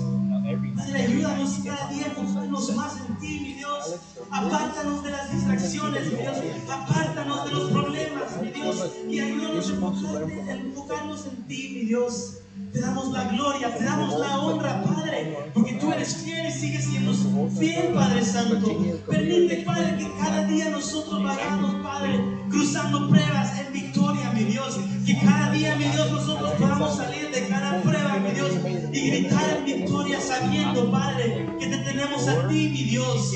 Padre, 0.48 1.02
ayúdanos 1.02 1.60
cada 1.66 1.90
día 1.90 2.06
a 2.08 2.14
confiarnos 2.14 2.76
más 2.76 2.98
en 3.06 3.18
ti, 3.20 3.40
mi 3.42 3.54
Dios. 3.56 3.96
Apártanos 4.32 5.04
de 5.04 5.12
las 5.12 5.34
distracciones, 5.34 6.06
mi 6.06 6.20
Dios. 6.20 6.38
Apártanos 6.70 7.46
de 7.46 7.52
los 7.52 7.72
problemas, 7.72 8.42
mi 8.42 8.52
Dios. 8.52 8.92
Y 9.10 9.20
ayúdanos 9.20 9.70
a 9.70 10.54
enfocarnos 10.54 11.26
en 11.26 11.48
ti, 11.48 11.72
mi 11.74 11.82
Dios. 11.88 12.38
Te 12.72 12.82
damos 12.82 13.12
la 13.12 13.24
gloria, 13.26 13.74
te 13.78 13.84
damos 13.84 14.20
la 14.20 14.40
honra, 14.40 14.84
Padre, 14.84 15.52
porque 15.54 15.74
tú 15.74 15.92
eres 15.92 16.18
fiel 16.18 16.48
y 16.48 16.52
sigues 16.52 16.86
siendo 16.86 17.14
fiel, 17.50 17.94
Padre 17.94 18.24
Santo. 18.26 18.78
Permite, 19.10 19.64
Padre, 19.66 19.98
que 19.98 20.12
cada 20.20 20.44
día 20.46 20.70
nosotros 20.70 21.24
vayamos, 21.24 21.76
Padre, 21.82 22.20
cruzando 22.50 23.08
pruebas 23.10 23.58
en 23.60 23.74
victoria, 23.74 24.32
mi 24.32 24.44
Dios. 24.44 24.80
Que 25.06 25.18
cada 25.20 25.52
día, 25.52 25.76
mi 25.76 25.86
Dios, 25.86 26.12
nosotros 26.12 26.52
podamos 26.60 26.98
salir 26.98 27.32
de 27.32 27.48
cada 27.48 27.82
prueba, 27.82 28.18
mi 28.20 28.32
Dios, 28.32 28.52
y 28.92 29.10
gritar 29.10 29.58
en 29.58 29.66
victoria 29.66 30.20
sabiendo, 30.20 30.92
Padre, 30.92 31.48
que 31.60 31.68
te 31.68 31.78
tenemos 31.78 32.28
a 32.28 32.48
ti, 32.48 32.70
mi 32.70 32.84
Dios. 32.84 33.32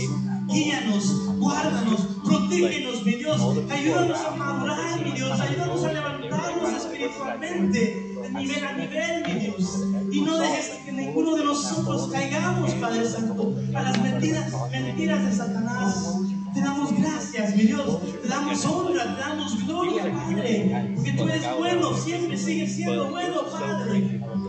Guíanos, 0.52 1.38
guárdanos, 1.38 2.02
Protégenos, 2.24 3.04
mi 3.04 3.16
Dios. 3.16 3.42
Ayúdanos 3.70 4.20
a 4.20 4.32
madurar, 4.32 5.04
mi 5.04 5.12
Dios. 5.12 5.40
Ayúdanos 5.40 5.84
a 5.84 5.94
levantarnos 5.94 6.74
espiritualmente 6.74 7.80
de 8.22 8.30
nivel 8.32 8.66
a 8.66 8.74
nivel, 8.74 9.24
mi 9.26 9.40
Dios. 9.40 9.84
Y 10.12 10.22
no 10.22 10.38
dejes 10.38 10.80
que 10.86 10.92
ninguno 10.92 11.36
de 11.36 11.44
nosotros 11.46 12.10
caigamos, 12.12 12.72
Padre 12.76 13.10
Santo, 13.10 13.56
a 13.74 13.82
las 13.82 14.02
mentiras, 14.02 14.54
mentiras 14.72 15.26
de 15.26 15.32
Satanás. 15.36 16.18
Te 16.54 16.60
damos 16.60 16.92
gracias, 16.98 17.56
mi 17.56 17.64
Dios. 17.64 18.00
Te 18.22 18.28
damos 18.28 18.66
honra, 18.66 19.16
te 19.16 19.22
damos 19.22 19.66
gloria, 19.66 20.12
Padre. 20.12 20.94
Porque 20.96 21.14
tú 21.14 21.24
eres 21.24 21.58
bueno, 21.58 21.98
siempre 21.98 22.38
sigues 22.38 22.76
siendo 22.76 23.10
bueno, 23.10 23.46
Padre. 23.52 24.02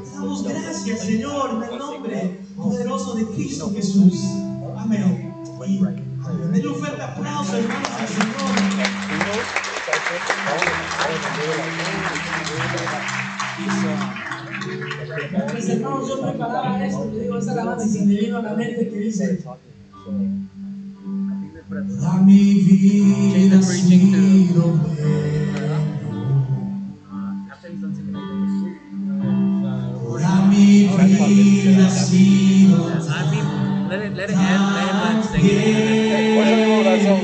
Te 0.04 0.10
damos 0.10 0.42
gracias, 0.42 1.00
Señor, 1.00 1.62
en 1.62 1.72
el 1.72 1.78
nombre 1.78 2.40
poderoso 2.56 3.14
de 3.14 3.26
Cristo 3.26 3.70
Jesús. 3.72 4.20
Amén. 4.82 5.32
Y 5.64 5.78
denle 5.78 6.68
un 6.68 6.74
fuerte 6.74 7.02
aplauso, 7.02 7.56
hermanos, 7.56 7.88
al 8.00 8.08
Señor. 8.08 8.34
Mis 15.54 15.68
hermanos, 15.68 16.08
yo 16.08 16.22
preparaba 16.22 16.84
esto, 16.84 17.04
te 17.04 17.20
digo, 17.20 17.38
esa 17.38 17.52
alabanza 17.52 17.86
y 17.86 17.90
se 17.90 18.06
me 18.06 18.14
vino 18.14 18.38
a 18.38 18.42
la 18.42 18.54
mente 18.54 18.88
que 18.88 18.98
dice, 18.98 19.44
Toda 21.70 22.16
mi 22.22 22.54
vida 22.54 23.58
ha 23.58 23.62
sido 23.62 24.80
Toda 30.02 30.46
mi 30.46 30.88
vida 30.88 31.86
ha 31.86 31.90
sido 31.90 32.92
mean, 33.32 33.51
let 33.92 34.06
it 34.06 34.14
let 34.14 34.30
it 34.30 34.36
end, 34.36 34.74
let 34.74 34.88
it 34.88 34.94
let 34.94 35.12
him 35.12 35.22
sing. 35.22 35.42
Hoje 36.38 36.52
a 36.52 36.68
oração. 36.78 37.20